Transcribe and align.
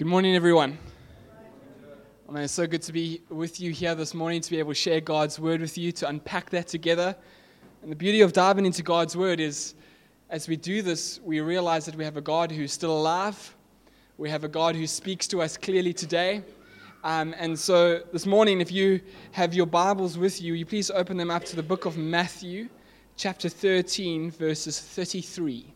Good 0.00 0.08
morning, 0.08 0.34
everyone. 0.34 0.78
I 2.26 2.32
mean, 2.32 2.44
it's 2.44 2.54
so 2.54 2.66
good 2.66 2.80
to 2.84 2.92
be 2.94 3.20
with 3.28 3.60
you 3.60 3.70
here 3.70 3.94
this 3.94 4.14
morning, 4.14 4.40
to 4.40 4.50
be 4.50 4.58
able 4.58 4.70
to 4.70 4.74
share 4.74 4.98
God's 4.98 5.38
word 5.38 5.60
with 5.60 5.76
you, 5.76 5.92
to 5.92 6.08
unpack 6.08 6.48
that 6.48 6.68
together. 6.68 7.14
And 7.82 7.92
the 7.92 7.96
beauty 7.96 8.22
of 8.22 8.32
diving 8.32 8.64
into 8.64 8.82
God's 8.82 9.14
word 9.14 9.40
is, 9.40 9.74
as 10.30 10.48
we 10.48 10.56
do 10.56 10.80
this, 10.80 11.20
we 11.22 11.40
realize 11.40 11.84
that 11.84 11.96
we 11.96 12.04
have 12.04 12.16
a 12.16 12.22
God 12.22 12.50
who's 12.50 12.72
still 12.72 12.96
alive. 12.96 13.54
We 14.16 14.30
have 14.30 14.42
a 14.42 14.48
God 14.48 14.74
who 14.74 14.86
speaks 14.86 15.28
to 15.28 15.42
us 15.42 15.58
clearly 15.58 15.92
today. 15.92 16.44
Um, 17.04 17.34
and 17.36 17.58
so 17.58 18.00
this 18.10 18.24
morning, 18.24 18.62
if 18.62 18.72
you 18.72 19.02
have 19.32 19.52
your 19.52 19.66
Bibles 19.66 20.16
with 20.16 20.40
you, 20.40 20.54
you 20.54 20.64
please 20.64 20.90
open 20.90 21.18
them 21.18 21.30
up 21.30 21.44
to 21.44 21.56
the 21.56 21.62
book 21.62 21.84
of 21.84 21.98
Matthew, 21.98 22.70
chapter 23.18 23.50
13, 23.50 24.30
verses 24.30 24.80
33. 24.80 25.74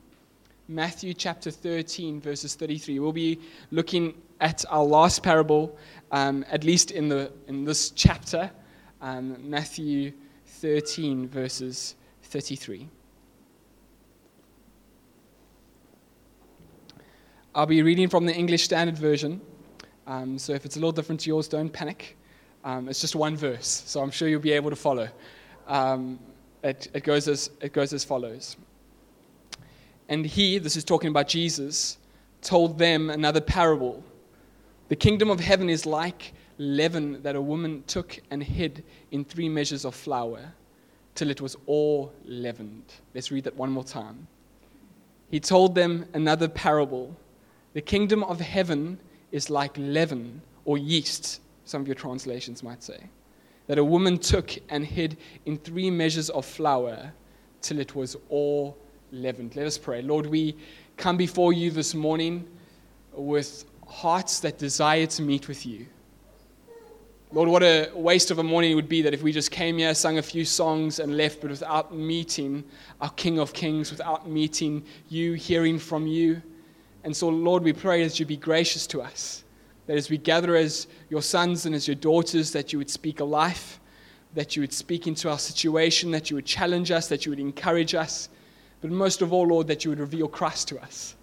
Matthew 0.68 1.12
chapter 1.12 1.50
13, 1.50 2.22
verses 2.22 2.54
33. 2.54 2.98
We'll 2.98 3.12
be 3.12 3.38
looking 3.70 4.14
at 4.40 4.64
our 4.70 4.82
last 4.82 5.22
parable, 5.22 5.76
um, 6.10 6.42
at 6.50 6.64
least 6.64 6.90
in, 6.90 7.08
the, 7.08 7.30
in 7.48 7.64
this 7.64 7.90
chapter, 7.90 8.50
um, 9.02 9.36
Matthew 9.48 10.12
13, 10.46 11.28
verses 11.28 11.96
33. 12.22 12.88
I'll 17.54 17.66
be 17.66 17.82
reading 17.82 18.08
from 18.08 18.24
the 18.24 18.34
English 18.34 18.64
Standard 18.64 18.96
Version. 18.96 19.42
Um, 20.06 20.38
so 20.38 20.54
if 20.54 20.64
it's 20.64 20.76
a 20.76 20.78
little 20.78 20.92
different 20.92 21.20
to 21.22 21.28
yours, 21.28 21.46
don't 21.46 21.70
panic. 21.70 22.16
Um, 22.64 22.88
it's 22.88 23.02
just 23.02 23.14
one 23.14 23.36
verse, 23.36 23.82
so 23.86 24.00
I'm 24.00 24.10
sure 24.10 24.28
you'll 24.28 24.40
be 24.40 24.52
able 24.52 24.70
to 24.70 24.76
follow. 24.76 25.10
Um, 25.66 26.18
it, 26.62 26.88
it, 26.94 27.04
goes 27.04 27.28
as, 27.28 27.50
it 27.60 27.74
goes 27.74 27.92
as 27.92 28.02
follows. 28.02 28.56
And 30.08 30.26
he, 30.26 30.58
this 30.58 30.76
is 30.76 30.84
talking 30.84 31.10
about 31.10 31.28
Jesus, 31.28 31.98
told 32.42 32.78
them 32.78 33.10
another 33.10 33.40
parable. 33.40 34.02
The 34.88 34.96
kingdom 34.96 35.30
of 35.30 35.40
heaven 35.40 35.70
is 35.70 35.86
like 35.86 36.32
leaven 36.58 37.22
that 37.22 37.36
a 37.36 37.40
woman 37.40 37.82
took 37.86 38.18
and 38.30 38.42
hid 38.42 38.84
in 39.10 39.24
three 39.24 39.48
measures 39.48 39.84
of 39.84 39.94
flour 39.94 40.52
till 41.14 41.30
it 41.30 41.40
was 41.40 41.56
all 41.66 42.12
leavened. 42.24 42.84
Let's 43.14 43.30
read 43.30 43.44
that 43.44 43.56
one 43.56 43.70
more 43.70 43.84
time. 43.84 44.26
He 45.30 45.40
told 45.40 45.74
them 45.74 46.06
another 46.12 46.48
parable. 46.48 47.16
The 47.72 47.80
kingdom 47.80 48.22
of 48.24 48.40
heaven 48.40 48.98
is 49.32 49.50
like 49.50 49.72
leaven 49.76 50.42
or 50.64 50.78
yeast, 50.78 51.40
some 51.64 51.80
of 51.80 51.88
your 51.88 51.94
translations 51.96 52.62
might 52.62 52.82
say, 52.82 52.98
that 53.66 53.78
a 53.78 53.84
woman 53.84 54.18
took 54.18 54.50
and 54.68 54.84
hid 54.84 55.16
in 55.46 55.58
three 55.58 55.90
measures 55.90 56.30
of 56.30 56.44
flour 56.44 57.12
till 57.62 57.80
it 57.80 57.94
was 57.94 58.16
all 58.28 58.76
leavened. 59.12 59.56
Let 59.56 59.66
us 59.66 59.78
pray. 59.78 60.02
Lord, 60.02 60.26
we 60.26 60.56
come 60.96 61.16
before 61.16 61.52
you 61.52 61.70
this 61.70 61.94
morning 61.94 62.46
with 63.12 63.64
hearts 63.86 64.40
that 64.40 64.58
desire 64.58 65.06
to 65.06 65.22
meet 65.22 65.48
with 65.48 65.64
you. 65.66 65.86
Lord, 67.32 67.48
what 67.48 67.62
a 67.64 67.90
waste 67.94 68.30
of 68.30 68.38
a 68.38 68.44
morning 68.44 68.70
it 68.70 68.74
would 68.76 68.88
be 68.88 69.02
that 69.02 69.12
if 69.12 69.22
we 69.22 69.32
just 69.32 69.50
came 69.50 69.78
here, 69.78 69.92
sung 69.94 70.18
a 70.18 70.22
few 70.22 70.44
songs, 70.44 71.00
and 71.00 71.16
left, 71.16 71.40
but 71.40 71.50
without 71.50 71.92
meeting 71.92 72.62
our 73.00 73.10
King 73.10 73.40
of 73.40 73.52
Kings, 73.52 73.90
without 73.90 74.28
meeting 74.28 74.84
you, 75.08 75.32
hearing 75.32 75.78
from 75.78 76.06
you. 76.06 76.40
And 77.02 77.16
so, 77.16 77.28
Lord, 77.28 77.64
we 77.64 77.72
pray 77.72 78.04
that 78.04 78.20
you 78.20 78.26
be 78.26 78.36
gracious 78.36 78.86
to 78.88 79.02
us, 79.02 79.42
that 79.86 79.96
as 79.96 80.10
we 80.10 80.16
gather 80.16 80.54
as 80.54 80.86
your 81.10 81.22
sons 81.22 81.66
and 81.66 81.74
as 81.74 81.88
your 81.88 81.96
daughters, 81.96 82.52
that 82.52 82.72
you 82.72 82.78
would 82.78 82.90
speak 82.90 83.18
a 83.18 83.24
life, 83.24 83.80
that 84.34 84.54
you 84.54 84.62
would 84.62 84.72
speak 84.72 85.08
into 85.08 85.28
our 85.28 85.38
situation, 85.38 86.12
that 86.12 86.30
you 86.30 86.36
would 86.36 86.46
challenge 86.46 86.92
us, 86.92 87.08
that 87.08 87.26
you 87.26 87.30
would 87.30 87.40
encourage 87.40 87.96
us, 87.96 88.28
but 88.84 88.90
most 88.90 89.22
of 89.22 89.32
all, 89.32 89.46
Lord, 89.46 89.66
that 89.68 89.82
you 89.82 89.90
would 89.92 89.98
reveal 89.98 90.28
Christ 90.28 90.68
to 90.68 90.78
us, 90.78 91.16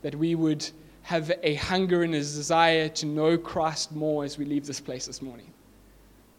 that 0.00 0.14
we 0.14 0.34
would 0.34 0.66
have 1.02 1.30
a 1.42 1.52
hunger 1.56 2.02
and 2.02 2.14
a 2.14 2.18
desire 2.18 2.88
to 2.88 3.04
know 3.04 3.36
Christ 3.36 3.92
more 3.92 4.24
as 4.24 4.38
we 4.38 4.46
leave 4.46 4.66
this 4.66 4.80
place 4.80 5.04
this 5.04 5.20
morning. 5.20 5.52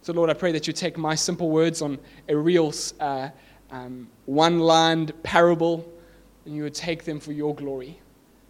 So, 0.01 0.11
Lord, 0.11 0.31
I 0.31 0.33
pray 0.33 0.51
that 0.53 0.65
you 0.65 0.73
take 0.73 0.97
my 0.97 1.13
simple 1.13 1.51
words 1.51 1.83
on 1.83 1.99
a 2.29 2.35
real 2.35 2.73
uh, 2.99 3.29
um, 3.69 4.09
one 4.25 4.57
lined 4.57 5.13
parable 5.21 5.87
and 6.45 6.55
you 6.55 6.63
would 6.63 6.73
take 6.73 7.03
them 7.03 7.19
for 7.19 7.31
your 7.31 7.53
glory. 7.53 7.99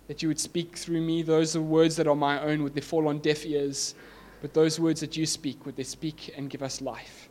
That 0.07 0.21
you 0.21 0.29
would 0.29 0.39
speak 0.39 0.77
through 0.77 1.01
me. 1.01 1.21
Those 1.21 1.57
are 1.57 1.61
words 1.61 1.97
that 1.97 2.07
are 2.07 2.15
my 2.15 2.39
own, 2.41 2.63
would 2.63 2.75
they 2.75 2.79
fall 2.79 3.09
on 3.09 3.19
deaf 3.19 3.45
ears? 3.45 3.93
But 4.41 4.53
those 4.53 4.79
words 4.79 5.01
that 5.01 5.17
you 5.17 5.25
speak, 5.25 5.65
would 5.65 5.75
they 5.75 5.83
speak 5.83 6.33
and 6.37 6.49
give 6.49 6.63
us 6.63 6.79
life? 6.79 7.27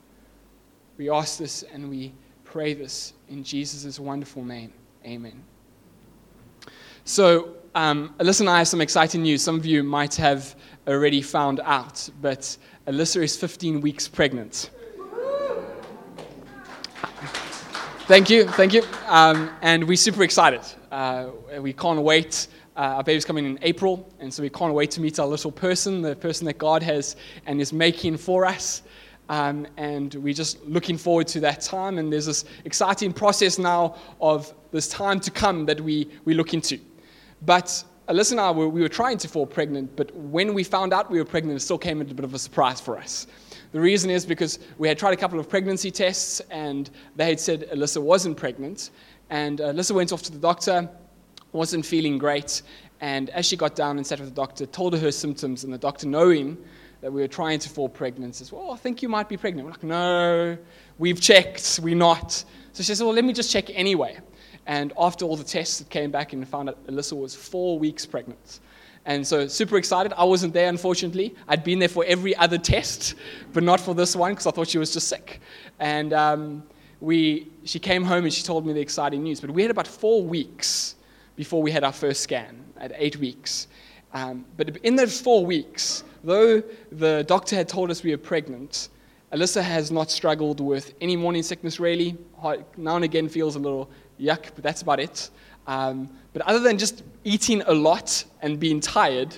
We 0.98 1.08
ask 1.08 1.38
this 1.38 1.62
and 1.62 1.88
we 1.88 2.12
pray 2.50 2.72
this 2.72 3.12
in 3.28 3.44
Jesus' 3.44 4.00
wonderful 4.00 4.42
name. 4.42 4.72
Amen. 5.04 5.44
So, 7.04 7.56
um, 7.74 8.14
Alyssa 8.18 8.40
and 8.40 8.48
I 8.48 8.58
have 8.58 8.68
some 8.68 8.80
exciting 8.80 9.22
news. 9.22 9.42
Some 9.42 9.56
of 9.56 9.66
you 9.66 9.82
might 9.82 10.14
have 10.14 10.56
already 10.86 11.20
found 11.20 11.60
out, 11.60 12.08
but 12.22 12.56
Alyssa 12.86 13.22
is 13.22 13.36
15 13.36 13.82
weeks 13.82 14.08
pregnant. 14.08 14.70
Thank 18.06 18.30
you, 18.30 18.46
thank 18.46 18.72
you. 18.72 18.82
Um, 19.06 19.50
and 19.60 19.86
we're 19.86 19.96
super 19.96 20.22
excited. 20.22 20.62
Uh, 20.90 21.28
we 21.60 21.74
can't 21.74 22.00
wait. 22.00 22.48
Uh, 22.74 22.96
our 22.96 23.04
baby's 23.04 23.26
coming 23.26 23.44
in 23.44 23.58
April, 23.60 24.10
and 24.20 24.32
so 24.32 24.42
we 24.42 24.48
can't 24.48 24.72
wait 24.72 24.90
to 24.92 25.02
meet 25.02 25.18
our 25.18 25.26
little 25.26 25.52
person, 25.52 26.00
the 26.00 26.16
person 26.16 26.46
that 26.46 26.56
God 26.56 26.82
has 26.82 27.16
and 27.44 27.60
is 27.60 27.74
making 27.74 28.16
for 28.16 28.46
us. 28.46 28.82
Um, 29.28 29.66
and 29.76 30.14
we're 30.14 30.34
just 30.34 30.64
looking 30.64 30.96
forward 30.96 31.28
to 31.28 31.40
that 31.40 31.60
time. 31.60 31.98
And 31.98 32.12
there's 32.12 32.26
this 32.26 32.44
exciting 32.64 33.12
process 33.12 33.58
now 33.58 33.96
of 34.20 34.54
this 34.70 34.88
time 34.88 35.20
to 35.20 35.30
come 35.30 35.66
that 35.66 35.80
we, 35.80 36.08
we 36.24 36.34
look 36.34 36.54
into. 36.54 36.78
But 37.42 37.84
Alyssa 38.08 38.32
and 38.32 38.40
I, 38.40 38.50
were, 38.50 38.68
we 38.68 38.80
were 38.80 38.88
trying 38.88 39.18
to 39.18 39.28
fall 39.28 39.44
pregnant, 39.44 39.94
but 39.94 40.14
when 40.16 40.54
we 40.54 40.64
found 40.64 40.94
out 40.94 41.10
we 41.10 41.18
were 41.18 41.26
pregnant, 41.26 41.56
it 41.56 41.60
still 41.60 41.76
came 41.78 42.00
as 42.00 42.10
a 42.10 42.14
bit 42.14 42.24
of 42.24 42.32
a 42.32 42.38
surprise 42.38 42.80
for 42.80 42.96
us. 42.96 43.26
The 43.72 43.80
reason 43.80 44.08
is 44.08 44.24
because 44.24 44.58
we 44.78 44.88
had 44.88 44.98
tried 44.98 45.12
a 45.12 45.16
couple 45.16 45.38
of 45.38 45.46
pregnancy 45.46 45.90
tests, 45.90 46.40
and 46.50 46.88
they 47.16 47.28
had 47.28 47.38
said 47.38 47.68
Alyssa 47.70 48.00
wasn't 48.00 48.38
pregnant. 48.38 48.90
And 49.28 49.58
Alyssa 49.58 49.94
went 49.94 50.10
off 50.10 50.22
to 50.22 50.32
the 50.32 50.38
doctor, 50.38 50.88
wasn't 51.52 51.84
feeling 51.84 52.16
great, 52.16 52.62
and 53.02 53.28
as 53.30 53.44
she 53.44 53.56
got 53.56 53.76
down 53.76 53.98
and 53.98 54.06
sat 54.06 54.20
with 54.20 54.30
the 54.30 54.34
doctor, 54.34 54.64
told 54.64 54.94
her 54.94 54.98
her 54.98 55.12
symptoms, 55.12 55.64
and 55.64 55.72
the 55.72 55.78
doctor, 55.78 56.06
knowing 56.06 56.56
that 57.00 57.12
we 57.12 57.20
were 57.20 57.28
trying 57.28 57.58
to 57.60 57.68
fall 57.68 57.88
pregnant. 57.88 58.34
Says, 58.36 58.52
Well, 58.52 58.70
I 58.70 58.76
think 58.76 59.02
you 59.02 59.08
might 59.08 59.28
be 59.28 59.36
pregnant. 59.36 59.66
We're 59.66 59.72
like, 59.72 59.82
No, 59.82 60.58
we've 60.98 61.20
checked, 61.20 61.80
we're 61.82 61.96
not. 61.96 62.32
So 62.32 62.44
she 62.76 62.84
says, 62.84 63.02
Well, 63.02 63.12
let 63.12 63.24
me 63.24 63.32
just 63.32 63.50
check 63.50 63.70
anyway. 63.70 64.18
And 64.66 64.92
after 64.98 65.24
all 65.24 65.36
the 65.36 65.44
tests, 65.44 65.80
it 65.80 65.88
came 65.88 66.10
back 66.10 66.32
and 66.34 66.46
found 66.46 66.68
out 66.68 66.86
Alyssa 66.86 67.18
was 67.18 67.34
four 67.34 67.78
weeks 67.78 68.04
pregnant. 68.04 68.60
And 69.06 69.26
so, 69.26 69.46
super 69.46 69.78
excited. 69.78 70.12
I 70.14 70.24
wasn't 70.24 70.52
there, 70.52 70.68
unfortunately. 70.68 71.34
I'd 71.48 71.64
been 71.64 71.78
there 71.78 71.88
for 71.88 72.04
every 72.04 72.36
other 72.36 72.58
test, 72.58 73.14
but 73.54 73.62
not 73.62 73.80
for 73.80 73.94
this 73.94 74.14
one 74.14 74.32
because 74.32 74.46
I 74.46 74.50
thought 74.50 74.68
she 74.68 74.76
was 74.76 74.92
just 74.92 75.08
sick. 75.08 75.40
And 75.78 76.12
um, 76.12 76.62
we, 77.00 77.48
she 77.64 77.78
came 77.78 78.04
home 78.04 78.24
and 78.24 78.32
she 78.32 78.42
told 78.42 78.66
me 78.66 78.74
the 78.74 78.80
exciting 78.80 79.22
news. 79.22 79.40
But 79.40 79.50
we 79.50 79.62
had 79.62 79.70
about 79.70 79.86
four 79.86 80.22
weeks 80.22 80.96
before 81.36 81.62
we 81.62 81.70
had 81.70 81.84
our 81.84 81.92
first 81.92 82.22
scan, 82.22 82.62
at 82.76 82.92
eight 82.96 83.16
weeks. 83.16 83.68
Um, 84.12 84.44
but 84.56 84.76
in 84.78 84.96
those 84.96 85.20
four 85.20 85.46
weeks, 85.46 86.04
though 86.24 86.62
the 86.92 87.24
doctor 87.26 87.56
had 87.56 87.68
told 87.68 87.90
us 87.90 88.02
we 88.02 88.10
were 88.10 88.18
pregnant, 88.18 88.88
Alyssa 89.32 89.62
has 89.62 89.90
not 89.90 90.10
struggled 90.10 90.60
with 90.60 90.94
any 91.00 91.16
morning 91.16 91.42
sickness 91.42 91.78
really. 91.78 92.16
Now 92.76 92.96
and 92.96 93.04
again 93.04 93.28
feels 93.28 93.56
a 93.56 93.58
little 93.58 93.90
yuck, 94.18 94.50
but 94.54 94.62
that's 94.62 94.82
about 94.82 95.00
it. 95.00 95.30
Um, 95.66 96.08
but 96.32 96.42
other 96.42 96.60
than 96.60 96.78
just 96.78 97.02
eating 97.24 97.62
a 97.66 97.74
lot 97.74 98.24
and 98.40 98.58
being 98.58 98.80
tired, 98.80 99.36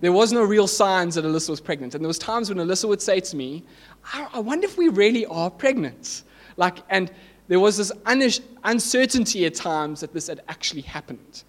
there 0.00 0.12
was 0.12 0.32
no 0.32 0.42
real 0.42 0.66
signs 0.66 1.14
that 1.14 1.24
Alyssa 1.24 1.50
was 1.50 1.60
pregnant. 1.60 1.94
And 1.94 2.04
there 2.04 2.08
was 2.08 2.18
times 2.18 2.48
when 2.48 2.58
Alyssa 2.58 2.88
would 2.88 3.00
say 3.00 3.20
to 3.20 3.36
me, 3.36 3.64
I, 4.12 4.28
I 4.34 4.38
wonder 4.40 4.66
if 4.66 4.76
we 4.76 4.88
really 4.88 5.26
are 5.26 5.50
pregnant. 5.50 6.22
Like, 6.56 6.78
and 6.90 7.10
there 7.48 7.60
was 7.60 7.76
this 7.78 7.92
un- 8.06 8.30
uncertainty 8.64 9.46
at 9.46 9.54
times 9.54 10.00
that 10.00 10.12
this 10.12 10.26
had 10.26 10.42
actually 10.48 10.82
happened. 10.82 11.44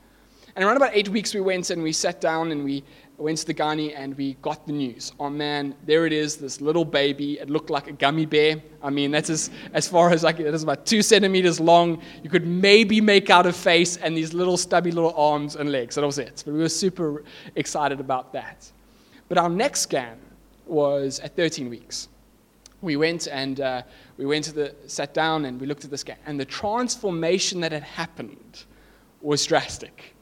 And 0.55 0.65
around 0.65 0.77
about 0.77 0.91
eight 0.93 1.09
weeks, 1.09 1.33
we 1.33 1.41
went 1.41 1.69
and 1.69 1.81
we 1.81 1.93
sat 1.93 2.19
down 2.19 2.51
and 2.51 2.63
we 2.63 2.83
went 3.21 3.37
to 3.37 3.45
the 3.45 3.53
gynae 3.53 3.93
and 3.95 4.17
we 4.17 4.33
got 4.41 4.65
the 4.65 4.73
news. 4.73 5.11
Oh 5.19 5.29
man, 5.29 5.75
there 5.85 6.05
it 6.05 6.13
is, 6.13 6.37
this 6.37 6.61
little 6.61 6.85
baby. 6.85 7.39
It 7.39 7.49
looked 7.49 7.69
like 7.69 7.87
a 7.87 7.91
gummy 7.91 8.25
bear. 8.25 8.61
I 8.81 8.89
mean, 8.89 9.11
that's 9.11 9.29
as, 9.29 9.49
as 9.73 9.87
far 9.87 10.11
as 10.11 10.23
like 10.23 10.39
it 10.39 10.53
is 10.53 10.63
about 10.63 10.85
two 10.85 11.01
centimeters 11.01 11.59
long. 11.59 12.01
You 12.23 12.29
could 12.29 12.47
maybe 12.47 12.99
make 13.01 13.29
out 13.29 13.45
a 13.45 13.53
face 13.53 13.97
and 13.97 14.17
these 14.17 14.33
little 14.33 14.57
stubby 14.57 14.91
little 14.91 15.13
arms 15.15 15.55
and 15.55 15.71
legs. 15.71 15.95
That 15.95 16.05
was 16.05 16.17
it. 16.17 16.43
But 16.45 16.53
we 16.53 16.59
were 16.59 16.69
super 16.69 17.23
excited 17.55 17.99
about 17.99 18.33
that. 18.33 18.71
But 19.29 19.37
our 19.37 19.49
next 19.49 19.81
scan 19.81 20.17
was 20.65 21.19
at 21.19 21.35
13 21.35 21.69
weeks. 21.69 22.07
We 22.81 22.95
went 22.95 23.27
and 23.27 23.61
uh, 23.61 23.83
we 24.17 24.25
went 24.25 24.45
to 24.45 24.53
the 24.53 24.75
sat 24.87 25.13
down 25.13 25.45
and 25.45 25.61
we 25.61 25.67
looked 25.67 25.85
at 25.85 25.91
the 25.91 25.97
scan, 25.97 26.17
and 26.25 26.39
the 26.39 26.45
transformation 26.45 27.59
that 27.61 27.71
had 27.71 27.83
happened 27.83 28.63
was 29.21 29.45
drastic 29.45 30.15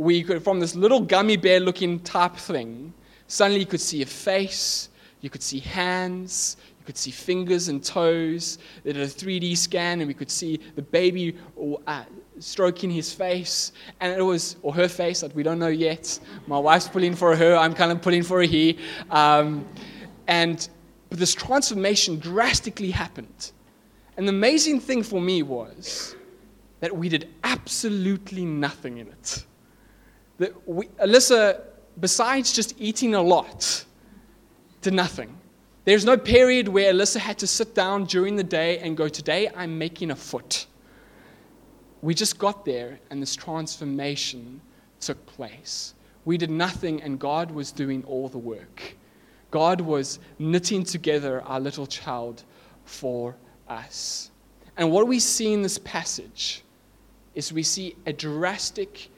we 0.00 0.22
could, 0.22 0.42
from 0.42 0.58
this 0.58 0.74
little 0.74 1.00
gummy 1.00 1.36
bear 1.36 1.60
looking 1.60 2.00
type 2.00 2.34
thing, 2.34 2.90
suddenly 3.26 3.60
you 3.60 3.66
could 3.66 3.82
see 3.82 4.00
a 4.00 4.06
face, 4.06 4.88
you 5.20 5.28
could 5.28 5.42
see 5.42 5.60
hands, 5.60 6.56
You 6.78 6.86
could 6.86 6.96
see 6.96 7.10
fingers 7.10 7.68
and 7.68 7.84
toes. 7.84 8.56
They 8.82 8.94
did 8.94 9.02
a 9.02 9.06
3D 9.06 9.54
scan, 9.54 10.00
and 10.00 10.08
we 10.08 10.14
could 10.14 10.30
see 10.30 10.58
the 10.74 10.80
baby 10.80 11.36
uh, 11.86 12.04
stroking 12.38 12.90
his 12.90 13.12
face, 13.12 13.72
and 14.00 14.18
it 14.18 14.22
was, 14.22 14.56
or 14.62 14.72
her 14.74 14.88
face, 14.88 15.20
that 15.20 15.34
we 15.34 15.42
don't 15.42 15.58
know 15.58 15.68
yet. 15.68 16.18
My 16.46 16.58
wife's 16.58 16.88
pulling 16.88 17.14
for 17.14 17.36
her, 17.36 17.54
I'm 17.54 17.74
kind 17.74 17.92
of 17.92 18.00
pulling 18.00 18.22
for 18.22 18.40
a 18.40 18.46
he. 18.46 18.78
Um, 19.10 19.68
and 20.26 20.66
but 21.10 21.18
this 21.18 21.34
transformation 21.34 22.18
drastically 22.18 22.90
happened. 22.90 23.52
And 24.16 24.26
the 24.26 24.32
amazing 24.32 24.80
thing 24.80 25.02
for 25.02 25.20
me 25.20 25.42
was 25.42 26.16
that 26.80 26.96
we 26.96 27.10
did 27.10 27.28
absolutely 27.44 28.46
nothing 28.46 28.96
in 28.96 29.08
it. 29.08 29.44
That 30.40 30.66
we, 30.66 30.86
Alyssa, 31.04 31.60
besides 32.00 32.54
just 32.54 32.74
eating 32.78 33.14
a 33.14 33.20
lot, 33.20 33.84
did 34.80 34.94
nothing. 34.94 35.36
There's 35.84 36.06
no 36.06 36.16
period 36.16 36.66
where 36.66 36.94
Alyssa 36.94 37.18
had 37.18 37.36
to 37.40 37.46
sit 37.46 37.74
down 37.74 38.04
during 38.04 38.36
the 38.36 38.42
day 38.42 38.78
and 38.78 38.96
go, 38.96 39.06
Today 39.06 39.50
I'm 39.54 39.76
making 39.76 40.10
a 40.10 40.16
foot. 40.16 40.66
We 42.00 42.14
just 42.14 42.38
got 42.38 42.64
there 42.64 42.98
and 43.10 43.20
this 43.20 43.36
transformation 43.36 44.62
took 44.98 45.24
place. 45.26 45.92
We 46.24 46.38
did 46.38 46.50
nothing 46.50 47.02
and 47.02 47.18
God 47.18 47.50
was 47.50 47.70
doing 47.70 48.02
all 48.04 48.26
the 48.30 48.38
work. 48.38 48.96
God 49.50 49.82
was 49.82 50.20
knitting 50.38 50.84
together 50.84 51.42
our 51.42 51.60
little 51.60 51.86
child 51.86 52.44
for 52.86 53.36
us. 53.68 54.30
And 54.78 54.90
what 54.90 55.06
we 55.06 55.20
see 55.20 55.52
in 55.52 55.60
this 55.60 55.76
passage 55.76 56.62
is 57.34 57.52
we 57.52 57.62
see 57.62 57.94
a 58.06 58.12
drastic 58.14 59.10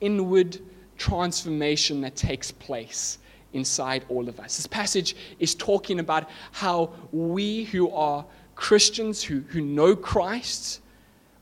inward 0.00 0.58
transformation 0.96 2.00
that 2.00 2.16
takes 2.16 2.50
place 2.50 3.18
inside 3.52 4.04
all 4.08 4.28
of 4.28 4.38
us. 4.40 4.56
This 4.56 4.66
passage 4.66 5.16
is 5.38 5.54
talking 5.54 6.00
about 6.00 6.28
how 6.52 6.90
we 7.12 7.64
who 7.64 7.90
are 7.90 8.24
Christians, 8.54 9.22
who, 9.22 9.40
who 9.48 9.60
know 9.60 9.96
Christ, 9.96 10.80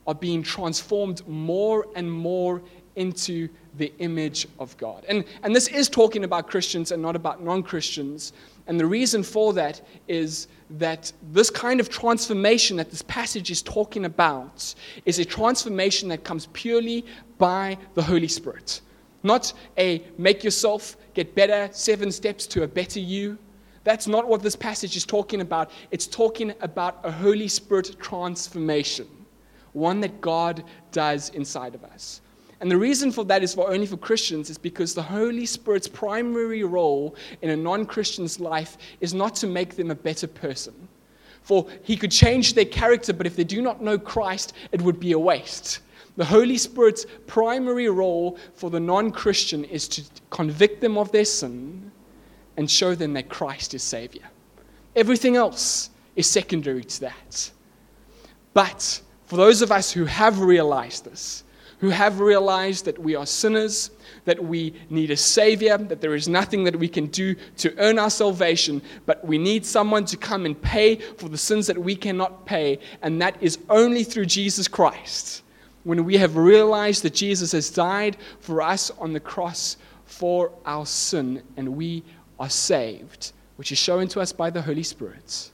are 0.06 0.14
being 0.14 0.42
transformed 0.42 1.26
more 1.26 1.86
and 1.96 2.10
more 2.10 2.62
into 2.94 3.48
the 3.76 3.92
image 3.98 4.46
of 4.58 4.76
God. 4.76 5.04
And, 5.08 5.24
and 5.42 5.54
this 5.54 5.68
is 5.68 5.88
talking 5.88 6.24
about 6.24 6.48
Christians 6.48 6.92
and 6.92 7.02
not 7.02 7.16
about 7.16 7.42
non 7.42 7.62
Christians. 7.62 8.32
And 8.66 8.80
the 8.80 8.86
reason 8.86 9.22
for 9.22 9.52
that 9.54 9.80
is 10.08 10.48
that 10.70 11.12
this 11.32 11.50
kind 11.50 11.80
of 11.80 11.88
transformation 11.88 12.76
that 12.76 12.90
this 12.90 13.02
passage 13.02 13.50
is 13.50 13.62
talking 13.62 14.04
about 14.04 14.74
is 15.04 15.18
a 15.18 15.24
transformation 15.24 16.08
that 16.08 16.24
comes 16.24 16.46
purely 16.52 17.04
by 17.38 17.78
the 17.94 18.02
Holy 18.02 18.28
Spirit. 18.28 18.80
Not 19.22 19.52
a 19.78 20.02
make 20.18 20.42
yourself 20.44 20.96
get 21.14 21.34
better, 21.34 21.68
seven 21.72 22.10
steps 22.10 22.46
to 22.48 22.62
a 22.64 22.68
better 22.68 23.00
you. 23.00 23.38
That's 23.84 24.06
not 24.06 24.26
what 24.28 24.42
this 24.42 24.56
passage 24.56 24.96
is 24.96 25.04
talking 25.04 25.40
about. 25.40 25.70
It's 25.90 26.06
talking 26.06 26.52
about 26.60 27.00
a 27.04 27.10
Holy 27.10 27.48
Spirit 27.48 27.96
transformation 28.00 29.06
one 29.76 30.00
that 30.00 30.20
God 30.22 30.64
does 30.90 31.28
inside 31.30 31.74
of 31.74 31.84
us. 31.84 32.22
And 32.60 32.70
the 32.70 32.76
reason 32.76 33.12
for 33.12 33.24
that 33.26 33.42
is 33.42 33.54
for 33.54 33.70
only 33.70 33.86
for 33.86 33.98
Christians 33.98 34.48
is 34.48 34.56
because 34.56 34.94
the 34.94 35.02
Holy 35.02 35.44
Spirit's 35.44 35.88
primary 35.88 36.64
role 36.64 37.14
in 37.42 37.50
a 37.50 37.56
non 37.56 37.84
Christian's 37.84 38.40
life 38.40 38.78
is 39.00 39.12
not 39.12 39.34
to 39.36 39.46
make 39.46 39.76
them 39.76 39.90
a 39.90 39.94
better 39.94 40.26
person. 40.26 40.88
For 41.42 41.66
he 41.82 41.96
could 41.96 42.10
change 42.10 42.54
their 42.54 42.64
character, 42.64 43.12
but 43.12 43.26
if 43.26 43.36
they 43.36 43.44
do 43.44 43.62
not 43.62 43.82
know 43.82 43.98
Christ, 43.98 44.54
it 44.72 44.82
would 44.82 44.98
be 44.98 45.12
a 45.12 45.18
waste. 45.18 45.80
The 46.16 46.24
Holy 46.24 46.56
Spirit's 46.56 47.06
primary 47.26 47.90
role 47.90 48.38
for 48.54 48.70
the 48.70 48.80
non 48.80 49.10
Christian 49.10 49.64
is 49.64 49.86
to 49.88 50.02
convict 50.30 50.80
them 50.80 50.96
of 50.96 51.12
their 51.12 51.26
sin 51.26 51.92
and 52.56 52.70
show 52.70 52.94
them 52.94 53.12
that 53.12 53.28
Christ 53.28 53.74
is 53.74 53.82
Savior. 53.82 54.24
Everything 54.96 55.36
else 55.36 55.90
is 56.16 56.26
secondary 56.26 56.84
to 56.84 57.00
that. 57.02 57.50
But 58.54 59.02
for 59.26 59.36
those 59.36 59.60
of 59.60 59.70
us 59.70 59.92
who 59.92 60.06
have 60.06 60.40
realized 60.40 61.04
this, 61.04 61.44
who 61.78 61.90
have 61.90 62.20
realized 62.20 62.84
that 62.86 62.98
we 62.98 63.14
are 63.14 63.26
sinners, 63.26 63.90
that 64.24 64.42
we 64.42 64.74
need 64.88 65.10
a 65.10 65.16
Savior, 65.16 65.76
that 65.76 66.00
there 66.00 66.14
is 66.14 66.28
nothing 66.28 66.64
that 66.64 66.76
we 66.76 66.88
can 66.88 67.06
do 67.06 67.34
to 67.58 67.74
earn 67.78 67.98
our 67.98 68.10
salvation, 68.10 68.80
but 69.04 69.24
we 69.26 69.38
need 69.38 69.64
someone 69.64 70.04
to 70.06 70.16
come 70.16 70.46
and 70.46 70.60
pay 70.60 70.96
for 70.96 71.28
the 71.28 71.38
sins 71.38 71.66
that 71.66 71.78
we 71.78 71.94
cannot 71.94 72.46
pay, 72.46 72.78
and 73.02 73.20
that 73.20 73.36
is 73.42 73.58
only 73.68 74.04
through 74.04 74.26
Jesus 74.26 74.68
Christ. 74.68 75.42
When 75.84 76.04
we 76.04 76.16
have 76.16 76.36
realized 76.36 77.02
that 77.04 77.14
Jesus 77.14 77.52
has 77.52 77.70
died 77.70 78.16
for 78.40 78.62
us 78.62 78.90
on 78.98 79.12
the 79.12 79.20
cross 79.20 79.76
for 80.06 80.50
our 80.64 80.86
sin, 80.86 81.42
and 81.56 81.76
we 81.76 82.02
are 82.40 82.50
saved, 82.50 83.32
which 83.56 83.70
is 83.70 83.78
shown 83.78 84.08
to 84.08 84.20
us 84.20 84.32
by 84.32 84.50
the 84.50 84.62
Holy 84.62 84.82
Spirit, 84.82 85.50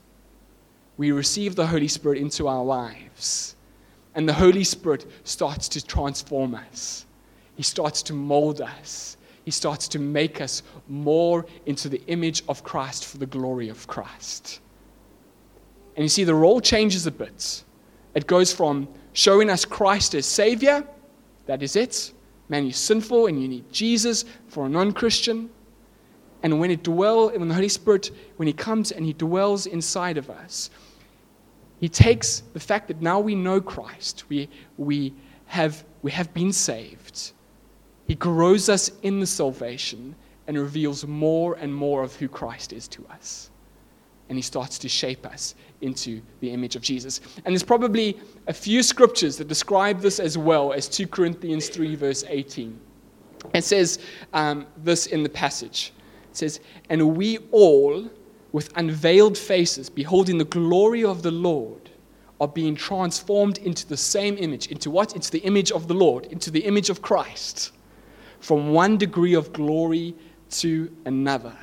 we 0.97 1.11
receive 1.11 1.55
the 1.55 1.67
Holy 1.67 1.87
Spirit 1.87 2.19
into 2.19 2.47
our 2.47 2.63
lives 2.63 3.55
and 4.15 4.27
the 4.27 4.33
Holy 4.33 4.63
Spirit 4.63 5.05
starts 5.23 5.67
to 5.69 5.85
transform 5.85 6.55
us. 6.55 7.05
He 7.55 7.63
starts 7.63 8.01
to 8.03 8.13
mold 8.13 8.61
us. 8.61 9.17
He 9.45 9.51
starts 9.51 9.87
to 9.89 9.99
make 9.99 10.39
us 10.39 10.63
more 10.87 11.45
into 11.65 11.89
the 11.89 12.01
image 12.07 12.43
of 12.47 12.63
Christ 12.63 13.05
for 13.05 13.17
the 13.17 13.25
glory 13.25 13.69
of 13.69 13.87
Christ. 13.87 14.61
And 15.95 16.03
you 16.03 16.09
see, 16.09 16.23
the 16.23 16.35
role 16.35 16.61
changes 16.61 17.05
a 17.05 17.11
bit. 17.11 17.63
It 18.15 18.27
goes 18.27 18.53
from 18.53 18.87
showing 19.13 19.49
us 19.49 19.65
Christ 19.65 20.15
as 20.15 20.25
Savior, 20.25 20.83
that 21.45 21.61
is 21.61 21.75
it. 21.75 22.13
Man, 22.49 22.63
you're 22.63 22.73
sinful 22.73 23.27
and 23.27 23.41
you 23.41 23.47
need 23.47 23.71
Jesus 23.71 24.25
for 24.47 24.65
a 24.65 24.69
non 24.69 24.91
Christian. 24.91 25.49
And 26.41 26.59
when 26.59 26.71
it 26.71 26.83
dwell, 26.83 27.29
when 27.29 27.47
the 27.47 27.53
Holy 27.53 27.69
Spirit, 27.69 28.11
when 28.37 28.47
He 28.47 28.53
comes 28.53 28.91
and 28.91 29.05
He 29.05 29.13
dwells 29.13 29.65
inside 29.65 30.17
of 30.17 30.29
us, 30.29 30.69
he 31.83 31.89
takes 31.89 32.43
the 32.53 32.61
fact 32.61 32.87
that 32.87 33.01
now 33.01 33.19
we 33.19 33.35
know 33.35 33.59
Christ, 33.59 34.23
we, 34.29 34.47
we, 34.77 35.13
have, 35.47 35.83
we 36.01 36.11
have 36.11 36.33
been 36.33 36.53
saved. 36.53 37.33
He 38.07 38.15
grows 38.15 38.69
us 38.69 38.89
in 39.01 39.19
the 39.19 39.27
salvation 39.27 40.15
and 40.47 40.57
reveals 40.57 41.05
more 41.05 41.55
and 41.55 41.75
more 41.75 42.01
of 42.01 42.15
who 42.15 42.29
Christ 42.29 42.71
is 42.71 42.87
to 42.87 43.05
us. 43.07 43.51
And 44.29 44.37
he 44.37 44.41
starts 44.41 44.79
to 44.79 44.87
shape 44.87 45.25
us 45.25 45.55
into 45.81 46.21
the 46.39 46.51
image 46.51 46.77
of 46.77 46.81
Jesus. 46.81 47.19
And 47.43 47.47
there's 47.47 47.63
probably 47.63 48.17
a 48.47 48.53
few 48.53 48.81
scriptures 48.81 49.35
that 49.35 49.49
describe 49.49 49.99
this 49.99 50.21
as 50.21 50.37
well 50.37 50.71
as 50.71 50.87
2 50.87 51.07
Corinthians 51.07 51.67
3, 51.67 51.95
verse 51.95 52.23
18. 52.29 52.79
It 53.53 53.65
says 53.65 53.99
um, 54.31 54.67
this 54.77 55.07
in 55.07 55.21
the 55.21 55.27
passage. 55.27 55.91
It 56.31 56.37
says, 56.37 56.61
And 56.89 57.17
we 57.17 57.39
all 57.51 58.09
with 58.53 58.71
unveiled 58.77 59.37
faces, 59.37 59.89
beholding 59.89 60.37
the 60.37 60.45
glory 60.45 61.03
of 61.03 61.23
the 61.23 61.31
Lord, 61.31 61.89
are 62.39 62.47
being 62.47 62.75
transformed 62.75 63.57
into 63.57 63.85
the 63.87 63.97
same 63.97 64.37
image. 64.37 64.67
Into 64.67 64.89
what? 64.89 65.15
Into 65.15 65.31
the 65.31 65.39
image 65.39 65.71
of 65.71 65.87
the 65.89 65.93
Lord, 65.93 66.25
into 66.27 66.49
the 66.51 66.61
image 66.61 66.89
of 66.89 67.01
Christ, 67.01 67.71
from 68.39 68.71
one 68.71 68.97
degree 68.97 69.33
of 69.33 69.51
glory 69.51 70.15
to 70.51 70.95
another. 71.05 71.55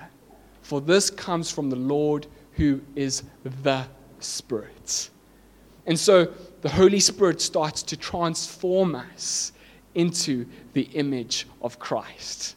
For 0.63 0.81
this 0.81 1.11
comes 1.11 1.51
from 1.51 1.70
the 1.70 1.77
Lord 1.77 2.27
who 2.53 2.81
is 2.97 3.23
the 3.63 3.87
Spirit. 4.19 5.11
And 5.87 5.99
so 5.99 6.32
the 6.61 6.69
Holy 6.69 7.01
Spirit 7.01 7.41
starts 7.41 7.82
to 7.85 7.97
transform 7.97 8.94
us 8.94 9.53
into 9.94 10.47
the 10.73 10.82
image 10.93 11.47
of 11.63 11.79
Christ. 11.79 12.56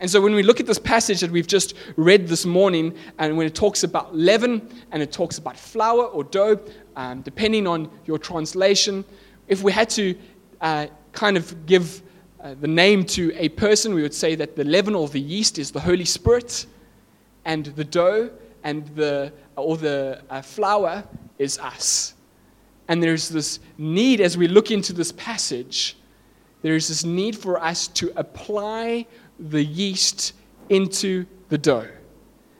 And 0.00 0.10
so 0.10 0.20
when 0.20 0.34
we 0.34 0.42
look 0.42 0.60
at 0.60 0.66
this 0.66 0.78
passage 0.78 1.20
that 1.20 1.30
we've 1.30 1.46
just 1.46 1.74
read 1.96 2.28
this 2.28 2.44
morning, 2.44 2.94
and 3.18 3.36
when 3.36 3.46
it 3.46 3.54
talks 3.54 3.82
about 3.82 4.14
leaven 4.14 4.68
and 4.92 5.02
it 5.02 5.10
talks 5.10 5.38
about 5.38 5.58
flour 5.58 6.04
or 6.04 6.24
dough, 6.24 6.60
um, 6.96 7.22
depending 7.22 7.66
on 7.66 7.90
your 8.06 8.18
translation, 8.18 9.04
if 9.48 9.62
we 9.62 9.72
had 9.72 9.88
to 9.90 10.14
uh, 10.60 10.86
kind 11.12 11.36
of 11.36 11.66
give 11.66 12.02
uh, 12.42 12.54
the 12.60 12.68
name 12.68 13.04
to 13.04 13.32
a 13.36 13.48
person, 13.50 13.94
we 13.94 14.02
would 14.02 14.14
say 14.14 14.34
that 14.34 14.54
the 14.54 14.64
leaven 14.64 14.94
or 14.94 15.08
the 15.08 15.20
yeast 15.20 15.58
is 15.58 15.70
the 15.70 15.80
Holy 15.80 16.04
Spirit, 16.04 16.66
and 17.44 17.66
the 17.66 17.84
dough 17.84 18.30
and 18.64 18.86
the 18.88 19.32
or 19.56 19.76
the 19.76 20.22
uh, 20.28 20.42
flour 20.42 21.02
is 21.38 21.58
us. 21.58 22.14
And 22.88 23.02
there's 23.02 23.28
this 23.28 23.60
need 23.78 24.20
as 24.20 24.36
we 24.36 24.48
look 24.48 24.70
into 24.70 24.92
this 24.92 25.12
passage, 25.12 25.96
there's 26.62 26.88
this 26.88 27.04
need 27.04 27.36
for 27.36 27.62
us 27.62 27.88
to 27.88 28.12
apply 28.16 29.06
the 29.38 29.62
yeast 29.62 30.32
into 30.68 31.26
the 31.48 31.58
dough. 31.58 31.88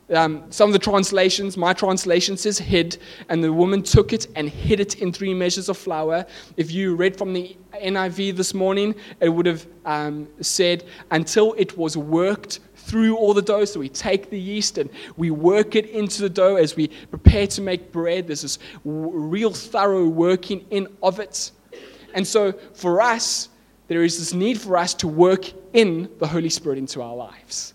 Um, 0.09 0.45
some 0.53 0.69
of 0.69 0.73
the 0.73 0.79
translations, 0.79 1.57
my 1.57 1.73
translation 1.73 2.37
says 2.37 2.59
hid, 2.59 2.99
and 3.29 3.43
the 3.43 3.53
woman 3.53 3.83
took 3.83 4.13
it 4.13 4.29
and 4.37 4.49
hid 4.49 4.79
it 4.79 5.03
in 5.03 5.13
three 5.13 5.35
measures 5.35 5.69
of 5.69 5.77
flour. 5.77 6.25
If 6.57 6.71
you 6.71 6.95
read 6.95 7.17
from 7.17 7.33
the 7.33 7.57
NIV 7.75 8.37
this 8.37 8.55
morning, 8.55 8.95
it 9.19 9.29
would 9.29 9.47
have 9.47 9.67
um, 9.85 10.29
said 10.41 10.85
until 11.11 11.55
it 11.55 11.77
was 11.77 11.97
worked 11.97 12.61
through 12.77 13.17
all 13.17 13.35
the 13.35 13.43
dough. 13.43 13.65
So 13.65 13.81
we 13.81 13.89
take 13.89 14.31
the 14.31 14.39
yeast 14.39 14.79
and 14.79 14.89
we 15.17 15.33
work 15.33 15.75
it 15.75 15.87
into 15.87 16.23
the 16.23 16.31
dough 16.31 16.55
as 16.55 16.77
we 16.77 16.87
prepare 16.87 17.49
to 17.49 17.61
make 17.61 17.91
bread. 17.91 18.29
There's 18.29 18.43
this 18.43 18.61
real 18.85 19.53
thorough 19.53 20.07
working 20.07 20.65
in 20.71 20.87
of 21.03 21.19
it. 21.19 21.51
And 22.15 22.25
so 22.25 22.53
for 22.75 23.03
us, 23.03 23.49
there 23.89 24.03
is 24.03 24.19
this 24.19 24.33
need 24.33 24.61
for 24.61 24.77
us 24.77 24.95
to 24.95 25.09
work 25.09 25.53
in 25.73 26.09
the 26.19 26.27
Holy 26.27 26.49
Spirit 26.49 26.79
into 26.79 27.03
our 27.03 27.15
lives. 27.15 27.75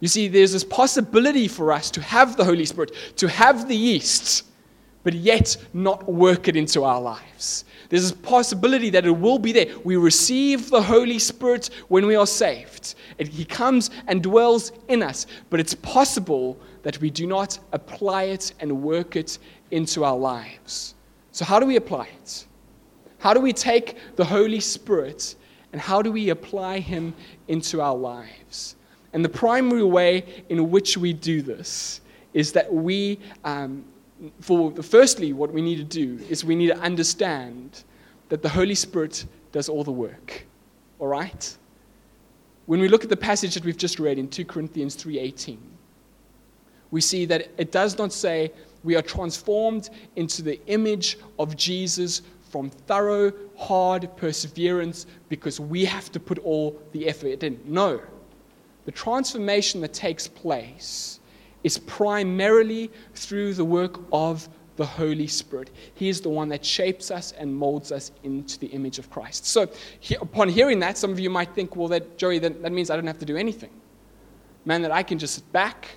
You 0.00 0.08
see, 0.08 0.28
there's 0.28 0.52
this 0.52 0.64
possibility 0.64 1.48
for 1.48 1.72
us 1.72 1.90
to 1.92 2.02
have 2.02 2.36
the 2.36 2.44
Holy 2.44 2.66
Spirit, 2.66 2.92
to 3.16 3.28
have 3.28 3.66
the 3.66 3.76
yeast, 3.76 4.44
but 5.04 5.14
yet 5.14 5.56
not 5.72 6.12
work 6.12 6.48
it 6.48 6.56
into 6.56 6.84
our 6.84 7.00
lives. 7.00 7.64
There's 7.88 8.10
a 8.10 8.16
possibility 8.16 8.90
that 8.90 9.06
it 9.06 9.10
will 9.10 9.38
be 9.38 9.52
there. 9.52 9.66
We 9.84 9.96
receive 9.96 10.68
the 10.68 10.82
Holy 10.82 11.18
Spirit 11.18 11.70
when 11.88 12.06
we 12.06 12.16
are 12.16 12.26
saved. 12.26 12.94
he 13.18 13.44
comes 13.44 13.90
and 14.08 14.22
dwells 14.22 14.72
in 14.88 15.02
us, 15.02 15.26
but 15.48 15.60
it's 15.60 15.74
possible 15.74 16.58
that 16.82 17.00
we 17.00 17.10
do 17.10 17.26
not 17.26 17.58
apply 17.72 18.24
it 18.24 18.52
and 18.60 18.82
work 18.82 19.16
it 19.16 19.38
into 19.70 20.04
our 20.04 20.16
lives. 20.16 20.94
So, 21.32 21.44
how 21.44 21.60
do 21.60 21.66
we 21.66 21.76
apply 21.76 22.08
it? 22.22 22.46
How 23.18 23.32
do 23.32 23.40
we 23.40 23.52
take 23.52 23.96
the 24.16 24.24
Holy 24.24 24.60
Spirit 24.60 25.36
and 25.76 25.82
how 25.82 26.00
do 26.00 26.10
we 26.10 26.30
apply 26.30 26.78
Him 26.78 27.12
into 27.48 27.82
our 27.82 27.94
lives? 27.94 28.76
And 29.12 29.22
the 29.22 29.28
primary 29.28 29.84
way 29.84 30.24
in 30.48 30.70
which 30.70 30.96
we 30.96 31.12
do 31.12 31.42
this 31.42 32.00
is 32.32 32.50
that 32.52 32.72
we, 32.72 33.18
um, 33.44 33.84
for 34.40 34.72
firstly, 34.82 35.34
what 35.34 35.52
we 35.52 35.60
need 35.60 35.76
to 35.76 35.84
do 35.84 36.18
is 36.30 36.46
we 36.46 36.54
need 36.54 36.68
to 36.68 36.78
understand 36.78 37.84
that 38.30 38.40
the 38.40 38.48
Holy 38.48 38.74
Spirit 38.74 39.26
does 39.52 39.68
all 39.68 39.84
the 39.84 39.92
work. 39.92 40.46
All 40.98 41.08
right? 41.08 41.54
When 42.64 42.80
we 42.80 42.88
look 42.88 43.04
at 43.04 43.10
the 43.10 43.14
passage 43.18 43.52
that 43.52 43.62
we've 43.66 43.76
just 43.76 44.00
read 44.00 44.18
in 44.18 44.28
2 44.28 44.46
Corinthians 44.46 44.96
3:18, 44.96 45.58
we 46.90 47.02
see 47.02 47.26
that 47.26 47.50
it 47.58 47.70
does 47.70 47.98
not 47.98 48.14
say 48.14 48.50
we 48.82 48.96
are 48.96 49.02
transformed 49.02 49.90
into 50.14 50.40
the 50.40 50.58
image 50.68 51.18
of 51.38 51.54
Jesus 51.54 52.22
from 52.48 52.70
thorough, 52.70 53.32
hard 53.56 54.14
perseverance 54.16 55.06
because 55.28 55.58
we 55.58 55.84
have 55.84 56.10
to 56.12 56.20
put 56.20 56.38
all 56.38 56.80
the 56.92 57.08
effort 57.08 57.42
in. 57.42 57.60
No. 57.64 58.00
The 58.84 58.92
transformation 58.92 59.80
that 59.80 59.92
takes 59.92 60.28
place 60.28 61.20
is 61.64 61.78
primarily 61.78 62.90
through 63.14 63.54
the 63.54 63.64
work 63.64 64.00
of 64.12 64.48
the 64.76 64.86
Holy 64.86 65.26
Spirit. 65.26 65.70
He 65.94 66.08
is 66.08 66.20
the 66.20 66.28
one 66.28 66.48
that 66.50 66.64
shapes 66.64 67.10
us 67.10 67.32
and 67.32 67.54
molds 67.54 67.90
us 67.90 68.12
into 68.22 68.58
the 68.58 68.68
image 68.68 68.98
of 68.98 69.10
Christ. 69.10 69.46
So, 69.46 69.68
he, 69.98 70.14
upon 70.16 70.48
hearing 70.48 70.78
that, 70.80 70.96
some 70.98 71.10
of 71.10 71.18
you 71.18 71.30
might 71.30 71.54
think, 71.54 71.74
well, 71.74 71.88
that, 71.88 72.18
Joey, 72.18 72.38
that, 72.40 72.62
that 72.62 72.72
means 72.72 72.90
I 72.90 72.96
don't 72.96 73.06
have 73.06 73.18
to 73.18 73.24
do 73.24 73.36
anything. 73.36 73.70
Man, 74.64 74.82
that 74.82 74.92
I 74.92 75.02
can 75.02 75.18
just 75.18 75.34
sit 75.34 75.50
back, 75.52 75.88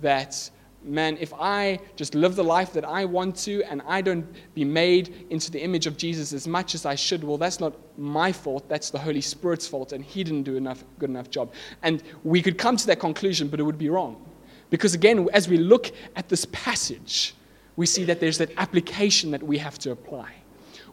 that, 0.00 0.50
man, 0.86 1.16
if 1.20 1.32
I 1.34 1.80
just 1.96 2.14
live 2.14 2.36
the 2.36 2.44
life 2.44 2.72
that 2.72 2.84
I 2.84 3.04
want 3.04 3.36
to 3.38 3.62
and 3.64 3.82
I 3.86 4.00
don't 4.00 4.26
be 4.54 4.64
made 4.64 5.26
into 5.30 5.50
the 5.50 5.60
image 5.60 5.86
of 5.86 5.96
Jesus 5.96 6.32
as 6.32 6.46
much 6.46 6.74
as 6.74 6.86
I 6.86 6.94
should, 6.94 7.24
well, 7.24 7.38
that's 7.38 7.60
not 7.60 7.74
my 7.98 8.32
fault. 8.32 8.68
That's 8.68 8.90
the 8.90 8.98
Holy 8.98 9.20
Spirit's 9.20 9.66
fault, 9.66 9.92
and 9.92 10.04
He 10.04 10.24
didn't 10.24 10.44
do 10.44 10.56
enough 10.56 10.84
good 10.98 11.10
enough 11.10 11.30
job. 11.30 11.52
And 11.82 12.02
we 12.24 12.42
could 12.42 12.58
come 12.58 12.76
to 12.76 12.86
that 12.86 13.00
conclusion, 13.00 13.48
but 13.48 13.60
it 13.60 13.64
would 13.64 13.78
be 13.78 13.88
wrong. 13.88 14.24
Because 14.70 14.94
again, 14.94 15.28
as 15.32 15.48
we 15.48 15.56
look 15.58 15.92
at 16.16 16.28
this 16.28 16.44
passage, 16.46 17.34
we 17.76 17.86
see 17.86 18.04
that 18.04 18.20
there's 18.20 18.38
that 18.38 18.50
application 18.56 19.30
that 19.30 19.42
we 19.42 19.58
have 19.58 19.78
to 19.80 19.90
apply. 19.92 20.32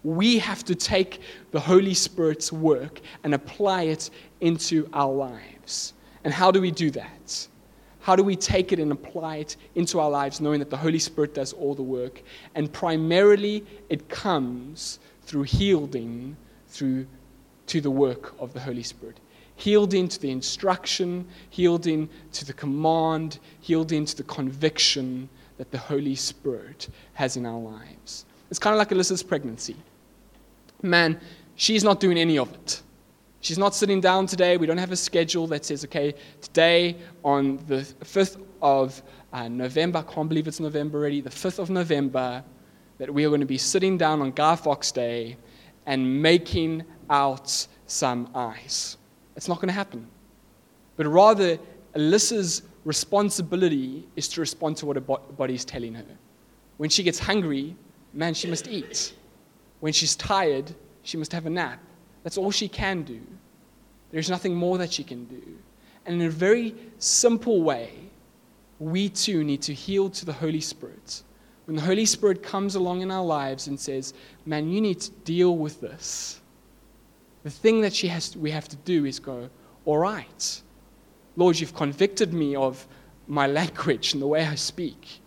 We 0.04 0.38
have 0.40 0.64
to 0.66 0.76
take 0.76 1.22
the 1.52 1.60
Holy 1.60 1.94
Spirit's 1.94 2.52
work 2.52 3.00
and 3.24 3.34
apply 3.34 3.84
it 3.84 4.10
into 4.42 4.90
our 4.94 5.12
lives. 5.12 5.94
And 6.24 6.34
how 6.34 6.52
do 6.52 6.62
we 6.62 6.72
do 6.72 6.92
that? 6.92 7.48
How 8.04 8.16
do 8.16 8.24
we 8.24 8.36
take 8.36 8.72
it 8.72 8.80
and 8.80 8.92
apply 8.92 9.38
it 9.38 9.58
into 9.74 10.00
our 10.00 10.10
lives, 10.10 10.40
knowing 10.40 10.60
that 10.60 10.70
the 10.70 10.78
Holy 10.78 11.00
Spirit 11.00 11.34
does 11.34 11.54
all 11.54 11.74
the 11.74 11.82
work? 11.82 12.22
And 12.54 12.72
primarily, 12.72 13.66
it 13.90 14.08
comes 14.10 15.00
through 15.24 15.46
yielding 15.50 16.38
through 16.68 17.08
to 17.68 17.82
the 17.82 17.90
work 17.90 18.36
of 18.40 18.54
the 18.54 18.60
Holy 18.60 18.84
Spirit 18.84 19.20
healed 19.56 19.94
into 19.94 20.20
the 20.20 20.32
instruction, 20.32 21.26
healed 21.50 21.88
into 21.88 22.46
the 22.46 22.54
command, 22.54 23.40
healed 23.62 23.92
into 23.92 24.16
the 24.16 24.24
conviction 24.24 25.30
that 25.58 25.72
the 25.72 25.78
Holy 25.78 26.16
Spirit 26.16 26.90
has 27.14 27.38
in 27.38 27.46
our 27.46 27.60
lives. 27.60 28.26
It's 28.50 28.60
kind 28.60 28.74
of 28.74 28.80
like 28.80 28.90
Alyssa's 28.90 29.24
pregnancy. 29.24 29.76
Man, 30.82 31.20
she's 31.56 31.84
not 31.84 32.00
doing 32.00 32.18
any 32.18 32.38
of 32.38 32.54
it. 32.54 32.82
She's 33.44 33.58
not 33.58 33.76
sitting 33.76 34.00
down 34.00 34.26
today. 34.26 34.56
We 34.56 34.68
don't 34.68 34.78
have 34.78 34.94
a 34.94 34.96
schedule 34.96 35.48
that 35.48 35.66
says, 35.66 35.84
okay, 35.84 36.16
today 36.40 36.96
on 37.26 37.58
the 37.68 37.82
5th 38.06 38.42
of 38.62 39.04
uh, 39.34 39.50
November, 39.50 40.00
I 40.00 40.04
can't 40.14 40.30
believe 40.30 40.48
it's 40.48 40.62
November 40.62 41.00
already, 41.00 41.20
the 41.20 41.30
5th 41.30 41.60
of 41.60 41.70
November, 41.70 42.42
that 43.00 43.14
we 43.14 43.26
are 43.26 43.28
going 43.28 43.42
to 43.42 43.46
be 43.46 43.58
sitting 43.58 43.98
down 43.98 44.22
on 44.22 44.32
Guy 44.32 44.56
Fawkes 44.56 44.94
Day 44.94 45.36
and 45.86 46.22
making 46.22 46.86
out 47.10 47.68
some 47.86 48.30
ice. 48.34 48.96
It's 49.36 49.50
not 49.50 49.58
going 49.58 49.68
to 49.68 49.74
happen. 49.74 50.08
But 50.96 51.08
rather, 51.08 51.60
Alyssa's 51.98 52.62
responsibility 52.86 54.08
is 54.16 54.30
to 54.30 54.40
respond 54.40 54.78
to 54.78 54.86
what 54.86 54.96
her 54.96 55.02
body 55.02 55.56
is 55.56 55.66
telling 55.66 55.96
her. 55.96 56.06
When 56.78 56.90
she 56.90 57.04
gets 57.04 57.20
hungry, 57.20 57.76
man, 58.14 58.36
she 58.36 58.48
must 58.48 58.70
eat. 58.70 59.14
When 59.82 59.92
she's 59.92 60.16
tired, 60.16 60.74
she 61.02 61.18
must 61.18 61.34
have 61.34 61.46
a 61.46 61.50
nap. 61.50 61.82
That's 62.24 62.38
all 62.38 62.52
she 62.52 62.68
can 62.68 63.04
do. 63.04 63.22
There's 64.12 64.30
nothing 64.30 64.56
more 64.56 64.78
that 64.78 64.94
she 64.94 65.04
can 65.04 65.26
do. 65.26 65.42
And 66.06 66.22
in 66.22 66.28
a 66.28 66.32
very 66.32 66.76
simple 67.00 67.62
way, 67.62 67.92
we 68.80 69.10
too 69.10 69.44
need 69.44 69.62
to 69.64 69.74
yield 69.74 70.14
to 70.16 70.26
the 70.26 70.34
Holy 70.34 70.62
Spirit. 70.62 71.24
When 71.66 71.76
the 71.76 71.82
Holy 71.82 72.06
Spirit 72.06 72.44
comes 72.44 72.76
along 72.76 73.02
in 73.02 73.12
our 73.12 73.24
lives 73.24 73.68
and 73.68 73.80
says, 73.80 74.14
Man, 74.46 74.70
you 74.70 74.82
need 74.82 75.00
to 75.02 75.12
deal 75.12 75.58
with 75.58 75.80
this, 75.80 76.42
the 77.44 77.50
thing 77.50 77.82
that 77.82 77.94
she 77.94 78.08
has 78.08 78.30
to, 78.30 78.40
we 78.40 78.52
have 78.52 78.68
to 78.70 78.76
do 78.78 79.06
is 79.06 79.20
go, 79.20 79.50
All 79.86 79.98
right, 79.98 80.62
Lord, 81.36 81.60
you've 81.60 81.76
convicted 81.76 82.34
me 82.34 82.56
of 82.56 82.86
my 83.28 83.48
language 83.60 84.14
and 84.14 84.22
the 84.22 84.28
way 84.28 84.46
I 84.46 84.56
speak. 84.56 85.22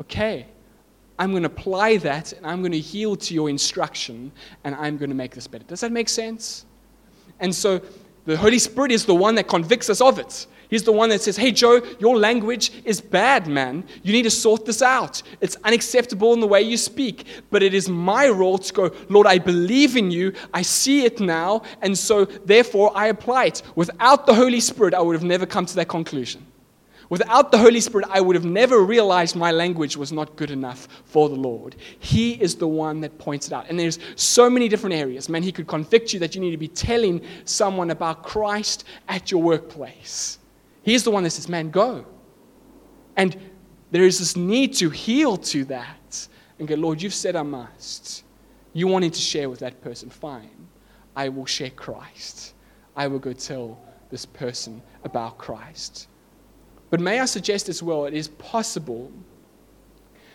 Okay, 0.00 0.46
I'm 1.18 1.30
going 1.30 1.42
to 1.44 1.48
apply 1.48 1.98
that 1.98 2.32
and 2.32 2.46
I'm 2.46 2.60
going 2.60 2.72
to 2.72 2.78
yield 2.78 3.20
to 3.22 3.34
your 3.34 3.48
instruction 3.48 4.32
and 4.64 4.74
I'm 4.74 4.96
going 4.96 5.10
to 5.10 5.16
make 5.16 5.34
this 5.34 5.46
better. 5.46 5.64
Does 5.64 5.80
that 5.80 5.92
make 5.92 6.08
sense? 6.08 6.66
And 7.40 7.54
so 7.54 7.80
the 8.24 8.36
Holy 8.36 8.58
Spirit 8.58 8.90
is 8.90 9.04
the 9.04 9.14
one 9.14 9.34
that 9.36 9.46
convicts 9.46 9.90
us 9.90 10.00
of 10.00 10.18
it. 10.18 10.46
He's 10.70 10.82
the 10.82 10.92
one 10.92 11.10
that 11.10 11.20
says, 11.20 11.36
Hey, 11.36 11.52
Joe, 11.52 11.82
your 12.00 12.16
language 12.16 12.72
is 12.84 13.00
bad, 13.00 13.46
man. 13.46 13.84
You 14.02 14.12
need 14.12 14.22
to 14.22 14.30
sort 14.30 14.64
this 14.64 14.82
out. 14.82 15.22
It's 15.40 15.56
unacceptable 15.62 16.32
in 16.32 16.40
the 16.40 16.48
way 16.48 16.62
you 16.62 16.76
speak. 16.76 17.26
But 17.50 17.62
it 17.62 17.74
is 17.74 17.88
my 17.88 18.28
role 18.28 18.58
to 18.58 18.72
go, 18.72 18.90
Lord, 19.08 19.26
I 19.26 19.38
believe 19.38 19.96
in 19.96 20.10
you. 20.10 20.32
I 20.52 20.62
see 20.62 21.04
it 21.04 21.20
now. 21.20 21.62
And 21.82 21.96
so, 21.96 22.24
therefore, 22.24 22.90
I 22.94 23.06
apply 23.08 23.44
it. 23.46 23.62
Without 23.76 24.26
the 24.26 24.34
Holy 24.34 24.58
Spirit, 24.58 24.94
I 24.94 25.00
would 25.00 25.14
have 25.14 25.22
never 25.22 25.46
come 25.46 25.66
to 25.66 25.76
that 25.76 25.88
conclusion. 25.88 26.44
Without 27.08 27.52
the 27.52 27.58
Holy 27.58 27.80
Spirit, 27.80 28.06
I 28.10 28.20
would 28.20 28.34
have 28.34 28.44
never 28.44 28.80
realized 28.80 29.36
my 29.36 29.50
language 29.50 29.96
was 29.96 30.12
not 30.12 30.36
good 30.36 30.50
enough 30.50 30.88
for 31.04 31.28
the 31.28 31.34
Lord. 31.34 31.76
He 31.98 32.32
is 32.32 32.54
the 32.54 32.68
one 32.68 33.00
that 33.02 33.18
points 33.18 33.46
it 33.46 33.52
out. 33.52 33.66
And 33.68 33.78
there's 33.78 33.98
so 34.16 34.48
many 34.48 34.68
different 34.68 34.94
areas. 34.94 35.28
Man, 35.28 35.42
He 35.42 35.52
could 35.52 35.66
convict 35.66 36.12
you 36.12 36.20
that 36.20 36.34
you 36.34 36.40
need 36.40 36.52
to 36.52 36.56
be 36.56 36.68
telling 36.68 37.20
someone 37.44 37.90
about 37.90 38.22
Christ 38.22 38.84
at 39.08 39.30
your 39.30 39.42
workplace. 39.42 40.38
He's 40.82 41.02
the 41.02 41.10
one 41.10 41.24
that 41.24 41.30
says, 41.30 41.48
Man, 41.48 41.70
go. 41.70 42.06
And 43.16 43.36
there 43.90 44.04
is 44.04 44.18
this 44.18 44.36
need 44.36 44.74
to 44.74 44.90
heal 44.90 45.36
to 45.36 45.64
that 45.66 46.28
and 46.58 46.66
go, 46.66 46.74
Lord, 46.74 47.00
you've 47.00 47.14
said 47.14 47.36
I 47.36 47.42
must. 47.42 48.24
You 48.72 48.88
wanting 48.88 49.12
to 49.12 49.20
share 49.20 49.48
with 49.48 49.60
that 49.60 49.80
person, 49.80 50.10
fine. 50.10 50.68
I 51.14 51.28
will 51.28 51.46
share 51.46 51.70
Christ. 51.70 52.54
I 52.96 53.06
will 53.06 53.20
go 53.20 53.32
tell 53.32 53.78
this 54.10 54.26
person 54.26 54.82
about 55.04 55.38
Christ. 55.38 56.08
But 56.94 57.00
may 57.00 57.18
I 57.18 57.24
suggest 57.24 57.68
as 57.68 57.82
well, 57.82 58.04
it 58.04 58.14
is 58.14 58.28
possible 58.28 59.10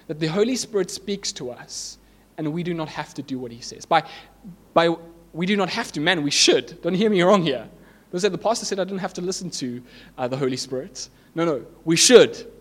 that 0.07 0.19
the 0.19 0.27
Holy 0.27 0.57
Spirit 0.57 0.91
speaks 0.91 1.31
to 1.31 1.51
us 1.51 1.99
and 2.37 2.51
we 2.51 2.63
do 2.63 2.73
not 2.73 2.89
have 2.89 3.13
to 3.13 3.21
do 3.21 3.39
what 3.39 3.49
he 3.49 3.61
says. 3.61 3.85
By, 3.85 4.03
by 4.73 4.93
we 5.31 5.45
do 5.45 5.55
not 5.55 5.69
have 5.69 5.93
to, 5.93 6.01
man, 6.01 6.21
we 6.21 6.31
should. 6.31 6.81
Don't 6.81 6.95
hear 6.95 7.09
me 7.09 7.21
wrong 7.21 7.43
here. 7.43 7.65
Because 8.11 8.29
the 8.29 8.37
pastor 8.37 8.65
said 8.65 8.77
I 8.77 8.83
didn't 8.83 8.99
have 8.99 9.13
to 9.13 9.21
listen 9.21 9.49
to 9.51 9.81
uh, 10.17 10.27
the 10.27 10.35
Holy 10.35 10.57
Spirit. 10.57 11.07
No, 11.33 11.45
no, 11.45 11.65
we 11.85 11.95
should. 11.95 12.51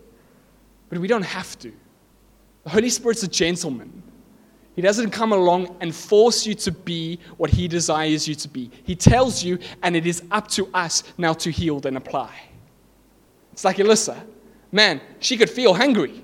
But 0.91 1.01
we 1.01 1.09
don't 1.09 1.23
have 1.23 1.59
to. 1.59 1.73
The 2.63 2.71
Holy 2.71 2.91
Spirit's 2.91 3.25
a 3.25 3.29
gentleman. 3.29 4.01
He 4.77 4.81
doesn't 4.81 5.11
come 5.11 5.33
along 5.33 5.75
and 5.81 5.93
force 5.93 6.47
you 6.47 6.55
to 6.55 6.71
be 6.71 7.19
what 7.37 7.51
He 7.51 7.67
desires 7.67 8.29
you 8.29 8.37
to 8.37 8.49
be. 8.49 8.71
He 8.85 8.95
tells 8.95 9.43
you, 9.43 9.59
and 9.83 9.97
it 9.97 10.07
is 10.07 10.23
up 10.31 10.47
to 10.51 10.69
us 10.73 11.03
now 11.19 11.33
to 11.33 11.51
heal 11.51 11.81
and 11.85 11.97
apply. 11.97 12.48
It's 13.59 13.65
like 13.65 13.79
Alyssa. 13.79 14.17
Man, 14.71 15.01
she 15.19 15.37
could 15.37 15.51
feel 15.51 15.75
hungry. 15.75 16.23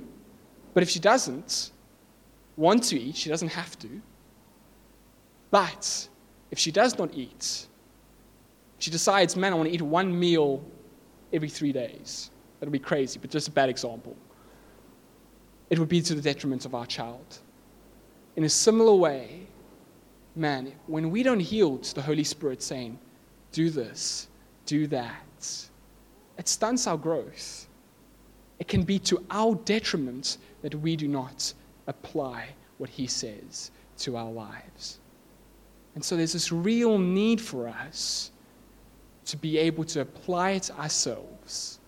But 0.72 0.84
if 0.84 0.88
she 0.88 1.00
doesn't 1.00 1.72
want 2.56 2.84
to 2.84 3.00
eat, 3.00 3.16
she 3.16 3.28
doesn't 3.28 3.48
have 3.48 3.76
to. 3.80 3.88
But 5.50 6.08
if 6.52 6.60
she 6.60 6.70
does 6.70 6.96
not 6.96 7.12
eat, 7.12 7.66
she 8.78 8.88
decides, 8.88 9.34
man, 9.34 9.52
I 9.52 9.56
want 9.56 9.68
to 9.68 9.74
eat 9.74 9.82
one 9.82 10.16
meal 10.16 10.64
every 11.32 11.48
three 11.48 11.72
days. 11.72 12.30
That'll 12.60 12.70
be 12.70 12.78
crazy, 12.78 13.18
but 13.18 13.30
just 13.30 13.48
a 13.48 13.50
bad 13.50 13.68
example. 13.68 14.16
It 15.70 15.80
would 15.80 15.88
be 15.88 16.02
to 16.02 16.14
the 16.14 16.22
detriment 16.22 16.64
of 16.64 16.76
our 16.76 16.86
child. 16.86 17.40
In 18.36 18.44
a 18.44 18.48
similar 18.48 18.94
way, 18.94 19.48
man, 20.36 20.72
when 20.86 21.10
we 21.10 21.24
don't 21.24 21.42
yield 21.42 21.82
to 21.82 21.96
the 21.96 22.02
Holy 22.02 22.22
Spirit 22.22 22.62
saying, 22.62 22.96
do 23.50 23.70
this, 23.70 24.28
do 24.66 24.86
that, 24.86 25.24
it 26.38 26.48
stunts 26.48 26.86
our 26.86 26.96
growth. 26.96 27.66
It 28.58 28.68
can 28.68 28.82
be 28.82 28.98
to 29.00 29.24
our 29.30 29.54
detriment 29.54 30.38
that 30.62 30.74
we 30.74 30.96
do 30.96 31.08
not 31.08 31.52
apply 31.86 32.48
what 32.78 32.90
He 32.90 33.06
says 33.06 33.70
to 33.98 34.16
our 34.16 34.30
lives. 34.30 34.98
And 35.94 36.04
so 36.04 36.16
there's 36.16 36.32
this 36.32 36.50
real 36.50 36.98
need 36.98 37.40
for 37.40 37.68
us 37.68 38.30
to 39.26 39.36
be 39.36 39.58
able 39.58 39.84
to 39.84 40.00
apply 40.00 40.52
it 40.52 40.70
ourselves, 40.78 41.78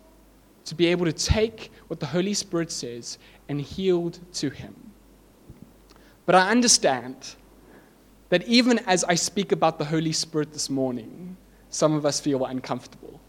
to 0.64 0.74
be 0.74 0.86
able 0.86 1.06
to 1.06 1.12
take 1.12 1.70
what 1.88 2.00
the 2.00 2.06
Holy 2.06 2.34
Spirit 2.34 2.70
says 2.70 3.18
and 3.48 3.60
yield 3.76 4.18
to 4.34 4.50
Him. 4.50 4.74
But 6.24 6.34
I 6.34 6.50
understand 6.50 7.36
that 8.28 8.46
even 8.48 8.80
as 8.80 9.04
I 9.04 9.14
speak 9.14 9.52
about 9.52 9.78
the 9.78 9.84
Holy 9.84 10.12
Spirit 10.12 10.52
this 10.52 10.68
morning, 10.68 11.36
some 11.70 11.92
of 11.94 12.04
us 12.04 12.18
feel 12.18 12.44
uncomfortable. 12.44 13.20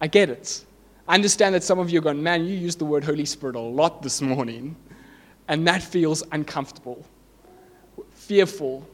I 0.00 0.06
get 0.06 0.30
it. 0.30 0.64
I 1.06 1.14
understand 1.14 1.54
that 1.54 1.62
some 1.62 1.78
of 1.78 1.90
you 1.90 1.98
are 1.98 2.02
going, 2.02 2.22
man, 2.22 2.44
you 2.44 2.54
used 2.56 2.78
the 2.78 2.84
word 2.84 3.04
Holy 3.04 3.24
Spirit 3.24 3.56
a 3.56 3.60
lot 3.60 4.02
this 4.02 4.22
morning, 4.22 4.76
and 5.48 5.66
that 5.66 5.82
feels 5.82 6.22
uncomfortable, 6.32 7.04
fearful. 8.10 8.86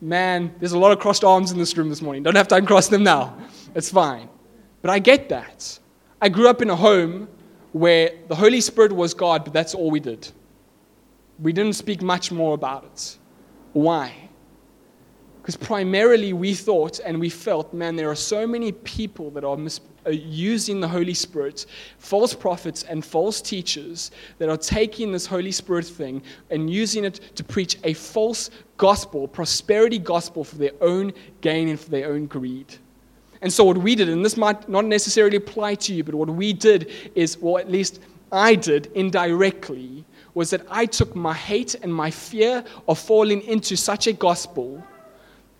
Man, 0.00 0.54
there's 0.60 0.72
a 0.72 0.78
lot 0.78 0.92
of 0.92 1.00
crossed 1.00 1.24
arms 1.24 1.50
in 1.50 1.58
this 1.58 1.76
room 1.76 1.88
this 1.88 2.00
morning. 2.00 2.22
Don't 2.22 2.36
have 2.36 2.48
to 2.48 2.54
uncross 2.54 2.86
them 2.86 3.02
now. 3.02 3.36
It's 3.74 3.90
fine. 3.90 4.28
But 4.80 4.90
I 4.90 5.00
get 5.00 5.28
that. 5.30 5.78
I 6.22 6.28
grew 6.28 6.48
up 6.48 6.62
in 6.62 6.70
a 6.70 6.76
home 6.76 7.28
where 7.72 8.12
the 8.28 8.34
Holy 8.36 8.60
Spirit 8.60 8.92
was 8.92 9.12
God, 9.12 9.44
but 9.44 9.52
that's 9.52 9.74
all 9.74 9.90
we 9.90 10.00
did. 10.00 10.30
We 11.40 11.52
didn't 11.52 11.74
speak 11.74 12.00
much 12.00 12.30
more 12.30 12.54
about 12.54 12.84
it. 12.84 13.18
Why? 13.72 14.27
Because 15.48 15.66
primarily 15.66 16.34
we 16.34 16.52
thought 16.52 17.00
and 17.00 17.18
we 17.18 17.30
felt, 17.30 17.72
man, 17.72 17.96
there 17.96 18.10
are 18.10 18.14
so 18.14 18.46
many 18.46 18.70
people 18.70 19.30
that 19.30 19.44
are 19.44 19.56
mis- 19.56 19.80
uh, 20.06 20.10
using 20.10 20.78
the 20.78 20.88
Holy 20.88 21.14
Spirit, 21.14 21.64
false 21.96 22.34
prophets 22.34 22.82
and 22.82 23.02
false 23.02 23.40
teachers 23.40 24.10
that 24.36 24.50
are 24.50 24.58
taking 24.58 25.10
this 25.10 25.24
Holy 25.24 25.50
Spirit 25.50 25.86
thing 25.86 26.20
and 26.50 26.68
using 26.68 27.02
it 27.06 27.34
to 27.34 27.42
preach 27.42 27.78
a 27.84 27.94
false 27.94 28.50
gospel, 28.76 29.26
prosperity 29.26 29.98
gospel 29.98 30.44
for 30.44 30.56
their 30.56 30.72
own 30.82 31.14
gain 31.40 31.68
and 31.68 31.80
for 31.80 31.88
their 31.88 32.12
own 32.12 32.26
greed. 32.26 32.66
And 33.40 33.50
so, 33.50 33.64
what 33.64 33.78
we 33.78 33.94
did, 33.94 34.10
and 34.10 34.22
this 34.22 34.36
might 34.36 34.68
not 34.68 34.84
necessarily 34.84 35.38
apply 35.38 35.76
to 35.76 35.94
you, 35.94 36.04
but 36.04 36.14
what 36.14 36.28
we 36.28 36.52
did 36.52 36.92
is, 37.14 37.38
well, 37.38 37.56
at 37.56 37.70
least 37.70 38.00
I 38.30 38.54
did 38.54 38.92
indirectly, 38.94 40.04
was 40.34 40.50
that 40.50 40.66
I 40.68 40.84
took 40.84 41.16
my 41.16 41.32
hate 41.32 41.74
and 41.76 41.94
my 41.94 42.10
fear 42.10 42.62
of 42.86 42.98
falling 42.98 43.40
into 43.44 43.76
such 43.76 44.08
a 44.08 44.12
gospel 44.12 44.84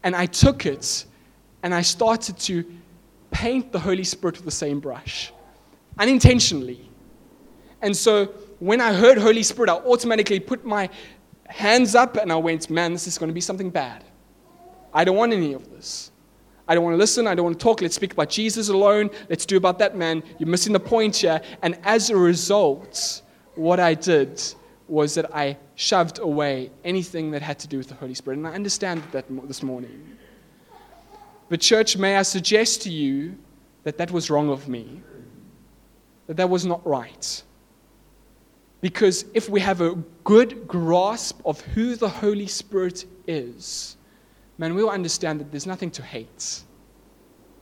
and 0.02 0.14
I 0.14 0.26
took 0.26 0.66
it 0.66 1.04
and 1.62 1.74
I 1.74 1.82
started 1.82 2.38
to 2.38 2.64
paint 3.30 3.72
the 3.72 3.78
Holy 3.78 4.04
Spirit 4.04 4.36
with 4.36 4.44
the 4.44 4.50
same 4.50 4.80
brush, 4.80 5.32
unintentionally. 5.98 6.88
And 7.82 7.96
so 7.96 8.26
when 8.58 8.80
I 8.80 8.92
heard 8.92 9.18
Holy 9.18 9.42
Spirit, 9.42 9.70
I 9.70 9.74
automatically 9.74 10.40
put 10.40 10.64
my 10.64 10.88
hands 11.46 11.94
up 11.94 12.16
and 12.16 12.32
I 12.32 12.36
went, 12.36 12.70
man, 12.70 12.92
this 12.92 13.06
is 13.06 13.18
going 13.18 13.28
to 13.28 13.34
be 13.34 13.40
something 13.40 13.70
bad. 13.70 14.04
I 14.92 15.04
don't 15.04 15.16
want 15.16 15.32
any 15.32 15.52
of 15.52 15.70
this. 15.70 16.10
I 16.66 16.74
don't 16.74 16.84
want 16.84 16.94
to 16.94 16.98
listen. 16.98 17.26
I 17.26 17.34
don't 17.34 17.44
want 17.44 17.58
to 17.58 17.62
talk. 17.62 17.80
Let's 17.80 17.94
speak 17.94 18.12
about 18.12 18.28
Jesus 18.28 18.68
alone. 18.68 19.10
Let's 19.30 19.46
do 19.46 19.56
about 19.56 19.78
that 19.78 19.96
man. 19.96 20.22
You're 20.38 20.48
missing 20.48 20.72
the 20.72 20.80
point 20.80 21.16
here. 21.16 21.40
And 21.62 21.78
as 21.84 22.10
a 22.10 22.16
result, 22.16 23.22
what 23.54 23.80
I 23.80 23.94
did 23.94 24.42
was 24.86 25.14
that 25.14 25.34
I 25.34 25.56
shoved 25.78 26.18
away 26.18 26.72
anything 26.82 27.30
that 27.30 27.40
had 27.40 27.56
to 27.56 27.68
do 27.68 27.78
with 27.78 27.86
the 27.86 27.94
Holy 27.94 28.12
Spirit. 28.12 28.36
And 28.38 28.48
I 28.48 28.52
understand 28.52 29.00
that 29.12 29.26
this 29.46 29.62
morning. 29.62 30.18
But, 31.48 31.60
church, 31.60 31.96
may 31.96 32.16
I 32.16 32.22
suggest 32.22 32.82
to 32.82 32.90
you 32.90 33.38
that 33.84 33.96
that 33.96 34.10
was 34.10 34.28
wrong 34.28 34.50
of 34.50 34.68
me, 34.68 35.00
that 36.26 36.36
that 36.36 36.50
was 36.50 36.66
not 36.66 36.84
right. 36.84 37.44
Because 38.80 39.24
if 39.34 39.48
we 39.48 39.60
have 39.60 39.80
a 39.80 39.94
good 40.24 40.66
grasp 40.66 41.40
of 41.44 41.60
who 41.60 41.94
the 41.94 42.08
Holy 42.08 42.48
Spirit 42.48 43.04
is, 43.28 43.96
man, 44.58 44.74
we'll 44.74 44.90
understand 44.90 45.38
that 45.38 45.52
there's 45.52 45.66
nothing 45.66 45.92
to 45.92 46.02
hate, 46.02 46.62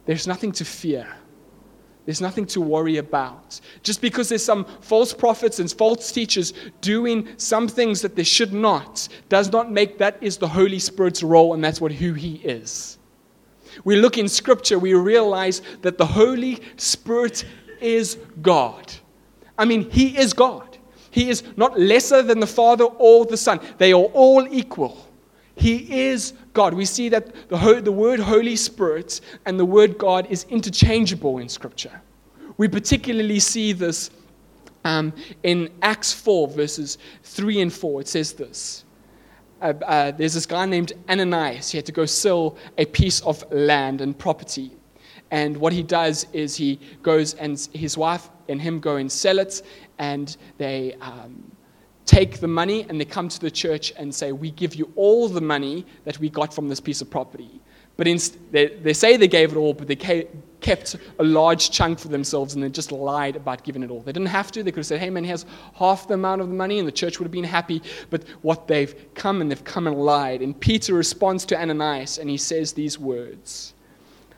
there's 0.06 0.26
nothing 0.26 0.52
to 0.52 0.64
fear. 0.64 1.06
There's 2.06 2.20
nothing 2.20 2.46
to 2.46 2.60
worry 2.60 2.98
about. 2.98 3.60
Just 3.82 4.00
because 4.00 4.28
there's 4.28 4.44
some 4.44 4.64
false 4.80 5.12
prophets 5.12 5.58
and 5.58 5.70
false 5.70 6.10
teachers 6.12 6.54
doing 6.80 7.28
some 7.36 7.66
things 7.66 8.00
that 8.00 8.14
they 8.14 8.22
should 8.22 8.52
not, 8.52 9.08
does 9.28 9.50
not 9.50 9.72
make 9.72 9.98
that 9.98 10.16
is 10.20 10.36
the 10.36 10.48
Holy 10.48 10.78
Spirit's 10.78 11.24
role 11.24 11.52
and 11.52 11.62
that's 11.62 11.80
what 11.80 11.90
who 11.90 12.12
he 12.12 12.36
is. 12.36 12.98
We 13.84 13.96
look 13.96 14.18
in 14.18 14.28
scripture, 14.28 14.78
we 14.78 14.94
realize 14.94 15.62
that 15.82 15.98
the 15.98 16.06
Holy 16.06 16.62
Spirit 16.76 17.44
is 17.80 18.16
God. 18.40 18.92
I 19.58 19.64
mean, 19.64 19.90
he 19.90 20.16
is 20.16 20.32
God. 20.32 20.78
He 21.10 21.28
is 21.28 21.42
not 21.56 21.78
lesser 21.78 22.22
than 22.22 22.40
the 22.40 22.46
Father 22.46 22.84
or 22.84 23.26
the 23.26 23.36
Son. 23.36 23.58
They 23.78 23.92
are 23.92 24.04
all 24.12 24.46
equal. 24.48 25.06
He 25.56 26.08
is 26.08 26.34
God. 26.56 26.72
We 26.72 26.86
see 26.86 27.10
that 27.10 27.48
the, 27.50 27.82
the 27.84 27.92
word 27.92 28.18
Holy 28.18 28.56
Spirit 28.56 29.20
and 29.44 29.60
the 29.60 29.64
word 29.64 29.98
God 29.98 30.26
is 30.30 30.46
interchangeable 30.48 31.38
in 31.38 31.50
Scripture. 31.50 32.00
We 32.56 32.66
particularly 32.66 33.40
see 33.40 33.74
this 33.74 34.10
um, 34.82 35.12
in 35.42 35.70
Acts 35.82 36.14
4, 36.14 36.48
verses 36.48 36.96
3 37.24 37.60
and 37.60 37.72
4. 37.72 38.00
It 38.00 38.08
says 38.08 38.32
this. 38.32 38.84
Uh, 39.60 39.74
uh, 39.84 40.10
there's 40.12 40.32
this 40.32 40.46
guy 40.46 40.64
named 40.64 40.94
Ananias. 41.10 41.70
He 41.70 41.76
had 41.76 41.84
to 41.86 41.92
go 41.92 42.06
sell 42.06 42.56
a 42.78 42.86
piece 42.86 43.20
of 43.20 43.44
land 43.52 44.00
and 44.00 44.18
property. 44.18 44.72
And 45.30 45.58
what 45.58 45.74
he 45.74 45.82
does 45.82 46.26
is 46.32 46.56
he 46.56 46.80
goes 47.02 47.34
and 47.34 47.68
his 47.74 47.98
wife 47.98 48.30
and 48.48 48.62
him 48.62 48.80
go 48.80 48.96
and 48.96 49.12
sell 49.12 49.38
it, 49.38 49.60
and 49.98 50.34
they 50.56 50.94
um, 51.02 51.50
take 52.06 52.40
the 52.40 52.48
money 52.48 52.86
and 52.88 53.00
they 53.00 53.04
come 53.04 53.28
to 53.28 53.40
the 53.40 53.50
church 53.50 53.92
and 53.96 54.14
say, 54.14 54.32
We 54.32 54.50
give 54.50 54.74
you 54.74 54.90
all 54.96 55.28
the 55.28 55.40
money 55.40 55.84
that 56.04 56.18
we 56.18 56.30
got 56.30 56.54
from 56.54 56.68
this 56.68 56.80
piece 56.80 57.02
of 57.02 57.10
property. 57.10 57.60
But 57.96 58.06
they, 58.50 58.66
they 58.66 58.92
say 58.92 59.16
they 59.16 59.28
gave 59.28 59.52
it 59.52 59.56
all, 59.56 59.72
but 59.72 59.88
they 59.88 59.96
kept 59.96 60.96
a 61.18 61.24
large 61.24 61.70
chunk 61.70 61.98
for 61.98 62.08
themselves 62.08 62.54
and 62.54 62.62
they 62.62 62.68
just 62.68 62.92
lied 62.92 63.36
about 63.36 63.64
giving 63.64 63.82
it 63.82 63.90
all. 63.90 64.00
They 64.00 64.12
didn't 64.12 64.28
have 64.28 64.52
to. 64.52 64.62
They 64.62 64.70
could 64.70 64.80
have 64.80 64.86
said, 64.86 65.00
hey, 65.00 65.08
man, 65.08 65.24
here's 65.24 65.46
half 65.74 66.06
the 66.06 66.14
amount 66.14 66.42
of 66.42 66.48
the 66.48 66.54
money, 66.54 66.78
and 66.78 66.86
the 66.86 66.92
church 66.92 67.18
would 67.18 67.24
have 67.24 67.32
been 67.32 67.44
happy. 67.44 67.82
But 68.10 68.28
what 68.42 68.68
they've 68.68 68.94
come 69.14 69.40
and 69.40 69.50
they've 69.50 69.64
come 69.64 69.86
and 69.86 69.96
lied. 69.96 70.42
And 70.42 70.58
Peter 70.60 70.92
responds 70.92 71.46
to 71.46 71.58
Ananias 71.58 72.18
and 72.18 72.28
he 72.28 72.36
says 72.36 72.74
these 72.74 72.98
words 72.98 73.72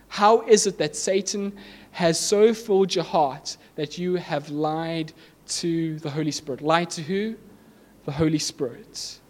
How 0.07 0.43
is 0.43 0.69
it 0.69 0.79
that 0.79 0.95
Satan 0.95 1.53
has 1.91 2.21
so 2.21 2.55
filled 2.55 2.95
your 2.95 3.05
heart 3.05 3.57
that 3.75 3.99
you 3.99 4.15
have 4.15 4.51
lied 4.51 5.13
to 5.49 5.99
the 5.99 6.11
Holy 6.11 6.31
Spirit? 6.31 6.63
Lied 6.63 6.91
to 6.91 7.03
who? 7.03 7.35
The 8.09 8.12
Holy 8.12 8.38
Spirit 8.38 9.21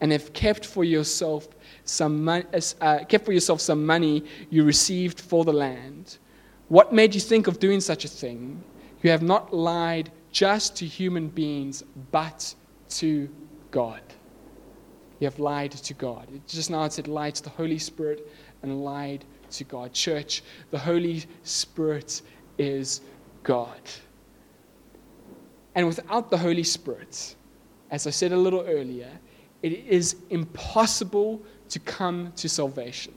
and 0.00 0.10
have 0.10 0.32
kept 0.32 0.64
for 0.64 0.84
yourself 0.84 1.46
some 1.84 2.24
money, 2.24 2.46
uh, 2.80 3.04
kept 3.04 3.26
for 3.26 3.32
yourself 3.32 3.60
some 3.60 3.84
money 3.84 4.24
you 4.48 4.64
received 4.64 5.20
for 5.20 5.44
the 5.44 5.52
land. 5.52 6.16
What 6.68 6.94
made 6.94 7.14
you 7.14 7.20
think 7.20 7.46
of 7.46 7.58
doing 7.58 7.82
such 7.82 8.06
a 8.06 8.08
thing? 8.08 8.64
You 9.02 9.10
have 9.10 9.22
not 9.22 9.52
lied 9.52 10.10
just 10.30 10.76
to 10.76 10.86
human 10.86 11.28
beings, 11.28 11.84
but 12.10 12.54
to 13.00 13.28
God. 13.70 14.00
You 15.20 15.26
have 15.26 15.38
lied 15.38 15.72
to 15.72 15.92
God. 15.92 16.26
Just 16.46 16.70
now 16.70 16.84
it 16.84 16.94
said 16.94 17.08
lied 17.08 17.34
to 17.34 17.42
the 17.42 17.50
Holy 17.50 17.78
Spirit 17.78 18.26
and 18.62 18.82
lied 18.82 19.26
to 19.50 19.64
God. 19.64 19.92
Church, 19.92 20.42
the 20.70 20.78
Holy 20.78 21.22
Spirit 21.42 22.22
is 22.56 23.02
God. 23.42 23.82
And 25.74 25.86
without 25.86 26.30
the 26.30 26.38
Holy 26.38 26.62
Spirit, 26.62 27.36
as 27.92 28.06
I 28.06 28.10
said 28.10 28.32
a 28.32 28.36
little 28.36 28.62
earlier, 28.62 29.10
it 29.62 29.72
is 29.86 30.16
impossible 30.30 31.42
to 31.68 31.78
come 31.78 32.32
to 32.36 32.48
salvation. 32.48 33.12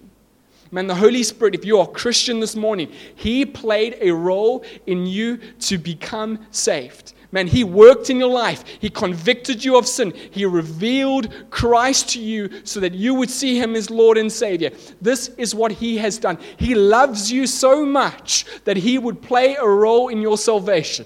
Man, 0.71 0.85
the 0.87 0.95
Holy 0.95 1.23
Spirit, 1.23 1.55
if 1.55 1.63
you 1.63 1.79
are 1.79 1.85
a 1.87 1.91
Christian 1.91 2.41
this 2.41 2.57
morning, 2.57 2.91
He 3.15 3.45
played 3.45 3.97
a 4.01 4.11
role 4.11 4.65
in 4.85 5.07
you 5.07 5.37
to 5.61 5.77
become 5.77 6.45
saved. 6.51 7.13
Man, 7.31 7.47
He 7.47 7.63
worked 7.63 8.09
in 8.09 8.19
your 8.19 8.29
life. 8.29 8.65
He 8.65 8.89
convicted 8.89 9.63
you 9.63 9.77
of 9.77 9.87
sin. 9.87 10.13
He 10.31 10.45
revealed 10.45 11.33
Christ 11.51 12.09
to 12.09 12.19
you 12.19 12.49
so 12.65 12.81
that 12.81 12.93
you 12.93 13.13
would 13.13 13.29
see 13.29 13.57
Him 13.57 13.75
as 13.75 13.89
Lord 13.89 14.17
and 14.17 14.31
Savior. 14.31 14.71
This 15.01 15.29
is 15.37 15.55
what 15.55 15.71
He 15.71 15.97
has 15.99 16.17
done. 16.17 16.37
He 16.57 16.75
loves 16.75 17.31
you 17.31 17.47
so 17.47 17.85
much 17.85 18.45
that 18.65 18.75
He 18.75 18.97
would 18.97 19.21
play 19.21 19.55
a 19.55 19.67
role 19.67 20.09
in 20.09 20.21
your 20.21 20.37
salvation. 20.37 21.05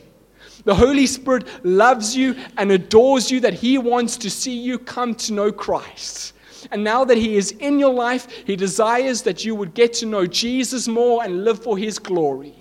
The 0.69 0.75
Holy 0.75 1.07
Spirit 1.07 1.47
loves 1.65 2.15
you 2.15 2.35
and 2.55 2.71
adores 2.71 3.31
you 3.31 3.39
that 3.39 3.55
He 3.55 3.79
wants 3.79 4.17
to 4.17 4.29
see 4.29 4.55
you 4.55 4.77
come 4.77 5.15
to 5.15 5.33
know 5.33 5.51
Christ. 5.51 6.33
And 6.69 6.83
now 6.83 7.03
that 7.05 7.17
He 7.17 7.37
is 7.37 7.53
in 7.53 7.79
your 7.79 7.91
life, 7.91 8.27
He 8.45 8.55
desires 8.55 9.23
that 9.23 9.43
you 9.43 9.55
would 9.55 9.73
get 9.73 9.93
to 9.93 10.05
know 10.05 10.27
Jesus 10.27 10.87
more 10.87 11.23
and 11.23 11.43
live 11.43 11.63
for 11.63 11.75
His 11.75 11.97
glory. 11.97 12.53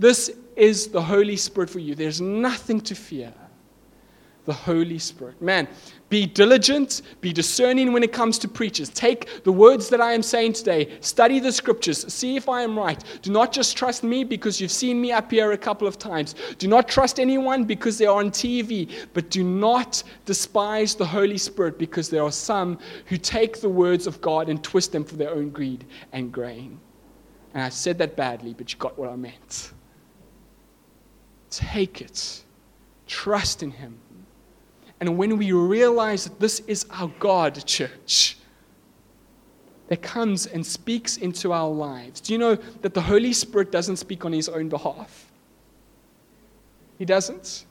This 0.00 0.32
is 0.56 0.88
the 0.88 1.00
Holy 1.00 1.36
Spirit 1.36 1.70
for 1.70 1.78
you. 1.78 1.94
There's 1.94 2.20
nothing 2.20 2.80
to 2.80 2.94
fear. 2.96 3.32
the 4.44 4.52
Holy 4.52 4.98
Spirit. 4.98 5.40
Man, 5.40 5.68
be 6.12 6.26
diligent, 6.26 7.00
be 7.22 7.32
discerning 7.32 7.90
when 7.90 8.02
it 8.02 8.12
comes 8.12 8.38
to 8.38 8.46
preachers. 8.46 8.90
Take 8.90 9.42
the 9.44 9.50
words 9.50 9.88
that 9.88 10.02
I 10.02 10.12
am 10.12 10.22
saying 10.22 10.52
today, 10.52 10.98
study 11.00 11.40
the 11.40 11.50
scriptures, 11.50 12.04
see 12.12 12.36
if 12.36 12.50
I 12.50 12.60
am 12.60 12.78
right. 12.78 13.02
Do 13.22 13.32
not 13.32 13.50
just 13.50 13.78
trust 13.78 14.04
me 14.04 14.22
because 14.22 14.60
you've 14.60 14.70
seen 14.70 15.00
me 15.00 15.10
up 15.10 15.30
here 15.30 15.52
a 15.52 15.56
couple 15.56 15.88
of 15.88 15.98
times. 15.98 16.34
Do 16.58 16.68
not 16.68 16.86
trust 16.86 17.18
anyone 17.18 17.64
because 17.64 17.96
they're 17.96 18.10
on 18.10 18.30
TV, 18.30 18.92
but 19.14 19.30
do 19.30 19.42
not 19.42 20.02
despise 20.26 20.94
the 20.94 21.06
Holy 21.06 21.38
Spirit 21.38 21.78
because 21.78 22.10
there 22.10 22.22
are 22.22 22.30
some 22.30 22.78
who 23.06 23.16
take 23.16 23.62
the 23.62 23.70
words 23.70 24.06
of 24.06 24.20
God 24.20 24.50
and 24.50 24.62
twist 24.62 24.92
them 24.92 25.04
for 25.04 25.16
their 25.16 25.30
own 25.30 25.48
greed 25.48 25.86
and 26.12 26.30
grain. 26.30 26.78
And 27.54 27.62
I 27.62 27.70
said 27.70 27.96
that 27.96 28.16
badly, 28.16 28.52
but 28.52 28.70
you 28.70 28.78
got 28.78 28.98
what 28.98 29.08
I 29.08 29.16
meant. 29.16 29.72
Take 31.48 32.02
it, 32.02 32.44
trust 33.06 33.62
in 33.62 33.70
Him 33.70 33.98
and 35.02 35.18
when 35.18 35.36
we 35.36 35.50
realize 35.50 36.22
that 36.22 36.38
this 36.38 36.60
is 36.68 36.86
our 36.92 37.10
God, 37.18 37.66
church, 37.66 38.36
that 39.88 40.00
comes 40.00 40.46
and 40.46 40.64
speaks 40.64 41.16
into 41.16 41.52
our 41.52 41.68
lives. 41.68 42.20
Do 42.20 42.32
you 42.32 42.38
know 42.38 42.54
that 42.54 42.94
the 42.94 43.00
Holy 43.00 43.32
Spirit 43.32 43.72
doesn't 43.72 43.96
speak 43.96 44.24
on 44.24 44.32
his 44.32 44.48
own 44.48 44.68
behalf? 44.68 45.26
He 46.98 47.04
doesn't. 47.04 47.64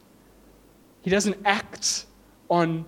He 1.04 1.10
doesn't 1.10 1.38
act 1.46 2.06
on 2.50 2.84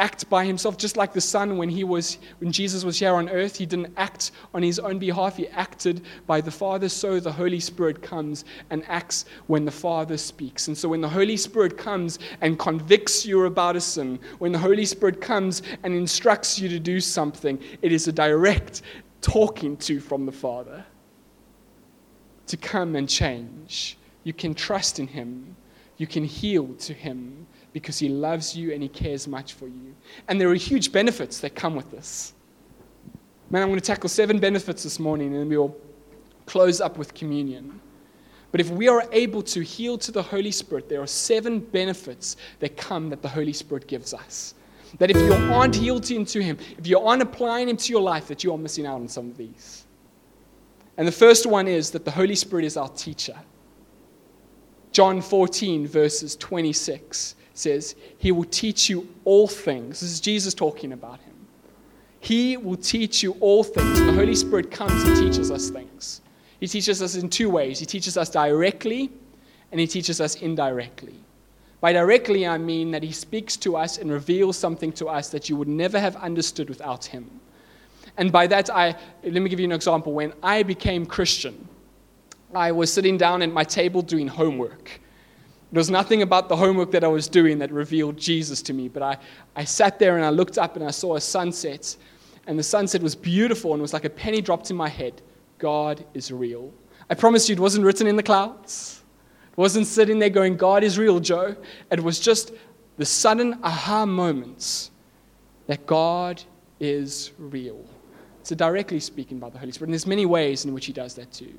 act 0.00 0.28
by 0.30 0.44
himself, 0.46 0.78
just 0.78 0.96
like 0.96 1.12
the 1.12 1.20
Son 1.20 1.58
when 1.58 1.68
he 1.68 1.84
was 1.84 2.18
when 2.38 2.50
Jesus 2.50 2.84
was 2.84 2.98
here 2.98 3.14
on 3.14 3.28
earth. 3.28 3.56
He 3.56 3.66
didn't 3.66 3.92
act 3.96 4.32
on 4.54 4.62
his 4.62 4.78
own 4.78 4.98
behalf. 4.98 5.36
He 5.36 5.46
acted 5.48 6.02
by 6.26 6.40
the 6.40 6.50
Father. 6.50 6.88
So 6.88 7.20
the 7.20 7.30
Holy 7.30 7.60
Spirit 7.60 8.02
comes 8.02 8.44
and 8.70 8.82
acts 8.88 9.26
when 9.46 9.64
the 9.64 9.70
Father 9.70 10.16
speaks. 10.16 10.68
And 10.68 10.76
so 10.76 10.88
when 10.88 11.02
the 11.02 11.08
Holy 11.08 11.36
Spirit 11.36 11.76
comes 11.76 12.18
and 12.40 12.58
convicts 12.58 13.26
you 13.26 13.44
about 13.44 13.76
a 13.76 13.80
sin, 13.80 14.18
when 14.38 14.52
the 14.52 14.58
Holy 14.58 14.86
Spirit 14.86 15.20
comes 15.20 15.62
and 15.84 15.94
instructs 15.94 16.58
you 16.58 16.68
to 16.70 16.80
do 16.80 16.98
something, 16.98 17.58
it 17.82 17.92
is 17.92 18.08
a 18.08 18.12
direct 18.12 18.82
talking 19.20 19.76
to 19.76 20.00
from 20.00 20.24
the 20.24 20.32
Father 20.32 20.84
to 22.46 22.56
come 22.56 22.96
and 22.96 23.08
change. 23.08 23.98
You 24.24 24.32
can 24.32 24.54
trust 24.54 24.98
in 24.98 25.06
Him. 25.06 25.56
You 25.98 26.06
can 26.06 26.24
heal 26.24 26.74
to 26.74 26.94
Him 26.94 27.46
because 27.72 27.98
He 27.98 28.08
loves 28.08 28.56
you 28.56 28.72
and 28.72 28.82
He 28.82 28.88
cares 28.88 29.28
much 29.28 29.54
for 29.54 29.66
you. 29.66 29.94
And 30.28 30.40
there 30.40 30.48
are 30.48 30.54
huge 30.54 30.92
benefits 30.92 31.40
that 31.40 31.54
come 31.54 31.74
with 31.74 31.90
this. 31.90 32.34
Man, 33.50 33.62
I'm 33.62 33.68
going 33.68 33.80
to 33.80 33.86
tackle 33.86 34.08
seven 34.08 34.38
benefits 34.38 34.82
this 34.82 34.98
morning 34.98 35.34
and 35.34 35.50
we'll 35.50 35.76
close 36.46 36.80
up 36.80 36.98
with 36.98 37.14
communion. 37.14 37.80
But 38.52 38.60
if 38.60 38.70
we 38.70 38.88
are 38.88 39.04
able 39.12 39.42
to 39.42 39.60
heal 39.60 39.96
to 39.98 40.10
the 40.10 40.22
Holy 40.22 40.50
Spirit, 40.50 40.88
there 40.88 41.00
are 41.00 41.06
seven 41.06 41.60
benefits 41.60 42.36
that 42.58 42.76
come 42.76 43.10
that 43.10 43.22
the 43.22 43.28
Holy 43.28 43.52
Spirit 43.52 43.86
gives 43.86 44.12
us. 44.12 44.54
That 44.98 45.10
if 45.10 45.16
you 45.16 45.32
aren't 45.52 45.76
yielding 45.76 46.24
to 46.26 46.42
Him, 46.42 46.58
if 46.76 46.86
you 46.86 46.98
aren't 46.98 47.22
applying 47.22 47.68
Him 47.68 47.76
to 47.76 47.92
your 47.92 48.02
life, 48.02 48.26
that 48.26 48.42
you 48.42 48.52
are 48.52 48.58
missing 48.58 48.86
out 48.86 49.00
on 49.00 49.06
some 49.06 49.30
of 49.30 49.36
these. 49.36 49.86
And 50.96 51.06
the 51.06 51.12
first 51.12 51.46
one 51.46 51.68
is 51.68 51.92
that 51.92 52.04
the 52.04 52.10
Holy 52.10 52.34
Spirit 52.34 52.64
is 52.64 52.76
our 52.76 52.88
teacher. 52.88 53.38
John 54.90 55.22
14, 55.22 55.86
verses 55.86 56.34
26 56.36 57.36
says, 57.60 57.94
He 58.18 58.32
will 58.32 58.44
teach 58.44 58.88
you 58.88 59.08
all 59.24 59.46
things. 59.46 60.00
This 60.00 60.10
is 60.10 60.20
Jesus 60.20 60.54
talking 60.54 60.92
about 60.92 61.20
him. 61.20 61.34
He 62.20 62.56
will 62.56 62.76
teach 62.76 63.22
you 63.22 63.32
all 63.40 63.64
things. 63.64 63.98
The 64.00 64.12
Holy 64.12 64.34
Spirit 64.34 64.70
comes 64.70 65.02
and 65.04 65.16
teaches 65.16 65.50
us 65.50 65.70
things. 65.70 66.20
He 66.60 66.66
teaches 66.66 67.00
us 67.00 67.16
in 67.16 67.30
two 67.30 67.48
ways 67.48 67.78
He 67.78 67.86
teaches 67.86 68.16
us 68.16 68.28
directly, 68.28 69.10
and 69.72 69.80
He 69.80 69.86
teaches 69.86 70.20
us 70.20 70.36
indirectly. 70.36 71.14
By 71.80 71.94
directly, 71.94 72.46
I 72.46 72.58
mean 72.58 72.90
that 72.90 73.02
He 73.02 73.12
speaks 73.12 73.56
to 73.58 73.76
us 73.76 73.96
and 73.98 74.10
reveals 74.10 74.58
something 74.58 74.92
to 74.92 75.08
us 75.08 75.30
that 75.30 75.48
you 75.48 75.56
would 75.56 75.68
never 75.68 75.98
have 75.98 76.16
understood 76.16 76.68
without 76.68 77.06
Him. 77.06 77.40
And 78.18 78.30
by 78.30 78.46
that, 78.48 78.68
I, 78.68 78.94
let 79.22 79.40
me 79.40 79.48
give 79.48 79.60
you 79.60 79.66
an 79.66 79.72
example. 79.72 80.12
When 80.12 80.34
I 80.42 80.62
became 80.62 81.06
Christian, 81.06 81.66
I 82.54 82.72
was 82.72 82.92
sitting 82.92 83.16
down 83.16 83.40
at 83.40 83.50
my 83.50 83.64
table 83.64 84.02
doing 84.02 84.28
homework. 84.28 85.00
There 85.72 85.78
was 85.78 85.90
nothing 85.90 86.22
about 86.22 86.48
the 86.48 86.56
homework 86.56 86.90
that 86.90 87.04
I 87.04 87.08
was 87.08 87.28
doing 87.28 87.58
that 87.60 87.70
revealed 87.70 88.16
Jesus 88.16 88.60
to 88.62 88.72
me, 88.72 88.88
but 88.88 89.02
I, 89.02 89.16
I 89.54 89.64
sat 89.64 89.98
there 89.98 90.16
and 90.16 90.24
I 90.24 90.30
looked 90.30 90.58
up 90.58 90.74
and 90.74 90.84
I 90.84 90.90
saw 90.90 91.14
a 91.14 91.20
sunset, 91.20 91.96
and 92.46 92.58
the 92.58 92.62
sunset 92.62 93.02
was 93.02 93.14
beautiful 93.14 93.72
and 93.72 93.80
it 93.80 93.82
was 93.82 93.92
like 93.92 94.04
a 94.04 94.10
penny 94.10 94.40
dropped 94.40 94.70
in 94.70 94.76
my 94.76 94.88
head. 94.88 95.22
God 95.58 96.04
is 96.14 96.32
real. 96.32 96.72
I 97.08 97.14
promise 97.14 97.48
you, 97.48 97.54
it 97.54 97.60
wasn't 97.60 97.84
written 97.84 98.06
in 98.06 98.16
the 98.16 98.22
clouds. 98.22 99.02
It 99.52 99.58
wasn't 99.58 99.86
sitting 99.86 100.18
there 100.18 100.30
going, 100.30 100.56
God 100.56 100.82
is 100.82 100.98
real, 100.98 101.20
Joe. 101.20 101.54
It 101.90 102.00
was 102.00 102.18
just 102.18 102.52
the 102.96 103.04
sudden 103.04 103.58
aha 103.62 104.06
moments 104.06 104.90
that 105.66 105.86
God 105.86 106.42
is 106.80 107.30
real. 107.38 107.84
So 108.42 108.54
directly 108.54 109.00
speaking 109.00 109.38
by 109.38 109.50
the 109.50 109.58
Holy 109.58 109.70
Spirit. 109.70 109.88
And 109.88 109.94
there's 109.94 110.06
many 110.06 110.26
ways 110.26 110.64
in 110.64 110.74
which 110.74 110.86
he 110.86 110.92
does 110.92 111.14
that 111.14 111.32
too. 111.32 111.54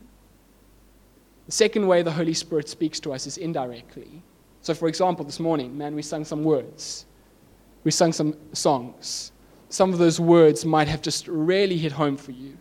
The 1.45 1.51
second 1.51 1.87
way 1.87 2.01
the 2.01 2.11
Holy 2.11 2.33
Spirit 2.33 2.69
speaks 2.69 2.99
to 3.01 3.13
us 3.13 3.27
is 3.27 3.37
indirectly. 3.37 4.21
So, 4.61 4.73
for 4.73 4.87
example, 4.87 5.25
this 5.25 5.39
morning, 5.39 5.77
man, 5.77 5.95
we 5.95 6.01
sung 6.01 6.23
some 6.23 6.43
words. 6.43 7.05
We 7.83 7.91
sung 7.91 8.13
some 8.13 8.35
songs. 8.53 9.31
Some 9.69 9.91
of 9.93 9.99
those 9.99 10.19
words 10.19 10.65
might 10.65 10.87
have 10.87 11.01
just 11.01 11.27
really 11.27 11.77
hit 11.77 11.91
home 11.91 12.17
for 12.17 12.31
you 12.31 12.57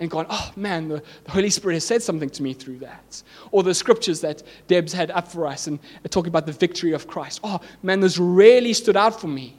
and 0.00 0.10
gone, 0.10 0.26
oh 0.30 0.52
man, 0.56 0.88
the, 0.88 1.02
the, 1.24 1.30
Holy 1.30 1.50
Spirit 1.50 1.74
has 1.74 1.84
said 1.84 2.02
something 2.02 2.30
to 2.30 2.42
me 2.42 2.54
through 2.54 2.78
that. 2.78 3.22
Or 3.50 3.62
the 3.62 3.74
scriptures 3.74 4.20
that 4.20 4.42
Deb's 4.68 4.92
had 4.92 5.10
up 5.10 5.28
for 5.28 5.46
us 5.46 5.66
and 5.66 5.78
talking 6.10 6.28
about 6.28 6.46
the 6.46 6.52
victory 6.52 6.92
of 6.92 7.06
Christ. 7.06 7.40
Oh 7.42 7.60
man, 7.82 8.00
those 8.00 8.18
really 8.18 8.72
stood 8.72 8.96
out 8.96 9.20
for 9.20 9.26
me. 9.26 9.57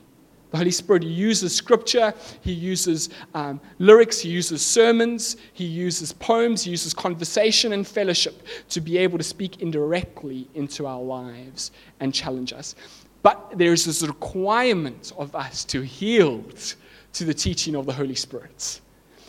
The 0.52 0.58
Holy 0.58 0.72
Spirit 0.72 1.04
uses 1.04 1.54
scripture, 1.54 2.14
He 2.42 2.52
uses 2.52 3.10
um, 3.36 3.62
lyrics, 3.78 4.20
He 4.20 4.30
uses 4.30 4.66
sermons, 4.66 5.38
He 5.54 5.66
uses 5.66 6.12
poems, 6.12 6.64
He 6.64 6.72
uses 6.72 6.94
conversation 6.94 7.74
and 7.74 7.88
fellowship 7.88 8.48
to 8.70 8.82
be 8.82 8.98
able 8.98 9.20
to 9.20 9.24
speak 9.24 9.62
indirectly 9.62 10.48
into 10.56 10.88
our 10.88 11.02
lives 11.02 11.72
and 12.00 12.14
challenge 12.14 12.52
us. 12.52 12.76
But 13.22 13.58
there 13.58 13.74
is 13.74 13.86
this 13.86 14.02
requirement 14.02 15.12
of 15.18 15.36
us 15.36 15.66
to 15.66 15.84
yield 15.84 16.76
to 17.14 17.26
the 17.26 17.34
teaching 17.34 17.76
of 17.76 17.86
the 17.86 17.94
Holy 17.94 18.16
Spirit. 18.16 18.82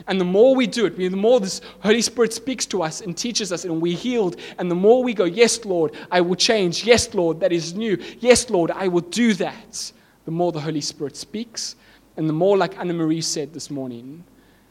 And 0.07 0.19
the 0.19 0.25
more 0.25 0.55
we 0.55 0.67
do 0.67 0.87
it, 0.87 0.97
the 0.97 1.11
more 1.11 1.41
this 1.41 1.61
Holy 1.81 2.01
Spirit 2.01 2.33
speaks 2.33 2.65
to 2.67 2.83
us 2.83 3.03
and 3.03 3.15
teaches 3.15 3.53
us, 3.53 3.67
and 3.67 3.83
we 3.83 3.95
healed, 3.95 4.37
and 4.59 4.71
the 4.71 4.75
more 4.75 5.05
we 5.05 5.13
go, 5.13 5.25
Yes, 5.25 5.63
Lord, 5.67 5.93
I 6.11 6.23
will 6.23 6.37
change. 6.37 6.85
Yes, 6.85 7.13
Lord, 7.13 7.41
that 7.41 7.53
is 7.53 7.75
new. 7.75 7.99
Yes, 8.21 8.49
Lord, 8.49 8.71
I 8.71 8.89
will 8.89 9.03
do 9.03 9.35
that 9.35 9.93
the 10.31 10.37
more 10.37 10.53
the 10.53 10.61
Holy 10.61 10.81
Spirit 10.81 11.17
speaks, 11.17 11.75
and 12.17 12.29
the 12.29 12.33
more, 12.33 12.57
like 12.57 12.79
Anna 12.79 12.95
Marie 12.95 13.21
said 13.21 13.53
this 13.53 13.69
morning, 13.69 14.23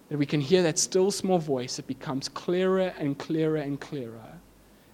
that 0.08 0.18
we 0.18 0.26
can 0.26 0.40
hear 0.40 0.64
that 0.64 0.80
still 0.80 1.12
small 1.12 1.38
voice 1.38 1.76
that 1.76 1.86
becomes 1.86 2.30
clearer 2.30 2.94
and 2.98 3.18
clearer 3.18 3.58
and 3.58 3.78
clearer 3.78 4.40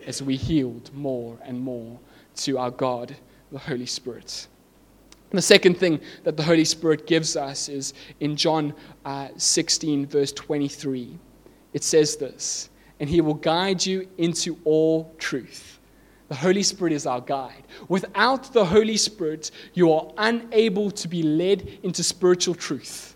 as 0.08 0.24
we 0.24 0.38
yield 0.38 0.92
more 0.92 1.38
and 1.44 1.60
more 1.62 2.00
to 2.38 2.58
our 2.58 2.72
God, 2.72 3.16
the 3.52 3.60
Holy 3.60 3.86
Spirit. 3.86 4.48
And 5.30 5.38
the 5.38 5.44
second 5.44 5.78
thing 5.78 6.00
that 6.24 6.36
the 6.36 6.42
Holy 6.42 6.66
Spirit 6.66 7.06
gives 7.06 7.36
us 7.36 7.70
is 7.70 7.94
in 8.22 8.36
John 8.36 8.74
uh, 9.06 9.28
16, 9.38 10.08
verse 10.08 10.32
23. 10.32 11.16
It 11.74 11.84
says 11.84 12.16
this, 12.16 12.72
and 13.00 13.08
he 13.08 13.22
will 13.22 13.36
guide 13.36 13.86
you 13.86 14.08
into 14.18 14.58
all 14.64 15.14
truth. 15.20 15.75
The 16.28 16.36
Holy 16.36 16.64
Spirit 16.64 16.94
is 16.94 17.06
our 17.06 17.22
guide. 17.22 17.64
Without 17.88 18.52
the 18.52 18.66
Holy 18.66 18.98
Spirit, 18.98 19.52
you 19.74 19.92
are 19.92 20.12
unable 20.18 20.90
to 20.92 21.08
be 21.08 21.22
led 21.22 21.80
into 21.84 22.04
spiritual 22.04 22.56
truth. 22.56 23.16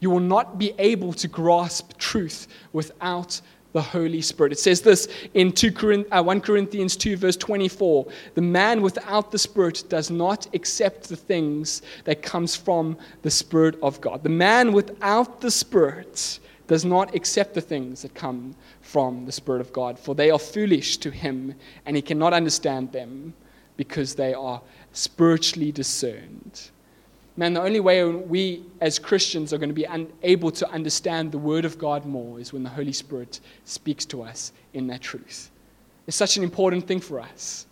You 0.00 0.10
will 0.10 0.20
not 0.20 0.58
be 0.58 0.74
able 0.78 1.12
to 1.14 1.28
grasp 1.28 1.96
truth 1.98 2.48
without 2.72 3.40
the 3.72 3.82
Holy 3.82 4.22
Spirit. 4.22 4.52
It 4.52 4.58
says 4.58 4.80
this 4.80 5.06
in 5.34 5.52
2 5.52 6.06
uh, 6.10 6.22
1 6.22 6.40
Corinthians 6.40 6.96
2, 6.96 7.16
verse 7.16 7.36
24 7.36 8.06
The 8.34 8.40
man 8.40 8.82
without 8.82 9.30
the 9.30 9.38
Spirit 9.38 9.84
does 9.88 10.10
not 10.10 10.48
accept 10.54 11.08
the 11.08 11.16
things 11.16 11.82
that 12.04 12.22
comes 12.22 12.56
from 12.56 12.96
the 13.22 13.30
Spirit 13.30 13.76
of 13.82 14.00
God. 14.00 14.22
The 14.22 14.30
man 14.30 14.72
without 14.72 15.40
the 15.40 15.50
Spirit 15.50 16.40
does 16.66 16.84
not 16.84 17.14
accept 17.14 17.54
the 17.54 17.60
things 17.60 18.02
that 18.02 18.14
come 18.14 18.54
from 18.80 19.26
the 19.26 19.32
Spirit 19.32 19.60
of 19.60 19.72
God, 19.72 19.98
for 19.98 20.14
they 20.14 20.30
are 20.30 20.38
foolish 20.38 20.96
to 20.98 21.10
him, 21.10 21.54
and 21.84 21.96
he 21.96 22.02
cannot 22.02 22.32
understand 22.32 22.92
them 22.92 23.34
because 23.76 24.14
they 24.14 24.34
are 24.34 24.60
spiritually 24.92 25.70
discerned. 25.70 26.70
Man, 27.36 27.52
the 27.52 27.62
only 27.62 27.80
way 27.80 28.02
we 28.04 28.64
as 28.80 28.98
Christians 28.98 29.52
are 29.52 29.58
going 29.58 29.68
to 29.68 29.74
be 29.74 29.86
able 30.22 30.50
to 30.52 30.68
understand 30.70 31.32
the 31.32 31.38
Word 31.38 31.66
of 31.66 31.78
God 31.78 32.06
more 32.06 32.40
is 32.40 32.52
when 32.52 32.62
the 32.62 32.70
Holy 32.70 32.92
Spirit 32.92 33.40
speaks 33.64 34.06
to 34.06 34.22
us 34.22 34.52
in 34.72 34.86
that 34.86 35.02
truth. 35.02 35.50
It's 36.06 36.16
such 36.16 36.38
an 36.38 36.42
important 36.42 36.86
thing 36.86 37.00
for 37.00 37.20
us 37.20 37.66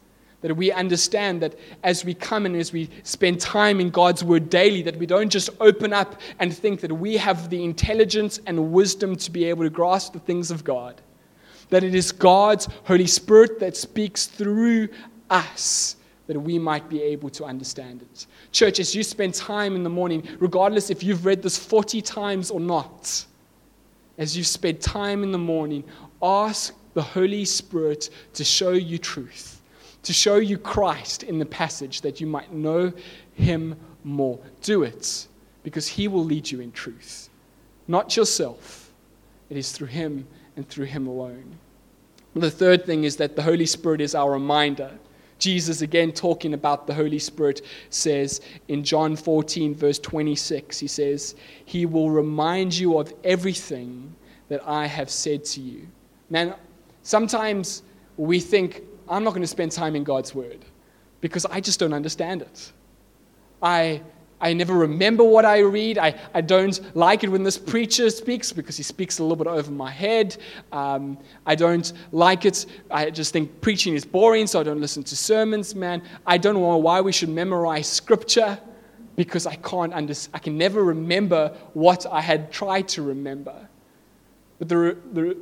that 0.45 0.55
we 0.55 0.71
understand 0.71 1.41
that 1.41 1.59
as 1.85 2.05
we 2.05 2.13
come 2.13 2.45
and 2.45 2.55
as 2.55 2.71
we 2.71 2.91
spend 3.03 3.41
time 3.41 3.81
in 3.81 3.89
God's 3.89 4.23
Word 4.23 4.51
daily, 4.51 4.83
that 4.83 4.95
we 4.99 5.07
don't 5.07 5.31
just 5.31 5.49
open 5.59 5.95
up 5.95 6.21
and 6.39 6.55
think 6.55 6.83
that 6.83 6.93
we 6.93 7.17
have 7.17 7.49
the 7.49 7.65
intelligence 7.65 8.39
and 8.47 8.71
wisdom 8.71 9.17
to 9.17 9.31
be 9.31 9.47
able 9.47 9.65
to 9.65 9.71
grasp 9.71 10.13
the 10.13 10.19
things 10.19 10.51
of 10.51 10.63
God. 10.63 11.01
That 11.71 11.83
it 11.83 11.95
is 11.95 12.13
God's 12.13 12.69
Holy 12.85 13.07
Spirit 13.07 13.59
that 13.61 13.75
speaks 13.75 14.27
through 14.27 14.89
us 15.31 15.97
that 16.27 16.39
we 16.39 16.59
might 16.59 16.91
be 16.91 17.01
able 17.01 17.31
to 17.31 17.47
understand 17.47 18.03
it. 18.03 18.27
Church, 18.53 18.81
as 18.81 18.95
you 18.95 19.03
spend 19.03 19.33
time 19.33 19.75
in 19.75 19.83
the 19.83 19.89
morning, 19.89 20.29
regardless 20.41 20.91
if 20.91 21.03
you've 21.03 21.25
read 21.25 21.41
this 21.41 21.57
40 21.57 22.03
times 22.03 22.51
or 22.51 22.61
not, 22.61 23.25
as 24.19 24.37
you 24.37 24.45
spend 24.45 24.83
time 24.83 25.23
in 25.23 25.33
the 25.33 25.39
morning, 25.39 25.85
ask 26.23 26.75
the 26.93 27.01
Holy 27.03 27.47
Spirit 27.47 28.11
to 28.35 28.45
show 28.45 28.73
you 28.73 28.99
truth, 28.99 29.54
to 30.05 30.13
show 30.13 30.37
you 30.37 30.59
Christ 30.59 31.23
in 31.23 31.39
the 31.39 31.47
passage 31.47 32.01
that 32.03 32.21
you 32.21 32.27
might 32.27 32.53
know 32.53 32.93
Him 33.35 33.77
more. 34.05 34.39
Do 34.63 34.83
it 34.83 35.27
because 35.63 35.89
He 35.89 36.09
will 36.09 36.25
lead 36.25 36.51
you 36.51 36.61
in 36.61 36.73
truth, 36.73 37.29
not 37.89 38.17
yourself. 38.17 38.93
It 39.51 39.57
is 39.57 39.73
through 39.73 39.89
Him 39.89 40.27
and 40.57 40.69
through 40.69 40.87
Him 40.87 41.07
alone. 41.07 41.59
The 42.35 42.51
third 42.51 42.85
thing 42.85 43.05
is 43.05 43.17
that 43.17 43.37
the 43.37 43.43
Holy 43.43 43.67
Spirit 43.67 44.01
is 44.01 44.15
our 44.15 44.33
reminder. 44.33 44.91
Jesus, 45.39 45.83
again 45.83 46.13
talking 46.13 46.55
about 46.55 46.87
the 46.87 46.95
Holy 46.95 47.19
Spirit, 47.19 47.63
says 47.91 48.41
in 48.69 48.83
John 48.83 49.15
14, 49.15 49.75
verse 49.75 49.99
26, 49.99 50.79
he 50.79 50.87
says, 50.87 51.35
He 51.65 51.87
will 51.87 52.11
remind 52.11 52.75
you 52.77 52.99
of 52.99 53.13
everything 53.25 54.15
that 54.49 54.67
I 54.67 54.87
have 54.87 55.11
said 55.11 55.45
to 55.47 55.61
you. 55.61 55.87
Man, 56.31 56.55
sometimes 57.03 57.83
we 58.17 58.41
think, 58.41 58.83
I'm 59.09 59.25
not 59.25 59.31
going 59.31 59.43
to 59.43 59.49
spend 59.49 59.73
time 59.73 59.97
in 59.97 60.05
God's 60.05 60.35
Word 60.35 60.65
because 61.21 61.47
I 61.47 61.61
just 61.61 61.79
don't 61.81 61.93
understand 61.93 62.43
it. 62.43 62.73
I 63.63 64.03
I 64.41 64.53
never 64.53 64.75
remember 64.75 65.25
what 65.25 65.47
I 65.47 65.61
read. 65.61 65.97
I, 65.97 66.15
I 66.35 66.43
don't 66.43 66.79
like 66.95 67.25
it 67.25 67.31
when 67.31 67.43
this 67.43 67.57
preacher 67.57 68.11
speaks 68.11 68.53
because 68.53 68.77
he 68.77 68.83
speaks 68.83 69.19
a 69.19 69.23
little 69.23 69.37
bit 69.37 69.47
over 69.47 69.71
my 69.71 69.91
head. 69.91 70.37
Um, 70.71 71.17
I 71.47 71.55
don't 71.55 71.91
like 72.13 72.45
it. 72.45 72.67
I 72.91 73.09
just 73.09 73.33
think 73.33 73.63
preaching 73.63 73.95
is 73.95 74.05
boring, 74.05 74.47
so 74.47 74.61
I 74.61 74.63
don't 74.63 74.83
listen 74.83 75.03
to 75.05 75.17
sermons, 75.17 75.75
man. 75.75 76.03
I 76.27 76.37
don't 76.37 76.55
know 76.55 76.77
why 76.77 77.01
we 77.01 77.11
should 77.11 77.31
memorize 77.31 77.89
scripture 77.89 78.59
because 79.17 79.47
I 79.47 79.55
can't 79.55 79.95
under, 79.95 80.13
I 80.35 80.39
can 80.39 80.59
never 80.59 80.85
remember 80.85 81.57
what 81.73 82.05
I 82.05 82.21
had 82.21 82.53
tried 82.53 82.89
to 82.89 83.03
remember. 83.03 83.69
But 84.59 84.69
the, 84.69 84.99
the, 85.13 85.37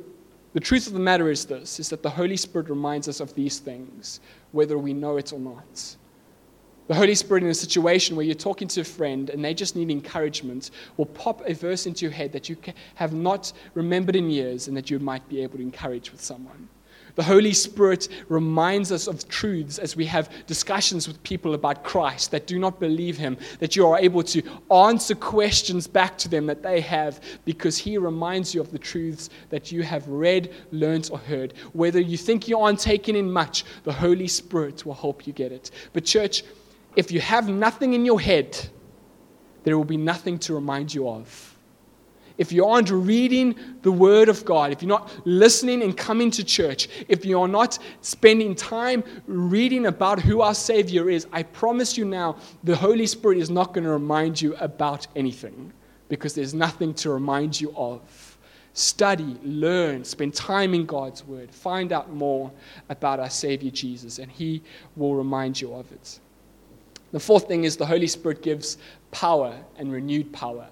the 0.53 0.59
truth 0.59 0.87
of 0.87 0.93
the 0.93 0.99
matter 0.99 1.29
is 1.29 1.45
this, 1.45 1.79
is 1.79 1.89
that 1.89 2.03
the 2.03 2.09
Holy 2.09 2.37
Spirit 2.37 2.69
reminds 2.69 3.07
us 3.07 3.19
of 3.19 3.33
these 3.33 3.59
things, 3.59 4.19
whether 4.51 4.77
we 4.77 4.93
know 4.93 5.17
it 5.17 5.33
or 5.33 5.39
not. 5.39 5.97
The 6.87 6.95
Holy 6.95 7.15
Spirit, 7.15 7.43
in 7.43 7.49
a 7.49 7.55
situation 7.55 8.15
where 8.15 8.25
you're 8.25 8.35
talking 8.35 8.67
to 8.67 8.81
a 8.81 8.83
friend 8.83 9.29
and 9.29 9.43
they 9.43 9.53
just 9.53 9.75
need 9.75 9.89
encouragement, 9.89 10.69
will 10.97 11.05
pop 11.05 11.41
a 11.47 11.53
verse 11.53 11.85
into 11.85 12.05
your 12.05 12.11
head 12.11 12.31
that 12.33 12.49
you 12.49 12.57
have 12.95 13.13
not 13.13 13.53
remembered 13.73 14.15
in 14.15 14.29
years 14.29 14.67
and 14.67 14.75
that 14.75 14.91
you 14.91 14.99
might 14.99 15.27
be 15.29 15.41
able 15.41 15.57
to 15.57 15.63
encourage 15.63 16.11
with 16.11 16.21
someone. 16.21 16.67
The 17.15 17.23
Holy 17.23 17.53
Spirit 17.53 18.07
reminds 18.27 18.91
us 18.91 19.07
of 19.07 19.27
truths 19.29 19.77
as 19.77 19.95
we 19.95 20.05
have 20.07 20.31
discussions 20.47 21.07
with 21.07 21.21
people 21.21 21.53
about 21.53 21.83
Christ 21.83 22.31
that 22.31 22.47
do 22.47 22.57
not 22.57 22.79
believe 22.79 23.17
Him, 23.17 23.37
that 23.59 23.75
you 23.75 23.87
are 23.87 23.99
able 23.99 24.23
to 24.23 24.41
answer 24.71 25.13
questions 25.13 25.85
back 25.85 26.17
to 26.19 26.27
them 26.27 26.47
that 26.47 26.63
they 26.63 26.81
have 26.81 27.21
because 27.45 27.77
He 27.77 27.99
reminds 27.99 28.55
you 28.55 28.61
of 28.61 28.71
the 28.71 28.79
truths 28.79 29.29
that 29.49 29.71
you 29.71 29.83
have 29.83 30.07
read, 30.07 30.51
learned, 30.71 31.09
or 31.11 31.19
heard. 31.19 31.53
Whether 31.73 31.99
you 31.99 32.17
think 32.17 32.47
you 32.47 32.59
aren't 32.59 32.79
taking 32.79 33.15
in 33.15 33.31
much, 33.31 33.63
the 33.83 33.93
Holy 33.93 34.27
Spirit 34.27 34.83
will 34.83 34.95
help 34.95 35.27
you 35.27 35.33
get 35.33 35.51
it. 35.51 35.69
But, 35.93 36.05
church, 36.05 36.43
if 36.95 37.11
you 37.11 37.19
have 37.21 37.47
nothing 37.47 37.93
in 37.93 38.05
your 38.05 38.19
head, 38.19 38.57
there 39.63 39.77
will 39.77 39.85
be 39.85 39.97
nothing 39.97 40.39
to 40.39 40.55
remind 40.55 40.93
you 40.93 41.07
of. 41.07 41.52
If 42.37 42.51
you 42.51 42.65
aren't 42.65 42.89
reading 42.89 43.55
the 43.83 43.91
Word 43.91 44.27
of 44.27 44.43
God, 44.43 44.71
if 44.71 44.81
you're 44.81 44.89
not 44.89 45.11
listening 45.25 45.83
and 45.83 45.95
coming 45.95 46.31
to 46.31 46.43
church, 46.43 46.89
if 47.07 47.25
you 47.25 47.39
are 47.39 47.47
not 47.47 47.77
spending 48.01 48.55
time 48.55 49.03
reading 49.27 49.85
about 49.85 50.19
who 50.19 50.41
our 50.41 50.55
Savior 50.55 51.09
is, 51.09 51.27
I 51.31 51.43
promise 51.43 51.97
you 51.97 52.05
now, 52.05 52.37
the 52.63 52.75
Holy 52.75 53.05
Spirit 53.05 53.37
is 53.37 53.49
not 53.49 53.73
going 53.73 53.83
to 53.83 53.91
remind 53.91 54.41
you 54.41 54.55
about 54.55 55.05
anything 55.15 55.71
because 56.09 56.33
there's 56.33 56.53
nothing 56.53 56.93
to 56.95 57.11
remind 57.11 57.59
you 57.59 57.73
of. 57.75 58.37
Study, 58.73 59.37
learn, 59.43 60.03
spend 60.03 60.33
time 60.33 60.73
in 60.73 60.87
God's 60.87 61.23
Word, 61.23 61.51
find 61.51 61.91
out 61.91 62.11
more 62.11 62.51
about 62.89 63.19
our 63.19 63.29
Savior 63.29 63.69
Jesus, 63.69 64.17
and 64.17 64.31
He 64.31 64.63
will 64.95 65.13
remind 65.13 65.61
you 65.61 65.73
of 65.73 65.91
it. 65.91 66.19
The 67.11 67.19
fourth 67.19 67.47
thing 67.47 67.63
is 67.63 67.77
the 67.77 67.85
Holy 67.85 68.07
Spirit 68.07 68.41
gives 68.41 68.79
power 69.11 69.55
and 69.77 69.91
renewed 69.91 70.33
power. 70.33 70.67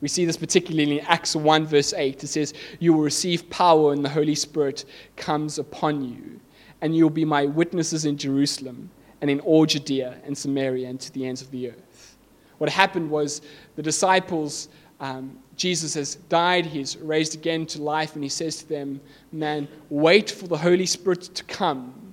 We 0.00 0.08
see 0.08 0.24
this 0.24 0.36
particularly 0.36 0.98
in 0.98 1.06
Acts 1.06 1.36
1, 1.36 1.66
verse 1.66 1.92
8. 1.92 2.24
It 2.24 2.26
says, 2.26 2.54
You 2.78 2.92
will 2.94 3.02
receive 3.02 3.48
power 3.50 3.90
when 3.90 4.02
the 4.02 4.08
Holy 4.08 4.34
Spirit 4.34 4.84
comes 5.16 5.58
upon 5.58 6.02
you, 6.02 6.40
and 6.80 6.96
you'll 6.96 7.10
be 7.10 7.24
my 7.24 7.46
witnesses 7.46 8.06
in 8.06 8.16
Jerusalem 8.16 8.90
and 9.20 9.30
in 9.30 9.40
all 9.40 9.66
Judea 9.66 10.16
and 10.24 10.36
Samaria 10.36 10.88
and 10.88 10.98
to 11.00 11.12
the 11.12 11.26
ends 11.26 11.42
of 11.42 11.50
the 11.50 11.68
earth. 11.68 12.16
What 12.58 12.70
happened 12.70 13.10
was 13.10 13.42
the 13.76 13.82
disciples, 13.82 14.68
um, 15.00 15.38
Jesus 15.56 15.94
has 15.94 16.14
died, 16.14 16.64
he's 16.64 16.96
raised 16.96 17.34
again 17.34 17.66
to 17.66 17.82
life, 17.82 18.14
and 18.14 18.22
he 18.22 18.30
says 18.30 18.56
to 18.58 18.68
them, 18.68 19.00
Man, 19.32 19.68
wait 19.90 20.30
for 20.30 20.46
the 20.46 20.56
Holy 20.56 20.86
Spirit 20.86 21.22
to 21.22 21.44
come 21.44 22.10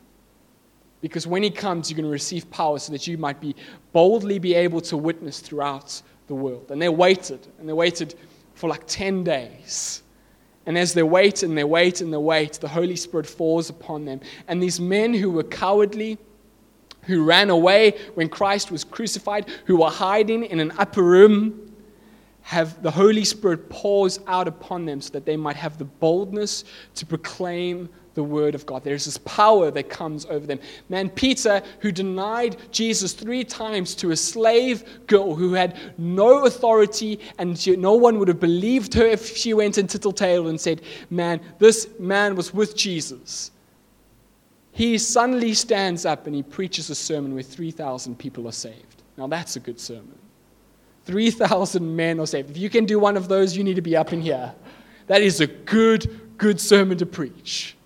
because 1.02 1.28
when 1.28 1.44
he 1.44 1.50
comes, 1.50 1.90
you're 1.90 1.96
going 1.96 2.06
to 2.06 2.12
receive 2.12 2.50
power 2.50 2.80
so 2.80 2.92
that 2.92 3.08
you 3.08 3.18
might 3.18 3.40
be 3.40 3.56
boldly 3.94 4.40
be 4.40 4.54
able 4.54 4.82
to 4.82 4.98
witness 4.98 5.40
throughout 5.40 6.02
the 6.28 6.36
world. 6.36 6.72
And 6.72 6.82
they 6.82 6.90
waited, 6.90 7.48
and 7.60 7.68
they 7.68 7.74
waited 7.74 8.16
for 8.54 8.70
like 8.70 8.86
10 8.88 9.24
days. 9.24 10.04
And 10.66 10.78
as 10.78 10.94
they 10.94 11.04
wait 11.04 11.44
and 11.44 11.58
they 11.58 11.64
wait 11.64 12.02
and 12.02 12.12
they 12.12 12.18
wait, 12.18 12.54
the 12.54 12.68
Holy 12.68 12.98
Spirit 12.98 13.26
falls 13.26 13.70
upon 13.70 14.04
them. 14.04 14.20
And 14.48 14.62
these 14.62 14.80
men 14.80 15.14
who 15.14 15.32
were 15.32 15.44
cowardly, 15.44 16.18
who 17.04 17.24
ran 17.24 17.50
away 17.50 17.98
when 18.16 18.28
Christ 18.28 18.70
was 18.70 18.84
crucified, 18.84 19.48
who 19.66 19.78
were 19.78 19.90
hiding 19.90 20.44
in 20.44 20.60
an 20.60 20.74
upper 20.78 21.04
room, 21.04 21.74
have 22.42 22.82
the 22.82 22.92
Holy 22.92 23.24
Spirit 23.24 23.70
pours 23.70 24.20
out 24.28 24.48
upon 24.48 24.86
them 24.86 25.00
so 25.00 25.12
that 25.12 25.26
they 25.26 25.38
might 25.38 25.56
have 25.56 25.78
the 25.78 25.86
boldness 25.86 26.66
to 26.96 27.06
proclaim 27.06 27.88
the 28.18 28.24
word 28.24 28.56
of 28.56 28.66
God. 28.66 28.84
There's 28.84 29.06
this 29.06 29.20
power 29.20 29.70
that 29.70 29.90
comes 29.90 30.26
over 30.26 30.46
them. 30.46 30.60
Man, 30.90 31.08
Peter, 31.08 31.62
who 31.82 31.92
denied 31.92 32.58
Jesus 32.72 33.14
three 33.14 33.44
times 33.44 33.94
to 33.96 34.10
a 34.10 34.16
slave 34.16 35.06
girl 35.06 35.36
who 35.36 35.54
had 35.54 35.78
no 36.00 36.46
authority 36.46 37.20
and 37.38 37.58
she, 37.58 37.76
no 37.76 37.94
one 37.94 38.18
would 38.18 38.28
have 38.28 38.40
believed 38.40 38.96
her 38.96 39.06
if 39.06 39.38
she 39.38 39.54
went 39.54 39.78
and 39.78 39.88
tittletailed 39.88 40.50
and 40.50 40.60
said, 40.60 40.82
Man, 41.12 41.40
this 41.60 41.88
man 42.00 42.36
was 42.36 42.52
with 42.52 42.76
Jesus. 42.76 43.52
He 44.72 44.98
suddenly 44.98 45.54
stands 45.54 46.04
up 46.04 46.26
and 46.26 46.36
he 46.36 46.42
preaches 46.42 46.90
a 46.90 46.96
sermon 46.96 47.36
where 47.36 47.44
3,000 47.44 48.18
people 48.18 48.48
are 48.48 48.52
saved. 48.52 49.04
Now, 49.16 49.28
that's 49.28 49.56
a 49.56 49.60
good 49.60 49.80
sermon. 49.80 50.18
3,000 51.06 51.96
men 51.96 52.20
are 52.20 52.26
saved. 52.26 52.50
If 52.50 52.58
you 52.58 52.72
can 52.72 52.86
do 52.86 52.98
one 52.98 53.16
of 53.16 53.28
those, 53.28 53.56
you 53.56 53.64
need 53.64 53.76
to 53.76 53.82
be 53.84 53.96
up 53.96 54.12
in 54.12 54.22
here. 54.22 54.56
That 55.06 55.22
is 55.22 55.40
a 55.40 55.48
good, 55.48 56.38
good 56.40 56.60
sermon 56.60 56.98
to 56.98 57.06
preach. 57.06 57.77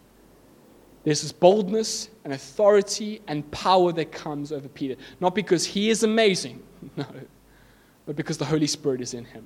There's 1.03 1.21
this 1.21 1.31
boldness 1.31 2.09
and 2.23 2.33
authority 2.33 3.21
and 3.27 3.49
power 3.51 3.91
that 3.93 4.11
comes 4.11 4.51
over 4.51 4.67
Peter. 4.67 4.95
Not 5.19 5.33
because 5.33 5.65
he 5.65 5.89
is 5.89 6.03
amazing, 6.03 6.61
no, 6.95 7.05
but 8.05 8.15
because 8.15 8.37
the 8.37 8.45
Holy 8.45 8.67
Spirit 8.67 9.01
is 9.01 9.13
in 9.13 9.25
him. 9.25 9.45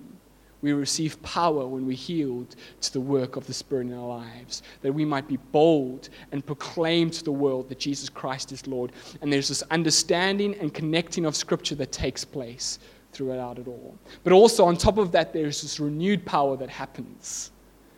We 0.62 0.74
receive 0.74 1.22
power 1.22 1.68
when 1.68 1.86
we 1.86 1.96
yield 1.96 2.56
to 2.82 2.94
the 2.94 3.00
work 3.00 3.36
of 3.36 3.46
the 3.46 3.54
Spirit 3.54 3.88
in 3.88 3.94
our 3.94 4.08
lives, 4.08 4.64
that 4.82 4.92
we 4.92 5.06
might 5.06 5.28
be 5.28 5.38
bold 5.52 6.10
and 6.32 6.44
proclaim 6.44 7.12
to 7.12 7.24
the 7.24 7.32
world 7.32 7.70
that 7.70 7.80
Jesus 7.80 8.10
Christ 8.10 8.52
is 8.52 8.66
Lord. 8.66 8.92
And 9.22 9.32
there's 9.32 9.50
this 9.50 9.62
understanding 9.70 10.56
and 10.56 10.74
connecting 10.74 11.26
of 11.26 11.36
Scripture 11.36 11.76
that 11.76 11.92
takes 11.92 12.26
place 12.26 12.80
throughout 13.12 13.60
it 13.60 13.68
all. 13.68 13.96
But 14.24 14.34
also, 14.34 14.66
on 14.66 14.76
top 14.76 14.98
of 14.98 15.12
that, 15.12 15.34
there's 15.34 15.62
this 15.62 15.80
renewed 15.80 16.26
power 16.26 16.58
that 16.58 16.70
happens. 16.70 17.52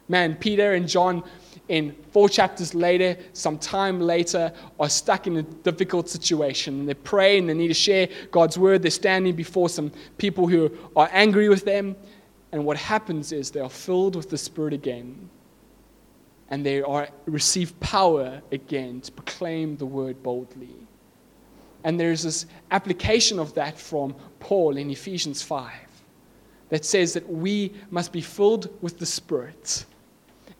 Man, 0.08 0.36
Peter 0.36 0.74
and 0.74 0.88
John 0.88 1.24
in 1.70 1.96
four 2.12 2.30
chapters 2.30 2.74
later, 2.74 3.17
some 3.34 3.58
time 3.58 4.00
later, 4.00 4.52
are 4.80 4.89
stuck 4.89 5.28
in 5.28 5.38
a 5.38 5.43
difficult 5.43 6.10
situation. 6.10 6.86
They 6.86 6.93
pray 6.93 7.38
and 7.38 7.50
they 7.50 7.54
need 7.54 7.67
to 7.67 7.74
share 7.74 8.08
God's 8.32 8.58
word. 8.58 8.82
They're 8.82 8.91
standing 8.91 9.36
before 9.36 9.70
some 9.70 9.91
people 10.17 10.48
who 10.48 10.72
are 10.96 11.10
angry 11.12 11.50
with 11.50 11.65
them. 11.65 11.96
And 12.52 12.65
what 12.65 12.78
happens 12.78 13.32
is 13.32 13.52
they 13.52 13.60
are 13.60 13.70
filled 13.70 14.15
with 14.15 14.30
the 14.30 14.38
Spirit 14.38 14.74
again. 14.74 15.30
And 16.50 16.65
they 16.65 16.82
are, 16.82 17.10
receive 17.26 17.78
power 17.82 18.41
again 18.54 19.02
to 19.02 19.12
proclaim 19.12 19.76
the 19.76 19.86
word 19.86 20.24
boldly. 20.24 20.74
And 21.84 22.00
there's 22.00 22.24
this 22.24 22.46
application 22.72 23.39
of 23.39 23.54
that 23.56 23.78
from 23.78 24.15
Paul 24.39 24.78
in 24.78 24.89
Ephesians 24.89 25.41
5 25.41 25.72
that 26.70 26.86
says 26.86 27.13
that 27.13 27.30
we 27.30 27.74
must 27.89 28.13
be 28.13 28.22
filled 28.22 28.70
with 28.82 28.98
the 29.00 29.06
Spirit 29.06 29.86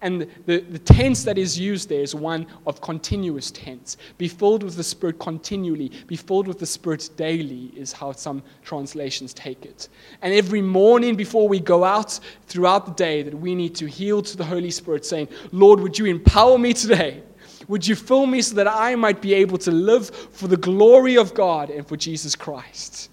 and 0.01 0.27
the, 0.45 0.60
the 0.60 0.77
tense 0.77 1.23
that 1.23 1.38
is 1.38 1.57
used 1.57 1.89
there 1.89 2.01
is 2.01 2.13
one 2.13 2.45
of 2.67 2.81
continuous 2.81 3.49
tense. 3.49 3.97
Be 4.17 4.27
filled 4.27 4.62
with 4.62 4.75
the 4.75 4.83
Spirit 4.83 5.17
continually, 5.17 5.91
be 6.05 6.15
filled 6.15 6.47
with 6.47 6.60
the 6.60 6.65
Spirit 6.65 7.10
daily, 7.17 7.71
is 7.75 7.91
how 7.91 8.12
some 8.12 8.43
translations 8.63 9.33
take 9.33 9.65
it. 9.65 9.89
And 10.21 10.33
every 10.33 10.62
morning 10.62 11.15
before 11.15 11.47
we 11.47 11.60
go 11.60 11.83
out 11.83 12.19
throughout 12.45 12.86
the 12.86 12.93
day, 12.93 13.23
that 13.23 13.33
we 13.33 13.55
need 13.55 13.73
to 13.75 13.89
yield 13.89 14.25
to 14.27 14.38
the 14.38 14.45
Holy 14.45 14.69
Spirit, 14.69 15.03
saying, 15.03 15.29
Lord, 15.51 15.79
would 15.79 15.97
you 15.97 16.05
empower 16.05 16.60
me 16.60 16.73
today? 16.73 17.23
Would 17.67 17.86
you 17.88 17.95
fill 17.95 18.27
me 18.27 18.41
so 18.41 18.55
that 18.55 18.67
I 18.67 18.95
might 18.95 19.21
be 19.21 19.33
able 19.33 19.57
to 19.60 19.71
live 19.71 20.10
for 20.10 20.47
the 20.47 20.57
glory 20.57 21.17
of 21.17 21.33
God 21.33 21.69
and 21.69 21.86
for 21.86 21.97
Jesus 21.97 22.36
Christ? 22.36 23.10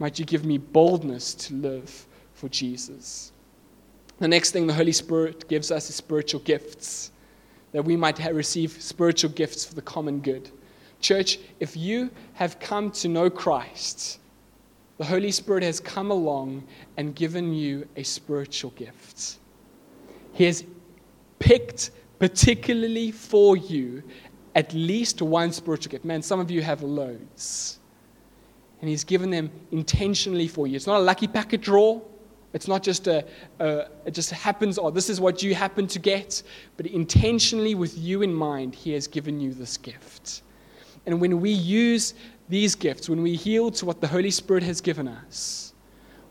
Might 0.00 0.18
you 0.18 0.24
give 0.24 0.44
me 0.44 0.58
boldness 0.58 1.32
to 1.34 1.54
live 1.54 2.06
for 2.34 2.48
Jesus? 2.48 3.32
The 4.18 4.28
next 4.28 4.52
thing 4.52 4.66
the 4.66 4.74
Holy 4.74 4.92
Spirit 4.92 5.48
gives 5.48 5.70
us 5.70 5.88
is 5.90 5.96
spiritual 5.96 6.40
gifts, 6.40 7.10
that 7.72 7.84
we 7.84 7.96
might 7.96 8.18
receive 8.32 8.70
spiritual 8.80 9.30
gifts 9.30 9.64
for 9.64 9.74
the 9.74 9.82
common 9.82 10.20
good. 10.20 10.50
Church, 11.00 11.38
if 11.60 11.76
you 11.76 12.10
have 12.34 12.58
come 12.60 12.90
to 12.92 13.08
know 13.08 13.28
Christ, 13.28 14.20
the 14.98 15.04
Holy 15.04 15.32
Spirit 15.32 15.64
has 15.64 15.80
come 15.80 16.10
along 16.10 16.64
and 16.96 17.14
given 17.14 17.52
you 17.52 17.88
a 17.96 18.04
spiritual 18.04 18.70
gift. 18.70 19.38
He 20.32 20.44
has 20.44 20.64
picked 21.40 21.90
particularly 22.18 23.10
for 23.10 23.56
you 23.56 24.02
at 24.54 24.72
least 24.72 25.20
one 25.20 25.52
spiritual 25.52 25.90
gift. 25.90 26.04
Man, 26.04 26.22
some 26.22 26.38
of 26.38 26.50
you 26.50 26.62
have 26.62 26.82
loads. 26.82 27.80
And 28.80 28.88
He's 28.88 29.02
given 29.02 29.30
them 29.30 29.50
intentionally 29.72 30.46
for 30.46 30.66
you. 30.66 30.76
It's 30.76 30.86
not 30.86 30.98
a 30.98 31.02
lucky 31.02 31.26
packet 31.26 31.60
draw. 31.60 32.00
It's 32.54 32.68
not 32.68 32.82
just 32.84 33.08
a, 33.08 33.24
a, 33.58 33.88
it 34.06 34.14
just 34.14 34.30
happens, 34.30 34.78
or 34.78 34.92
this 34.92 35.10
is 35.10 35.20
what 35.20 35.42
you 35.42 35.54
happen 35.54 35.86
to 35.88 35.98
get, 35.98 36.42
but 36.76 36.86
intentionally 36.86 37.74
with 37.74 37.98
you 37.98 38.22
in 38.22 38.32
mind, 38.32 38.74
He 38.74 38.92
has 38.92 39.08
given 39.08 39.40
you 39.40 39.52
this 39.52 39.76
gift. 39.76 40.42
And 41.04 41.20
when 41.20 41.40
we 41.40 41.50
use 41.50 42.14
these 42.48 42.74
gifts, 42.76 43.08
when 43.08 43.22
we 43.22 43.32
yield 43.32 43.74
to 43.74 43.86
what 43.86 44.00
the 44.00 44.06
Holy 44.06 44.30
Spirit 44.30 44.62
has 44.62 44.80
given 44.80 45.08
us, 45.08 45.74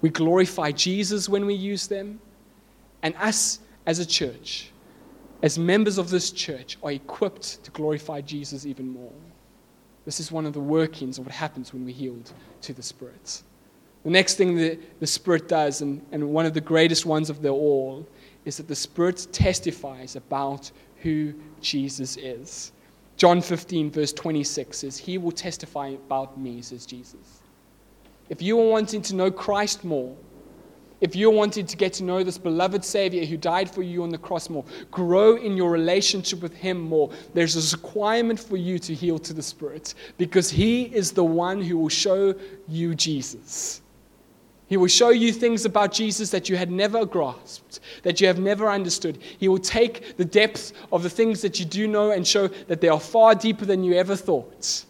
we 0.02 0.10
glorify 0.10 0.72
Jesus 0.72 1.28
when 1.28 1.46
we 1.46 1.54
use 1.54 1.88
them. 1.88 2.20
And 3.04 3.14
us 3.18 3.60
as 3.86 4.00
a 4.00 4.06
church, 4.06 4.72
as 5.42 5.60
members 5.60 5.98
of 5.98 6.10
this 6.10 6.32
church, 6.32 6.78
are 6.84 6.94
equipped 6.94 7.64
to 7.66 7.72
glorify 7.72 8.22
Jesus 8.22 8.66
even 8.66 8.88
more. 8.88 9.12
This 10.06 10.22
is 10.22 10.32
one 10.32 10.46
of 10.46 10.54
the 10.54 10.60
workings 10.62 11.20
of 11.20 11.26
what 11.26 11.36
happens 11.36 11.74
when 11.74 11.84
we 11.84 11.92
yield 11.92 12.32
to 12.62 12.74
the 12.74 12.84
Spirit. 12.84 13.44
The 14.04 14.10
next 14.10 14.36
thing 14.36 14.56
that 14.58 15.00
the 15.00 15.08
Spirit 15.08 15.48
does, 15.48 15.82
and, 15.82 16.06
and 16.12 16.30
one 16.30 16.46
of 16.46 16.54
the 16.54 16.62
greatest 16.62 17.06
ones 17.06 17.30
of 17.30 17.42
them 17.42 17.54
all, 17.54 18.08
is 18.46 18.58
that 18.58 18.68
the 18.68 18.76
Spirit 18.76 19.28
testifies 19.32 20.16
about 20.16 20.72
who 21.02 21.34
Jesus 21.62 22.18
is. 22.18 22.74
John 23.16 23.42
15, 23.42 23.92
verse 23.92 24.12
26 24.12 24.78
says, 24.78 24.98
He 24.98 25.18
will 25.18 25.32
testify 25.32 25.90
about 25.90 26.38
me, 26.38 26.62
says 26.62 26.86
Jesus. 26.86 27.42
If 28.30 28.42
you 28.42 28.60
are 28.60 28.70
wanting 28.70 29.02
to 29.04 29.16
know 29.16 29.32
Christ 29.32 29.84
more, 29.84 30.16
if 31.00 31.16
you're 31.16 31.32
wanting 31.32 31.66
to 31.66 31.76
get 31.78 31.92
to 31.94 32.04
know 32.04 32.24
this 32.24 32.38
beloved 32.38 32.84
Savior 32.84 33.26
who 33.26 33.36
died 33.36 33.70
for 33.70 33.84
you 33.84 34.04
on 34.04 34.10
the 34.10 34.18
cross 34.18 34.50
more, 34.50 34.64
grow 34.90 35.36
in 35.36 35.58
your 35.58 35.70
relationship 35.70 36.42
with 36.42 36.56
Him 36.56 36.80
more, 36.80 37.12
there's 37.34 37.74
a 37.74 37.78
requirement 37.78 38.40
for 38.40 38.58
you 38.58 38.80
to 38.80 38.94
yield 38.94 39.24
to 39.26 39.34
the 39.34 39.44
Spirit 39.44 39.94
because 40.18 40.50
He 40.50 40.84
is 40.84 41.12
the 41.12 41.24
one 41.24 41.62
who 41.62 41.78
will 41.78 41.90
show 41.90 42.34
you 42.68 42.96
Jesus. 42.96 43.83
He 44.74 44.78
will 44.78 44.88
show 44.88 45.12
you 45.12 45.32
things 45.32 45.66
about 45.66 45.92
Jesus 45.92 46.32
that 46.32 46.50
you 46.50 46.58
had 46.58 46.72
never 46.72 47.06
grasped, 47.06 47.80
that 48.02 48.20
you 48.20 48.26
have 48.26 48.40
never 48.40 48.68
understood. 48.68 49.20
He 49.38 49.48
will 49.48 49.60
take 49.60 50.18
the 50.18 50.26
depth 50.26 50.74
of 50.92 51.04
the 51.04 51.12
things 51.12 51.44
that 51.44 51.60
you 51.60 51.66
do 51.66 51.88
know 51.88 52.10
and 52.10 52.26
show 52.26 52.48
that 52.48 52.82
they 52.82 52.88
are 52.88 53.00
far 53.00 53.36
deeper 53.36 53.66
than 53.66 53.84
you 53.84 53.94
ever 53.94 54.16
thought. 54.16 54.86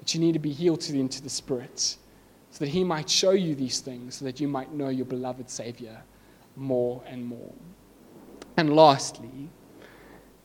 But 0.00 0.12
you 0.12 0.18
need 0.18 0.32
to 0.32 0.40
be 0.40 0.50
healed 0.50 0.80
to 0.80 0.92
the, 0.92 0.98
into 0.98 1.22
the 1.22 1.30
Spirit 1.30 1.78
so 1.78 2.64
that 2.64 2.68
He 2.68 2.82
might 2.82 3.08
show 3.08 3.30
you 3.30 3.54
these 3.54 3.78
things, 3.78 4.16
so 4.16 4.24
that 4.24 4.40
you 4.40 4.48
might 4.48 4.72
know 4.72 4.88
your 4.88 5.06
beloved 5.06 5.48
Savior 5.48 6.02
more 6.56 7.00
and 7.06 7.24
more. 7.24 7.54
And 8.56 8.74
lastly, 8.74 9.48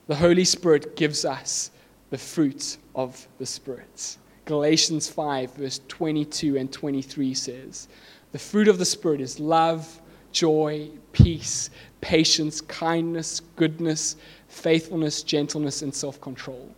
the 0.06 0.16
Holy 0.16 0.46
Spirit 0.46 0.96
gives 0.96 1.26
us 1.26 1.72
the 2.12 2.18
fruit 2.20 2.78
of 2.94 3.28
the 3.40 3.46
Spirit. 3.48 4.18
Galatians 4.46 5.10
5, 5.10 5.56
verse 5.56 5.82
22 5.88 6.58
and 6.58 6.72
23 6.72 7.34
says, 7.34 7.88
the 8.32 8.40
fruit 8.40 8.68
of 8.68 8.78
the 8.78 8.86
Spirit 8.86 9.22
is 9.22 9.40
love, 9.40 10.02
joy, 10.32 10.90
peace, 11.12 11.70
patience, 12.00 12.62
kindness, 12.62 13.42
goodness, 13.56 14.16
faithfulness, 14.48 15.24
gentleness, 15.24 15.82
and 15.82 15.94
self 15.94 16.20
control. 16.22 16.70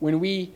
When 0.00 0.20
we 0.20 0.52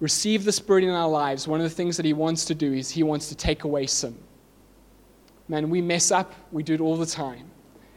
receive 0.00 0.44
the 0.44 0.52
Spirit 0.52 0.84
in 0.84 0.90
our 0.90 1.08
lives, 1.08 1.46
one 1.46 1.60
of 1.60 1.64
the 1.64 1.74
things 1.74 1.96
that 1.96 2.06
He 2.06 2.12
wants 2.12 2.44
to 2.46 2.54
do 2.54 2.72
is 2.72 2.90
He 2.90 3.02
wants 3.02 3.28
to 3.28 3.34
take 3.34 3.64
away 3.64 3.86
sin. 3.86 4.16
Man, 5.48 5.68
we 5.68 5.82
mess 5.82 6.10
up, 6.10 6.32
we 6.52 6.62
do 6.62 6.74
it 6.74 6.80
all 6.80 6.96
the 6.96 7.06
time. 7.06 7.50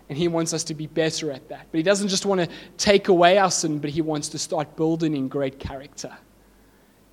And 0.10 0.18
He 0.18 0.28
wants 0.28 0.54
us 0.54 0.64
to 0.66 0.74
be 0.74 0.88
better 0.88 1.32
at 1.32 1.48
that. 1.50 1.68
But 1.72 1.78
He 1.78 1.84
doesn't 1.84 2.10
just 2.10 2.26
want 2.26 2.42
to 2.42 2.50
take 2.78 3.08
away 3.08 3.38
our 3.38 3.52
sin, 3.52 3.80
but 3.80 3.90
He 3.90 4.02
wants 4.02 4.28
to 4.30 4.40
start 4.40 4.76
building 4.76 5.16
in 5.16 5.28
great 5.28 5.60
character. 5.60 6.12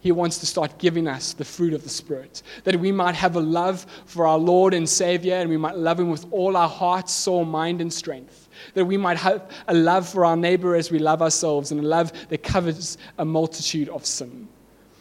He 0.01 0.13
wants 0.13 0.39
to 0.39 0.47
start 0.47 0.79
giving 0.79 1.07
us 1.07 1.35
the 1.35 1.45
fruit 1.45 1.75
of 1.75 1.83
the 1.83 1.91
Spirit, 1.91 2.43
that 2.65 2.81
we 2.81 2.91
might 2.91 3.15
have 3.15 3.37
a 3.37 3.41
love 3.41 3.85
for 4.07 4.27
our 4.27 4.39
Lord 4.39 4.73
and 4.73 4.89
Savior, 4.89 5.35
and 5.35 5.51
we 5.51 5.59
might 5.59 5.77
love 5.77 6.01
Him 6.01 6.11
with 6.11 6.25
all 6.31 6.57
our 6.57 6.69
heart, 6.69 7.11
soul, 7.11 7.45
mind, 7.45 7.83
and 7.83 7.93
strength. 7.93 8.49
That 8.73 8.87
we 8.87 8.97
might 8.97 9.19
have 9.19 9.51
a 9.69 9.75
love 9.75 10.09
for 10.09 10.25
our 10.25 10.37
neighbor 10.37 10.75
as 10.75 10.91
we 10.91 10.99
love 10.99 11.21
ourselves, 11.21 11.71
and 11.71 11.81
a 11.81 11.87
love 11.87 12.13
that 12.31 12.43
covers 12.43 12.97
a 13.19 13.25
multitude 13.27 13.91
of 13.91 14.07
sin. 14.07 14.49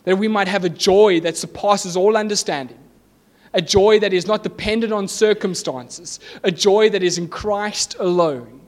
That 0.03 0.17
we 0.17 0.27
might 0.27 0.49
have 0.49 0.65
a 0.65 0.69
joy 0.69 1.21
that 1.21 1.37
surpasses 1.37 1.95
all 1.95 2.17
understanding, 2.17 2.79
a 3.53 3.61
joy 3.61 3.99
that 3.99 4.11
is 4.11 4.27
not 4.27 4.43
dependent 4.43 4.91
on 4.91 5.07
circumstances, 5.07 6.19
a 6.43 6.51
joy 6.51 6.89
that 6.89 7.03
is 7.03 7.17
in 7.17 7.29
Christ 7.29 7.95
alone. 7.99 8.59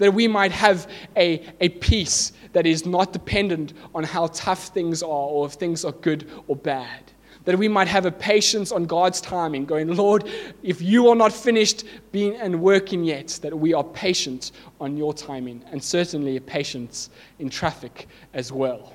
That 0.00 0.14
we 0.14 0.26
might 0.26 0.50
have 0.52 0.90
a, 1.16 1.46
a 1.60 1.68
peace 1.68 2.32
that 2.52 2.66
is 2.66 2.86
not 2.86 3.12
dependent 3.12 3.74
on 3.94 4.02
how 4.02 4.28
tough 4.28 4.68
things 4.68 5.02
are 5.02 5.08
or 5.08 5.46
if 5.46 5.52
things 5.52 5.84
are 5.84 5.92
good 5.92 6.28
or 6.48 6.56
bad. 6.56 7.12
That 7.44 7.58
we 7.58 7.68
might 7.68 7.86
have 7.88 8.06
a 8.06 8.10
patience 8.10 8.72
on 8.72 8.86
God's 8.86 9.20
timing, 9.20 9.66
going, 9.66 9.94
Lord, 9.94 10.28
if 10.62 10.80
you 10.80 11.08
are 11.08 11.14
not 11.14 11.32
finished 11.32 11.84
being 12.12 12.34
and 12.36 12.60
working 12.60 13.04
yet, 13.04 13.38
that 13.42 13.56
we 13.56 13.74
are 13.74 13.84
patient 13.84 14.52
on 14.80 14.96
your 14.96 15.12
timing, 15.12 15.62
and 15.70 15.82
certainly 15.82 16.36
a 16.36 16.40
patience 16.40 17.10
in 17.38 17.50
traffic 17.50 18.08
as 18.34 18.50
well 18.50 18.94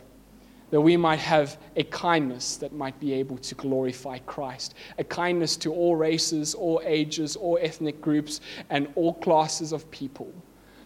that 0.72 0.82
we 0.82 0.98
might 0.98 1.20
have 1.20 1.58
a 1.76 1.84
kindness 1.84 2.58
that 2.58 2.74
might 2.74 3.00
be 3.00 3.14
able 3.14 3.38
to 3.38 3.56
glorify 3.56 4.18
Christ, 4.26 4.74
a 4.98 5.04
kindness 5.04 5.56
to 5.58 5.72
all 5.72 5.96
races, 5.96 6.56
all 6.56 6.82
ages, 6.84 7.36
all 7.36 7.60
ethnic 7.62 8.02
groups, 8.02 8.42
and 8.72 8.88
all 8.96 9.14
classes 9.14 9.72
of 9.72 9.90
people 9.92 10.34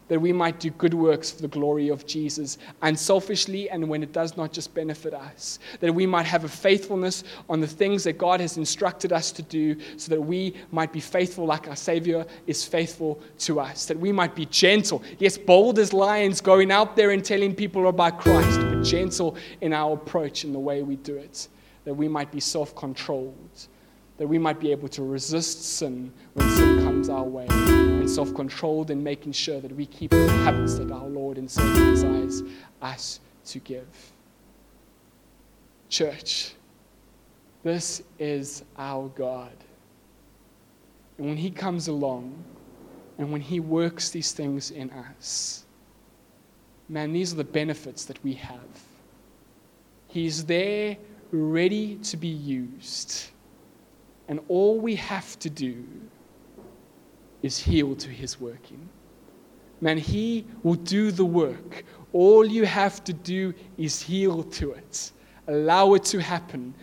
that 0.09 0.19
we 0.19 0.33
might 0.33 0.59
do 0.59 0.71
good 0.71 0.93
works 0.93 1.31
for 1.31 1.41
the 1.41 1.47
glory 1.47 1.89
of 1.89 2.05
Jesus, 2.05 2.57
unselfishly 2.81 3.69
and 3.69 3.87
when 3.87 4.03
it 4.03 4.11
does 4.11 4.35
not 4.35 4.51
just 4.51 4.73
benefit 4.73 5.13
us. 5.13 5.59
That 5.79 5.93
we 5.93 6.05
might 6.05 6.25
have 6.25 6.43
a 6.43 6.49
faithfulness 6.49 7.23
on 7.47 7.61
the 7.61 7.67
things 7.67 8.03
that 8.03 8.17
God 8.17 8.41
has 8.41 8.57
instructed 8.57 9.13
us 9.13 9.31
to 9.31 9.41
do, 9.43 9.77
so 9.97 10.09
that 10.09 10.21
we 10.21 10.55
might 10.71 10.91
be 10.91 10.99
faithful 10.99 11.45
like 11.45 11.69
our 11.69 11.75
Savior 11.75 12.25
is 12.47 12.65
faithful 12.65 13.21
to 13.39 13.59
us. 13.59 13.85
That 13.85 13.97
we 13.97 14.11
might 14.11 14.35
be 14.35 14.45
gentle, 14.47 15.01
yes, 15.19 15.37
bold 15.37 15.79
as 15.79 15.93
lions, 15.93 16.41
going 16.41 16.71
out 16.71 16.95
there 16.95 17.11
and 17.11 17.23
telling 17.23 17.55
people 17.55 17.87
about 17.87 18.19
Christ, 18.19 18.59
but 18.59 18.83
gentle 18.83 19.37
in 19.61 19.73
our 19.73 19.93
approach 19.93 20.43
and 20.43 20.53
the 20.53 20.59
way 20.59 20.81
we 20.81 20.97
do 20.97 21.15
it. 21.15 21.47
That 21.85 21.93
we 21.93 22.07
might 22.07 22.31
be 22.31 22.39
self 22.39 22.75
controlled 22.75 23.67
that 24.17 24.27
we 24.27 24.37
might 24.37 24.59
be 24.59 24.69
able 24.69 24.89
to 24.89 25.01
resist 25.01 25.63
sin 25.77 26.11
when 26.33 26.49
sin 26.49 26.83
comes 26.83 27.07
our 27.07 27.23
way, 27.23 27.47
and 28.09 28.15
self 28.15 28.33
controlled 28.33 28.89
in 28.89 29.03
making 29.03 29.31
sure 29.33 29.61
that 29.61 29.71
we 29.75 29.85
keep 29.85 30.09
the 30.09 30.27
habits 30.43 30.79
that 30.79 30.91
our 30.91 31.07
Lord 31.07 31.37
and 31.37 31.49
Savior 31.49 31.91
desires 31.91 32.41
us 32.81 33.19
to 33.45 33.59
give. 33.59 33.87
Church, 35.89 36.53
this 37.61 38.01
is 38.17 38.63
our 38.79 39.09
God. 39.09 39.53
And 41.19 41.27
when 41.27 41.37
He 41.37 41.51
comes 41.51 41.87
along 41.87 42.43
and 43.19 43.31
when 43.31 43.41
He 43.41 43.59
works 43.59 44.09
these 44.09 44.31
things 44.31 44.71
in 44.71 44.89
us, 44.89 45.65
man, 46.87 47.13
these 47.13 47.31
are 47.31 47.37
the 47.37 47.43
benefits 47.43 48.05
that 48.05 48.23
we 48.23 48.33
have. 48.33 48.83
He's 50.07 50.45
there 50.45 50.97
ready 51.31 51.97
to 51.97 52.17
be 52.17 52.27
used. 52.27 53.29
And 54.27 54.39
all 54.47 54.79
we 54.79 54.95
have 54.95 55.37
to 55.39 55.49
do 55.49 55.83
is 57.41 57.57
healed 57.57 57.99
to 57.99 58.09
his 58.09 58.39
working. 58.39 58.89
Man, 59.81 59.97
he 59.97 60.45
will 60.63 60.75
do 60.75 61.11
the 61.11 61.25
work. 61.25 61.85
All 62.11 62.45
you 62.45 62.65
have 62.65 63.03
to 63.05 63.13
do 63.13 63.53
is 63.77 64.09
yield 64.09 64.51
to 64.53 64.71
it, 64.73 65.11
allow 65.47 65.93
it 65.93 66.03
to 66.05 66.19
happen, 66.19 66.73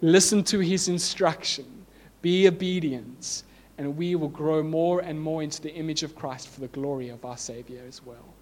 listen 0.00 0.42
to 0.44 0.58
his 0.58 0.88
instruction, 0.88 1.86
be 2.20 2.46
obedient, 2.46 3.44
and 3.78 3.96
we 3.96 4.14
will 4.16 4.28
grow 4.28 4.62
more 4.62 5.00
and 5.00 5.20
more 5.20 5.42
into 5.42 5.62
the 5.62 5.72
image 5.74 6.02
of 6.02 6.14
Christ 6.14 6.48
for 6.48 6.60
the 6.60 6.68
glory 6.68 7.08
of 7.08 7.24
our 7.24 7.36
Savior 7.36 7.82
as 7.86 8.04
well. 8.04 8.34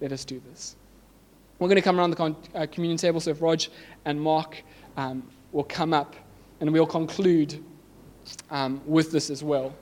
Let 0.00 0.12
us 0.12 0.24
do 0.24 0.42
this. 0.50 0.76
We're 1.58 1.68
going 1.68 1.76
to 1.76 1.82
come 1.82 1.98
around 1.98 2.10
the 2.10 2.36
uh, 2.54 2.66
communion 2.66 2.98
table, 2.98 3.20
so 3.20 3.30
if 3.30 3.40
Rog 3.40 3.62
and 4.04 4.20
Mark 4.20 4.62
um, 4.96 5.22
will 5.52 5.64
come 5.64 5.94
up, 5.94 6.16
and 6.60 6.72
we'll 6.72 6.86
conclude 6.86 7.62
um, 8.50 8.80
with 8.86 9.12
this 9.12 9.30
as 9.30 9.42
well. 9.42 9.74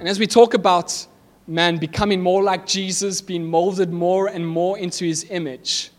And 0.00 0.08
as 0.08 0.18
we 0.18 0.26
talk 0.26 0.54
about 0.54 1.06
man 1.46 1.76
becoming 1.76 2.22
more 2.22 2.42
like 2.42 2.64
Jesus, 2.64 3.20
being 3.20 3.44
molded 3.44 3.92
more 3.92 4.28
and 4.28 4.48
more 4.48 4.78
into 4.78 5.04
his 5.04 5.26
image, 5.28 5.90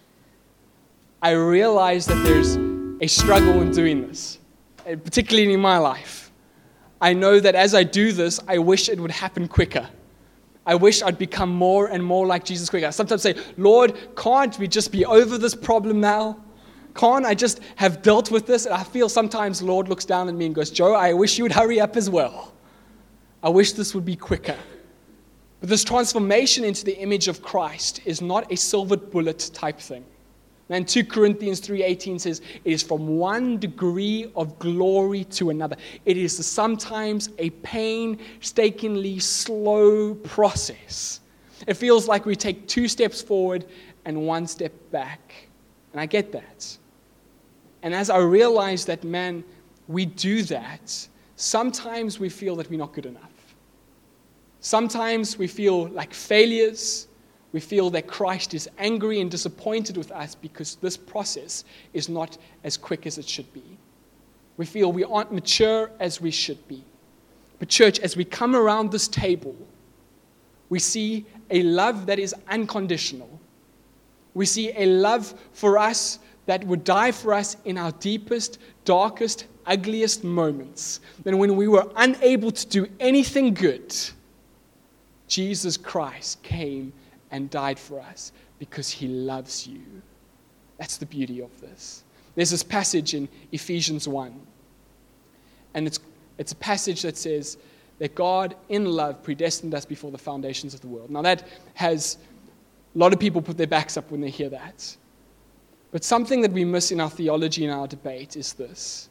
I 1.21 1.31
realize 1.33 2.07
that 2.07 2.15
there's 2.23 2.55
a 2.99 3.05
struggle 3.05 3.61
in 3.61 3.71
doing 3.71 4.07
this, 4.07 4.39
uh, 4.79 4.95
particularly 4.95 5.53
in 5.53 5.59
my 5.59 5.77
life. 5.77 6.31
I 6.99 7.13
know 7.13 7.39
that 7.39 7.53
as 7.53 7.75
I 7.75 7.83
do 7.83 8.11
this, 8.11 8.39
I 8.47 8.57
wish 8.57 8.89
it 8.89 8.99
would 8.99 9.11
happen 9.11 9.47
quicker. 9.47 9.87
I 10.65 10.73
wish 10.73 11.03
I'd 11.03 11.19
become 11.19 11.51
more 11.51 11.85
and 11.85 12.03
more 12.03 12.25
like 12.25 12.43
Jesus 12.43 12.71
quicker. 12.71 12.87
I 12.87 12.89
sometimes 12.89 13.21
say, 13.21 13.35
Lord, 13.55 13.95
can't 14.15 14.57
we 14.57 14.67
just 14.67 14.91
be 14.91 15.05
over 15.05 15.37
this 15.37 15.53
problem 15.53 15.99
now? 15.99 16.39
Can't 16.95 17.23
I 17.23 17.35
just 17.35 17.59
have 17.75 18.01
dealt 18.01 18.31
with 18.31 18.47
this? 18.47 18.65
And 18.65 18.73
I 18.73 18.83
feel 18.83 19.09
sometimes 19.09 19.61
Lord 19.61 19.89
looks 19.89 20.05
down 20.05 20.27
at 20.27 20.33
me 20.33 20.47
and 20.47 20.55
goes, 20.55 20.71
Joe, 20.71 20.95
I 20.95 21.13
wish 21.13 21.37
you 21.37 21.43
would 21.43 21.51
hurry 21.51 21.79
up 21.79 21.95
as 21.95 22.09
well. 22.09 22.51
I 23.43 23.49
wish 23.49 23.73
this 23.73 23.95
would 23.95 24.05
be 24.05 24.15
quicker. 24.15 24.57
But 25.59 25.69
this 25.69 25.83
transformation 25.83 26.63
into 26.63 26.85
the 26.85 26.97
image 26.97 27.27
of 27.27 27.41
Christ 27.41 28.01
is 28.05 28.21
not 28.21 28.51
a 28.51 28.57
silver 28.57 28.97
bullet 28.97 29.51
type 29.53 29.79
thing. 29.79 30.03
And 30.69 30.87
2 30.87 31.03
Corinthians 31.03 31.59
3:18 31.59 32.17
says 32.17 32.41
it 32.63 32.71
is 32.71 32.81
from 32.81 33.17
one 33.17 33.57
degree 33.57 34.31
of 34.35 34.57
glory 34.57 35.25
to 35.25 35.49
another. 35.49 35.75
It 36.05 36.15
is 36.15 36.45
sometimes 36.45 37.29
a 37.39 37.49
painstakingly 37.49 39.19
slow 39.19 40.15
process. 40.15 41.19
It 41.67 41.73
feels 41.75 42.07
like 42.07 42.25
we 42.25 42.35
take 42.35 42.67
two 42.67 42.87
steps 42.87 43.21
forward 43.21 43.65
and 44.05 44.25
one 44.25 44.47
step 44.47 44.71
back. 44.91 45.33
And 45.91 45.99
I 45.99 46.05
get 46.05 46.31
that. 46.31 46.77
And 47.83 47.93
as 47.93 48.09
I 48.09 48.17
realize 48.19 48.85
that, 48.85 49.03
man, 49.03 49.43
we 49.87 50.05
do 50.05 50.41
that, 50.43 51.07
sometimes 51.35 52.19
we 52.19 52.29
feel 52.29 52.55
that 52.55 52.69
we're 52.69 52.79
not 52.79 52.93
good 52.93 53.07
enough. 53.07 53.30
Sometimes 54.61 55.37
we 55.37 55.47
feel 55.47 55.87
like 55.89 56.13
failures. 56.13 57.07
We 57.51 57.59
feel 57.59 57.89
that 57.89 58.07
Christ 58.07 58.53
is 58.53 58.69
angry 58.77 59.19
and 59.19 59.29
disappointed 59.29 59.97
with 59.97 60.11
us 60.11 60.35
because 60.35 60.75
this 60.75 60.95
process 60.95 61.65
is 61.93 62.07
not 62.07 62.37
as 62.63 62.77
quick 62.77 63.05
as 63.05 63.17
it 63.17 63.27
should 63.27 63.51
be. 63.53 63.63
We 64.57 64.65
feel 64.65 64.91
we 64.91 65.03
aren't 65.03 65.33
mature 65.33 65.91
as 65.99 66.21
we 66.21 66.31
should 66.31 66.65
be. 66.67 66.83
But, 67.57 67.69
church, 67.69 67.99
as 67.99 68.15
we 68.15 68.23
come 68.23 68.55
around 68.55 68.91
this 68.91 69.07
table, 69.07 69.55
we 70.69 70.79
see 70.79 71.25
a 71.49 71.63
love 71.63 72.05
that 72.05 72.19
is 72.19 72.33
unconditional. 72.47 73.39
We 74.33 74.45
see 74.45 74.71
a 74.75 74.85
love 74.85 75.33
for 75.53 75.77
us 75.77 76.19
that 76.45 76.63
would 76.65 76.83
die 76.83 77.11
for 77.11 77.33
us 77.33 77.57
in 77.65 77.77
our 77.77 77.91
deepest, 77.93 78.59
darkest, 78.85 79.45
ugliest 79.65 80.23
moments. 80.23 81.01
Then, 81.23 81.37
when 81.39 81.55
we 81.55 81.67
were 81.67 81.91
unable 81.95 82.51
to 82.51 82.67
do 82.67 82.87
anything 82.99 83.53
good, 83.53 83.93
Jesus 85.31 85.77
Christ 85.77 86.43
came 86.43 86.91
and 87.31 87.49
died 87.49 87.79
for 87.79 88.01
us 88.01 88.33
because 88.59 88.89
he 88.89 89.07
loves 89.07 89.65
you. 89.65 89.81
That's 90.77 90.97
the 90.97 91.05
beauty 91.05 91.41
of 91.41 91.61
this. 91.61 92.03
There's 92.35 92.49
this 92.49 92.63
passage 92.63 93.13
in 93.13 93.29
Ephesians 93.53 94.09
1, 94.09 94.37
and 95.73 95.87
it's, 95.87 96.01
it's 96.37 96.51
a 96.51 96.55
passage 96.57 97.01
that 97.03 97.15
says 97.15 97.57
that 97.99 98.13
God, 98.13 98.57
in 98.67 98.83
love, 98.83 99.23
predestined 99.23 99.73
us 99.73 99.85
before 99.85 100.11
the 100.11 100.17
foundations 100.17 100.73
of 100.73 100.81
the 100.81 100.87
world. 100.87 101.09
Now, 101.09 101.21
that 101.21 101.47
has 101.75 102.17
a 102.93 102.97
lot 102.97 103.13
of 103.13 103.19
people 103.19 103.41
put 103.41 103.57
their 103.57 103.67
backs 103.67 103.95
up 103.95 104.11
when 104.11 104.19
they 104.19 104.29
hear 104.29 104.49
that. 104.49 104.97
But 105.91 106.03
something 106.03 106.41
that 106.41 106.51
we 106.51 106.65
miss 106.65 106.91
in 106.91 106.99
our 106.99 107.09
theology 107.09 107.63
and 107.63 107.73
our 107.73 107.87
debate 107.87 108.35
is 108.35 108.51
this 108.51 109.07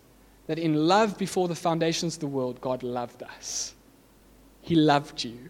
that 0.49 0.59
in 0.59 0.87
love 0.87 1.17
before 1.17 1.49
the 1.49 1.55
foundations 1.55 2.17
of 2.17 2.21
the 2.21 2.27
world, 2.27 2.61
God 2.61 2.83
loved 2.83 3.23
us. 3.23 3.75
He 4.61 4.75
loved 4.75 5.25
you. 5.25 5.49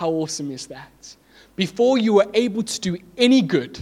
How 0.00 0.08
awesome 0.08 0.50
is 0.50 0.66
that? 0.68 1.16
before 1.60 1.98
you 1.98 2.14
were 2.14 2.30
able 2.32 2.62
to 2.62 2.80
do 2.80 2.96
any 3.18 3.42
good, 3.42 3.78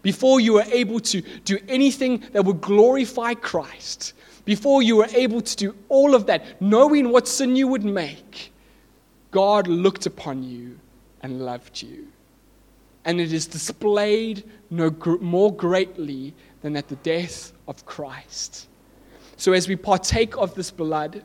before 0.00 0.40
you 0.40 0.54
were 0.54 0.66
able 0.72 0.98
to 0.98 1.20
do 1.44 1.58
anything 1.68 2.24
that 2.32 2.42
would 2.42 2.62
glorify 2.62 3.34
Christ, 3.34 4.14
before 4.46 4.82
you 4.82 4.96
were 4.96 5.10
able 5.12 5.42
to 5.42 5.56
do 5.56 5.76
all 5.90 6.14
of 6.14 6.24
that, 6.24 6.58
knowing 6.62 7.10
what 7.10 7.28
sin 7.28 7.54
you 7.54 7.68
would 7.68 7.84
make, 7.84 8.50
God 9.30 9.66
looked 9.68 10.06
upon 10.06 10.42
you 10.42 10.78
and 11.22 11.44
loved 11.44 11.82
you. 11.82 12.08
And 13.04 13.20
it 13.20 13.30
is 13.30 13.46
displayed 13.46 14.44
no 14.70 14.88
more 15.20 15.52
greatly 15.52 16.32
than 16.62 16.76
at 16.78 16.88
the 16.88 16.96
death 16.96 17.52
of 17.66 17.84
Christ. 17.84 18.68
So, 19.36 19.52
as 19.52 19.68
we 19.68 19.76
partake 19.76 20.34
of 20.38 20.54
this 20.54 20.70
blood, 20.70 21.22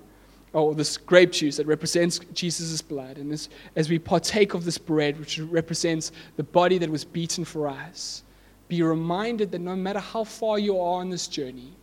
or 0.54 0.76
this 0.76 0.98
grape 0.98 1.32
juice 1.32 1.58
that 1.58 1.66
represents 1.66 2.20
Jesus' 2.34 2.82
blood. 2.82 3.18
And 3.18 3.32
as, 3.32 3.50
as 3.76 3.90
we 3.90 3.98
partake 3.98 4.54
of 4.54 4.64
this 4.64 4.78
bread, 4.78 5.20
which 5.20 5.40
represents 5.40 6.12
the 6.38 6.44
body 6.44 6.78
that 6.78 6.90
was 6.90 7.04
beaten 7.04 7.44
for 7.44 7.68
us, 7.68 8.24
be 8.68 8.84
reminded 8.84 9.52
that 9.52 9.60
no 9.60 9.76
matter 9.76 10.00
how 10.00 10.24
far 10.24 10.60
you 10.60 10.80
are 10.80 11.02
on 11.02 11.10
this 11.10 11.28
journey, 11.28 11.74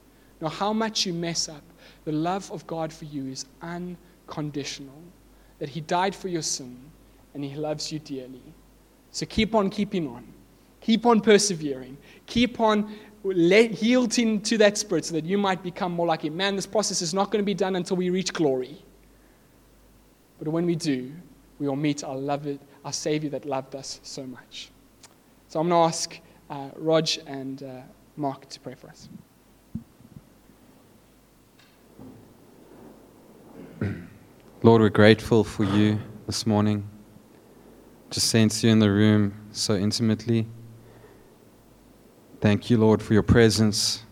no 0.41 0.49
how 0.49 0.73
much 0.73 1.05
you 1.05 1.13
mess 1.13 1.49
up, 1.49 1.63
the 2.05 2.13
love 2.13 2.51
of 2.53 2.67
God 2.67 2.93
for 2.93 3.05
you 3.07 3.27
is 3.27 3.45
unconditional. 3.61 5.03
That 5.59 5.69
He 5.69 5.81
died 5.83 6.15
for 6.15 6.29
your 6.29 6.43
sin 6.43 6.79
and 7.35 7.45
He 7.45 7.55
loves 7.57 7.93
you 7.93 7.99
dearly. 7.99 8.43
So 9.11 9.27
keep 9.27 9.55
on 9.55 9.69
keeping 9.69 10.09
on. 10.09 10.25
Keep 10.81 11.05
on 11.05 11.21
persevering. 11.21 11.99
Keep 12.27 12.61
on 12.61 12.95
yielding 13.25 14.41
to 14.43 14.59
that 14.59 14.79
spirit 14.79 15.05
so 15.05 15.15
that 15.15 15.25
you 15.25 15.37
might 15.37 15.63
become 15.63 15.93
more 15.93 16.07
like 16.07 16.23
him. 16.25 16.37
Man, 16.37 16.57
this 16.57 16.67
process 16.67 17.03
is 17.03 17.13
not 17.13 17.31
going 17.31 17.43
to 17.43 17.47
be 17.47 17.55
done 17.55 17.77
until 17.77 17.97
we 17.97 18.11
reach 18.11 18.33
glory. 18.33 18.83
But 20.39 20.49
when 20.49 20.65
we 20.65 20.75
do, 20.75 21.13
we 21.59 21.69
will 21.69 21.77
meet 21.77 22.03
our 22.03 22.17
loved, 22.17 22.59
our 22.85 22.93
Savior 22.93 23.29
that 23.31 23.45
loved 23.45 23.75
us 23.75 24.01
so 24.03 24.27
much. 24.27 24.71
So 25.49 25.61
I'm 25.61 25.69
going 25.69 25.83
to 25.83 25.87
ask 25.87 26.19
uh, 26.49 26.71
Rog 26.77 27.09
and 27.27 27.63
uh, 27.63 27.83
Mark 28.17 28.49
to 28.49 28.59
pray 28.61 28.75
for 28.75 28.89
us. 28.89 29.09
Lord, 34.63 34.81
we're 34.81 34.89
grateful 34.89 35.45
for 35.45 35.65
you 35.65 35.99
this 36.27 36.47
morning. 36.47 36.89
Just 38.11 38.29
sense 38.29 38.65
you 38.65 38.71
in 38.71 38.79
the 38.79 38.91
room 38.91 39.35
so 39.53 39.75
intimately. 39.75 40.47
Thank 42.41 42.71
you, 42.71 42.79
Lord, 42.79 43.03
for 43.03 43.13
your 43.13 43.23
presence. 43.23 44.03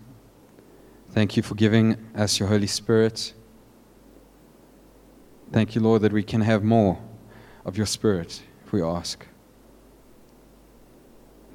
Thank 1.13 1.39
you 1.39 1.43
for 1.43 1.55
giving 1.55 1.97
us 2.15 2.39
your 2.39 2.51
Holy 2.51 2.67
Spirit. 2.67 3.33
Thank 5.51 5.75
you, 5.75 5.81
Lord, 5.81 6.03
that 6.03 6.13
we 6.13 6.23
can 6.23 6.43
have 6.43 6.63
more 6.63 6.99
of 7.65 7.79
your 7.79 7.87
Spirit 7.87 8.43
if 8.67 8.73
we 8.73 8.83
ask. 8.83 9.27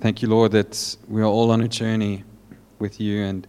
Thank 0.01 0.23
you, 0.23 0.27
Lord, 0.27 0.51
that 0.53 0.97
we 1.07 1.21
are 1.21 1.25
all 1.25 1.51
on 1.51 1.61
a 1.61 1.67
journey 1.67 2.23
with 2.79 2.99
you, 2.99 3.21
and 3.21 3.47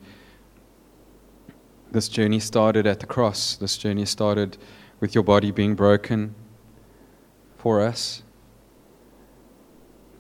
this 1.91 2.11
journey 2.11 2.41
started 2.41 2.87
at 2.87 3.01
the 3.01 3.07
cross. 3.07 3.57
This 3.57 3.79
journey 3.79 4.05
started 4.05 4.59
with 5.01 5.14
your 5.14 5.25
body 5.25 5.51
being 5.51 5.75
broken 5.75 6.35
for 7.57 7.81
us. 7.81 8.22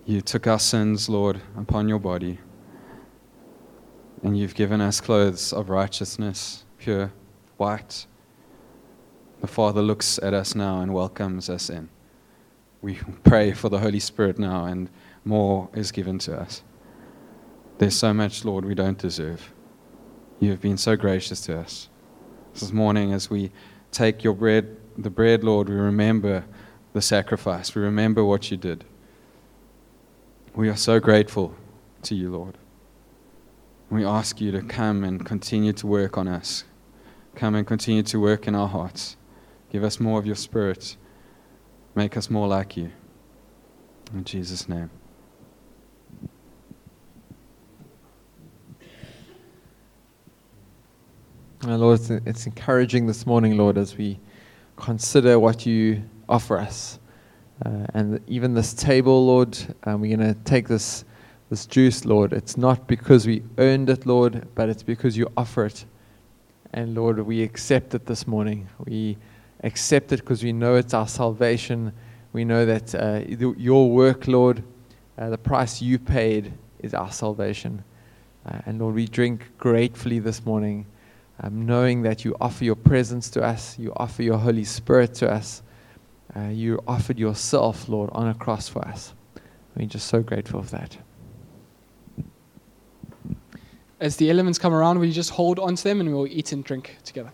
You 0.06 0.22
took 0.22 0.46
our 0.46 0.58
sins, 0.58 1.10
Lord, 1.10 1.42
upon 1.54 1.86
your 1.90 1.98
body. 1.98 2.38
And 4.24 4.38
you've 4.38 4.54
given 4.54 4.80
us 4.80 5.02
clothes 5.02 5.52
of 5.52 5.68
righteousness, 5.68 6.64
pure, 6.78 7.12
white. 7.58 8.06
The 9.42 9.46
Father 9.46 9.82
looks 9.82 10.18
at 10.22 10.32
us 10.32 10.54
now 10.54 10.80
and 10.80 10.94
welcomes 10.94 11.50
us 11.50 11.68
in. 11.68 11.90
We 12.80 12.98
pray 13.22 13.52
for 13.52 13.68
the 13.68 13.78
Holy 13.78 14.00
Spirit 14.00 14.38
now, 14.38 14.64
and 14.64 14.88
more 15.26 15.68
is 15.74 15.92
given 15.92 16.18
to 16.20 16.40
us. 16.40 16.62
There's 17.76 17.96
so 17.96 18.14
much, 18.14 18.46
Lord, 18.46 18.64
we 18.64 18.74
don't 18.74 18.96
deserve. 18.96 19.52
You 20.40 20.50
have 20.52 20.60
been 20.62 20.78
so 20.78 20.96
gracious 20.96 21.42
to 21.42 21.58
us. 21.58 21.90
This 22.54 22.72
morning, 22.72 23.12
as 23.12 23.28
we 23.28 23.52
take 23.92 24.24
your 24.24 24.34
bread, 24.34 24.74
the 24.96 25.10
bread, 25.10 25.44
Lord, 25.44 25.68
we 25.68 25.74
remember 25.74 26.46
the 26.94 27.02
sacrifice. 27.02 27.74
We 27.74 27.82
remember 27.82 28.24
what 28.24 28.50
you 28.50 28.56
did. 28.56 28.84
We 30.54 30.70
are 30.70 30.76
so 30.76 30.98
grateful 30.98 31.54
to 32.04 32.14
you, 32.14 32.30
Lord. 32.30 32.56
We 33.94 34.04
ask 34.04 34.40
you 34.40 34.50
to 34.50 34.60
come 34.60 35.04
and 35.04 35.24
continue 35.24 35.72
to 35.74 35.86
work 35.86 36.18
on 36.18 36.26
us. 36.26 36.64
Come 37.36 37.54
and 37.54 37.64
continue 37.64 38.02
to 38.02 38.18
work 38.18 38.48
in 38.48 38.54
our 38.56 38.66
hearts. 38.66 39.16
Give 39.70 39.84
us 39.84 40.00
more 40.00 40.18
of 40.18 40.26
your 40.26 40.34
spirit. 40.34 40.96
Make 41.94 42.16
us 42.16 42.28
more 42.28 42.48
like 42.48 42.76
you. 42.76 42.90
In 44.12 44.24
Jesus' 44.24 44.68
name. 44.68 44.90
Lord, 51.62 52.00
it's 52.26 52.46
encouraging 52.46 53.06
this 53.06 53.24
morning, 53.24 53.56
Lord, 53.56 53.78
as 53.78 53.96
we 53.96 54.18
consider 54.74 55.38
what 55.38 55.66
you 55.66 56.02
offer 56.28 56.58
us. 56.58 56.98
Uh, 57.64 57.86
and 57.94 58.20
even 58.26 58.54
this 58.54 58.74
table, 58.74 59.24
Lord, 59.24 59.56
um, 59.84 60.00
we're 60.00 60.16
going 60.16 60.34
to 60.34 60.40
take 60.40 60.66
this 60.66 61.04
this 61.50 61.66
juice, 61.66 62.04
Lord. 62.04 62.32
It's 62.32 62.56
not 62.56 62.86
because 62.86 63.26
we 63.26 63.42
earned 63.58 63.90
it, 63.90 64.06
Lord, 64.06 64.48
but 64.54 64.68
it's 64.68 64.82
because 64.82 65.16
you 65.16 65.30
offer 65.36 65.66
it. 65.66 65.84
And 66.72 66.94
Lord, 66.94 67.20
we 67.20 67.42
accept 67.42 67.94
it 67.94 68.06
this 68.06 68.26
morning. 68.26 68.68
We 68.84 69.16
accept 69.62 70.12
it 70.12 70.20
because 70.20 70.42
we 70.42 70.52
know 70.52 70.74
it's 70.74 70.94
our 70.94 71.06
salvation. 71.06 71.92
We 72.32 72.44
know 72.44 72.66
that 72.66 72.94
uh, 72.94 73.20
your 73.56 73.90
work, 73.90 74.26
Lord, 74.26 74.62
uh, 75.16 75.30
the 75.30 75.38
price 75.38 75.80
you 75.80 75.98
paid 75.98 76.52
is 76.80 76.94
our 76.94 77.12
salvation. 77.12 77.84
Uh, 78.46 78.58
and 78.66 78.80
Lord, 78.80 78.94
we 78.94 79.06
drink 79.06 79.50
gratefully 79.56 80.18
this 80.18 80.44
morning, 80.44 80.86
um, 81.42 81.64
knowing 81.64 82.02
that 82.02 82.24
you 82.24 82.36
offer 82.40 82.64
your 82.64 82.74
presence 82.74 83.30
to 83.30 83.42
us, 83.42 83.78
you 83.78 83.92
offer 83.96 84.22
your 84.22 84.38
Holy 84.38 84.64
Spirit 84.64 85.14
to 85.14 85.30
us, 85.30 85.62
uh, 86.36 86.48
you 86.48 86.80
offered 86.86 87.18
yourself, 87.18 87.88
Lord, 87.88 88.10
on 88.12 88.28
a 88.28 88.34
cross 88.34 88.68
for 88.68 88.84
us. 88.86 89.14
We're 89.76 89.86
just 89.86 90.08
so 90.08 90.22
grateful 90.22 90.62
for 90.62 90.70
that. 90.72 90.96
As 94.04 94.16
the 94.16 94.28
elements 94.28 94.58
come 94.58 94.74
around, 94.74 95.02
you 95.02 95.10
just 95.10 95.30
hold 95.30 95.58
on 95.58 95.76
to 95.76 95.82
them 95.82 95.98
and 95.98 96.14
we'll 96.14 96.26
eat 96.26 96.52
and 96.52 96.62
drink 96.62 96.98
together? 97.04 97.32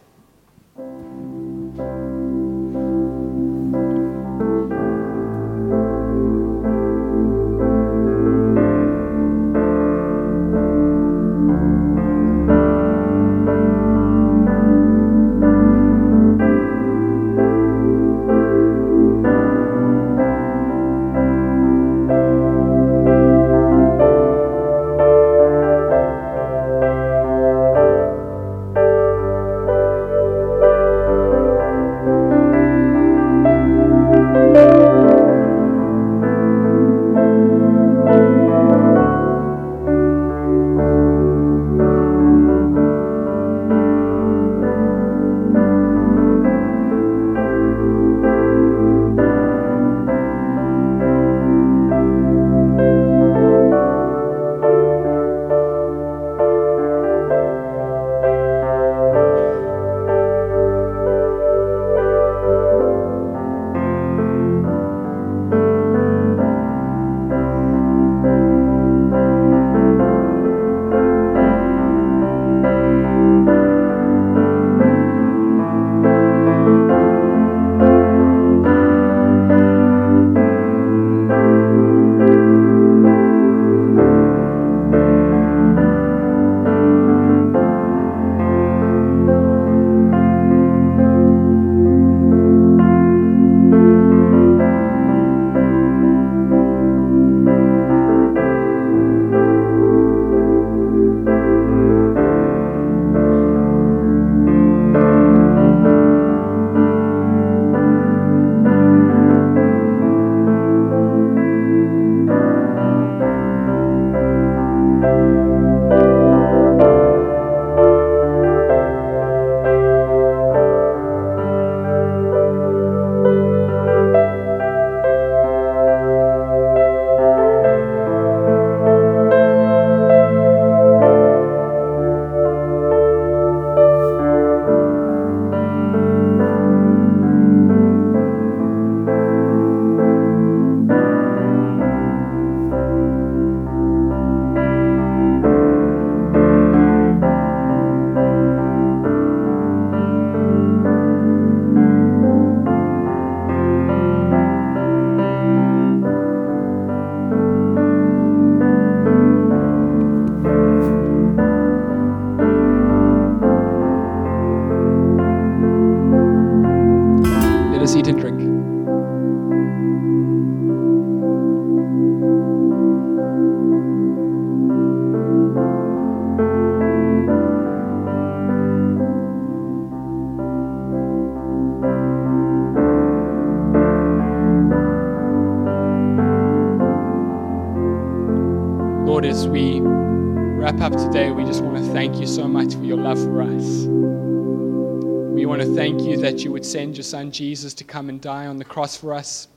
Send 196.71 196.97
your 196.97 197.05
son 197.05 197.33
Jesus 197.33 197.75
to 197.75 197.85
come 197.85 198.09
and 198.09 198.21
die 198.21 198.47
on 198.47 198.57
the 198.57 198.65
cross 198.65 198.97
for 198.97 199.13
us. 199.13 199.49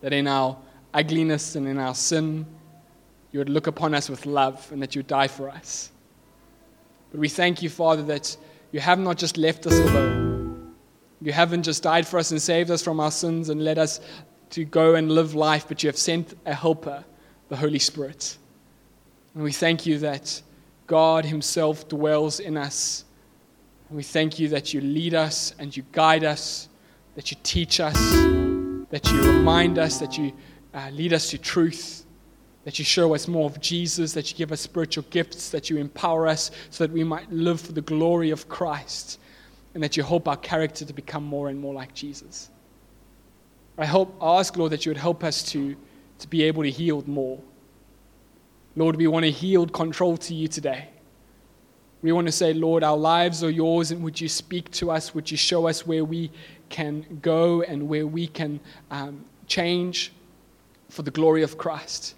That 0.00 0.12
in 0.12 0.26
our 0.26 0.56
ugliness 0.92 1.56
and 1.56 1.66
in 1.66 1.78
our 1.78 1.94
sin, 1.94 2.46
you 3.32 3.40
would 3.40 3.48
look 3.48 3.66
upon 3.66 3.94
us 3.94 4.08
with 4.08 4.26
love 4.26 4.70
and 4.70 4.80
that 4.82 4.94
you 4.94 5.00
would 5.00 5.06
die 5.06 5.28
for 5.28 5.48
us. 5.48 5.90
But 7.10 7.20
we 7.20 7.28
thank 7.28 7.62
you, 7.62 7.70
Father, 7.70 8.02
that 8.04 8.36
you 8.72 8.80
have 8.80 8.98
not 8.98 9.18
just 9.18 9.36
left 9.36 9.66
us 9.66 9.78
alone. 9.78 10.74
You 11.22 11.32
haven't 11.32 11.62
just 11.62 11.82
died 11.82 12.06
for 12.06 12.18
us 12.18 12.32
and 12.32 12.42
saved 12.42 12.70
us 12.70 12.82
from 12.82 13.00
our 13.00 13.10
sins 13.10 13.48
and 13.48 13.64
led 13.64 13.78
us 13.78 14.00
to 14.50 14.64
go 14.64 14.94
and 14.94 15.10
live 15.10 15.34
life, 15.34 15.66
but 15.68 15.82
you 15.82 15.88
have 15.88 15.96
sent 15.96 16.34
a 16.44 16.54
helper, 16.54 17.04
the 17.48 17.56
Holy 17.56 17.78
Spirit. 17.78 18.36
And 19.34 19.42
we 19.42 19.52
thank 19.52 19.86
you 19.86 19.98
that 20.00 20.42
God 20.86 21.24
Himself 21.24 21.88
dwells 21.88 22.40
in 22.40 22.56
us. 22.56 23.04
We 23.94 24.02
thank 24.02 24.40
you 24.40 24.48
that 24.48 24.74
you 24.74 24.80
lead 24.80 25.14
us 25.14 25.54
and 25.60 25.74
you 25.74 25.84
guide 25.92 26.24
us, 26.24 26.68
that 27.14 27.30
you 27.30 27.36
teach 27.44 27.78
us, 27.78 27.94
that 28.90 29.08
you 29.08 29.22
remind 29.22 29.78
us, 29.78 29.98
that 29.98 30.18
you 30.18 30.32
uh, 30.74 30.90
lead 30.90 31.12
us 31.12 31.30
to 31.30 31.38
truth, 31.38 32.04
that 32.64 32.76
you 32.80 32.84
show 32.84 33.14
us 33.14 33.28
more 33.28 33.46
of 33.46 33.60
Jesus, 33.60 34.12
that 34.14 34.28
you 34.32 34.36
give 34.36 34.50
us 34.50 34.60
spiritual 34.60 35.04
gifts, 35.10 35.50
that 35.50 35.70
you 35.70 35.76
empower 35.76 36.26
us 36.26 36.50
so 36.70 36.84
that 36.84 36.92
we 36.92 37.04
might 37.04 37.30
live 37.30 37.60
for 37.60 37.70
the 37.70 37.82
glory 37.82 38.30
of 38.30 38.48
Christ, 38.48 39.20
and 39.74 39.82
that 39.84 39.96
you 39.96 40.02
help 40.02 40.26
our 40.26 40.38
character 40.38 40.84
to 40.84 40.92
become 40.92 41.22
more 41.22 41.48
and 41.48 41.60
more 41.60 41.72
like 41.72 41.94
Jesus. 41.94 42.50
I 43.78 43.86
hope, 43.86 44.12
I 44.20 44.40
ask, 44.40 44.56
Lord, 44.56 44.72
that 44.72 44.84
you 44.84 44.90
would 44.90 44.96
help 44.96 45.22
us 45.22 45.44
to, 45.52 45.76
to 46.18 46.26
be 46.26 46.42
able 46.42 46.64
to 46.64 46.70
yield 46.70 47.06
more. 47.06 47.38
Lord, 48.74 48.96
we 48.96 49.06
want 49.06 49.22
to 49.24 49.30
yield 49.30 49.72
control 49.72 50.16
to 50.16 50.34
you 50.34 50.48
today. 50.48 50.88
We 52.04 52.12
want 52.12 52.26
to 52.26 52.32
say, 52.32 52.52
Lord, 52.52 52.84
our 52.84 52.98
lives 52.98 53.42
are 53.42 53.48
yours, 53.48 53.90
and 53.90 54.04
would 54.04 54.20
you 54.20 54.28
speak 54.28 54.70
to 54.72 54.90
us? 54.90 55.14
Would 55.14 55.30
you 55.30 55.38
show 55.38 55.66
us 55.66 55.86
where 55.86 56.04
we 56.04 56.30
can 56.68 57.18
go 57.22 57.62
and 57.62 57.88
where 57.88 58.06
we 58.06 58.26
can 58.26 58.60
um, 58.90 59.24
change 59.46 60.12
for 60.90 61.00
the 61.00 61.10
glory 61.10 61.42
of 61.42 61.56
Christ? 61.56 62.14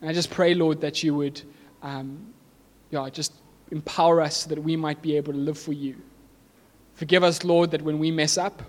And 0.00 0.08
I 0.08 0.12
just 0.12 0.30
pray, 0.30 0.54
Lord, 0.54 0.80
that 0.82 1.02
you 1.02 1.16
would 1.16 1.42
um, 1.82 2.32
yeah, 2.92 3.08
just 3.10 3.32
empower 3.72 4.20
us 4.20 4.44
so 4.44 4.50
that 4.50 4.62
we 4.62 4.76
might 4.76 5.02
be 5.02 5.16
able 5.16 5.32
to 5.32 5.38
live 5.40 5.58
for 5.58 5.72
you. 5.72 5.96
Forgive 6.92 7.24
us, 7.24 7.42
Lord, 7.42 7.72
that 7.72 7.82
when 7.82 7.98
we 7.98 8.12
mess 8.12 8.38
up, 8.38 8.62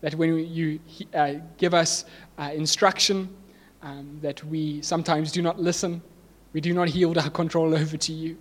that 0.00 0.16
when 0.16 0.44
you 0.44 0.80
uh, 1.14 1.34
give 1.56 1.72
us 1.72 2.04
uh, 2.36 2.50
instruction, 2.52 3.32
um, 3.80 4.18
that 4.22 4.42
we 4.42 4.82
sometimes 4.82 5.30
do 5.30 5.40
not 5.40 5.60
listen, 5.60 6.02
we 6.52 6.60
do 6.60 6.74
not 6.74 6.92
yield 6.92 7.16
our 7.16 7.30
control 7.30 7.76
over 7.76 7.96
to 7.96 8.12
you. 8.12 8.36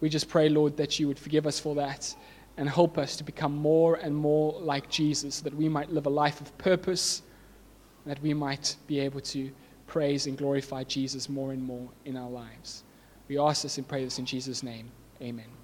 We 0.00 0.08
just 0.08 0.28
pray, 0.28 0.48
Lord, 0.48 0.76
that 0.76 0.98
you 0.98 1.08
would 1.08 1.18
forgive 1.18 1.46
us 1.46 1.58
for 1.58 1.74
that 1.76 2.14
and 2.56 2.68
help 2.68 2.98
us 2.98 3.16
to 3.16 3.24
become 3.24 3.54
more 3.54 3.96
and 3.96 4.14
more 4.14 4.58
like 4.60 4.88
Jesus, 4.88 5.40
that 5.40 5.54
we 5.54 5.68
might 5.68 5.90
live 5.90 6.06
a 6.06 6.10
life 6.10 6.40
of 6.40 6.56
purpose, 6.58 7.22
that 8.06 8.20
we 8.22 8.32
might 8.32 8.76
be 8.86 9.00
able 9.00 9.20
to 9.20 9.50
praise 9.86 10.26
and 10.26 10.38
glorify 10.38 10.84
Jesus 10.84 11.28
more 11.28 11.52
and 11.52 11.62
more 11.62 11.88
in 12.04 12.16
our 12.16 12.30
lives. 12.30 12.82
We 13.28 13.38
ask 13.38 13.62
this 13.62 13.78
and 13.78 13.86
pray 13.86 14.04
this 14.04 14.18
in 14.18 14.26
Jesus' 14.26 14.62
name. 14.62 14.90
Amen. 15.20 15.55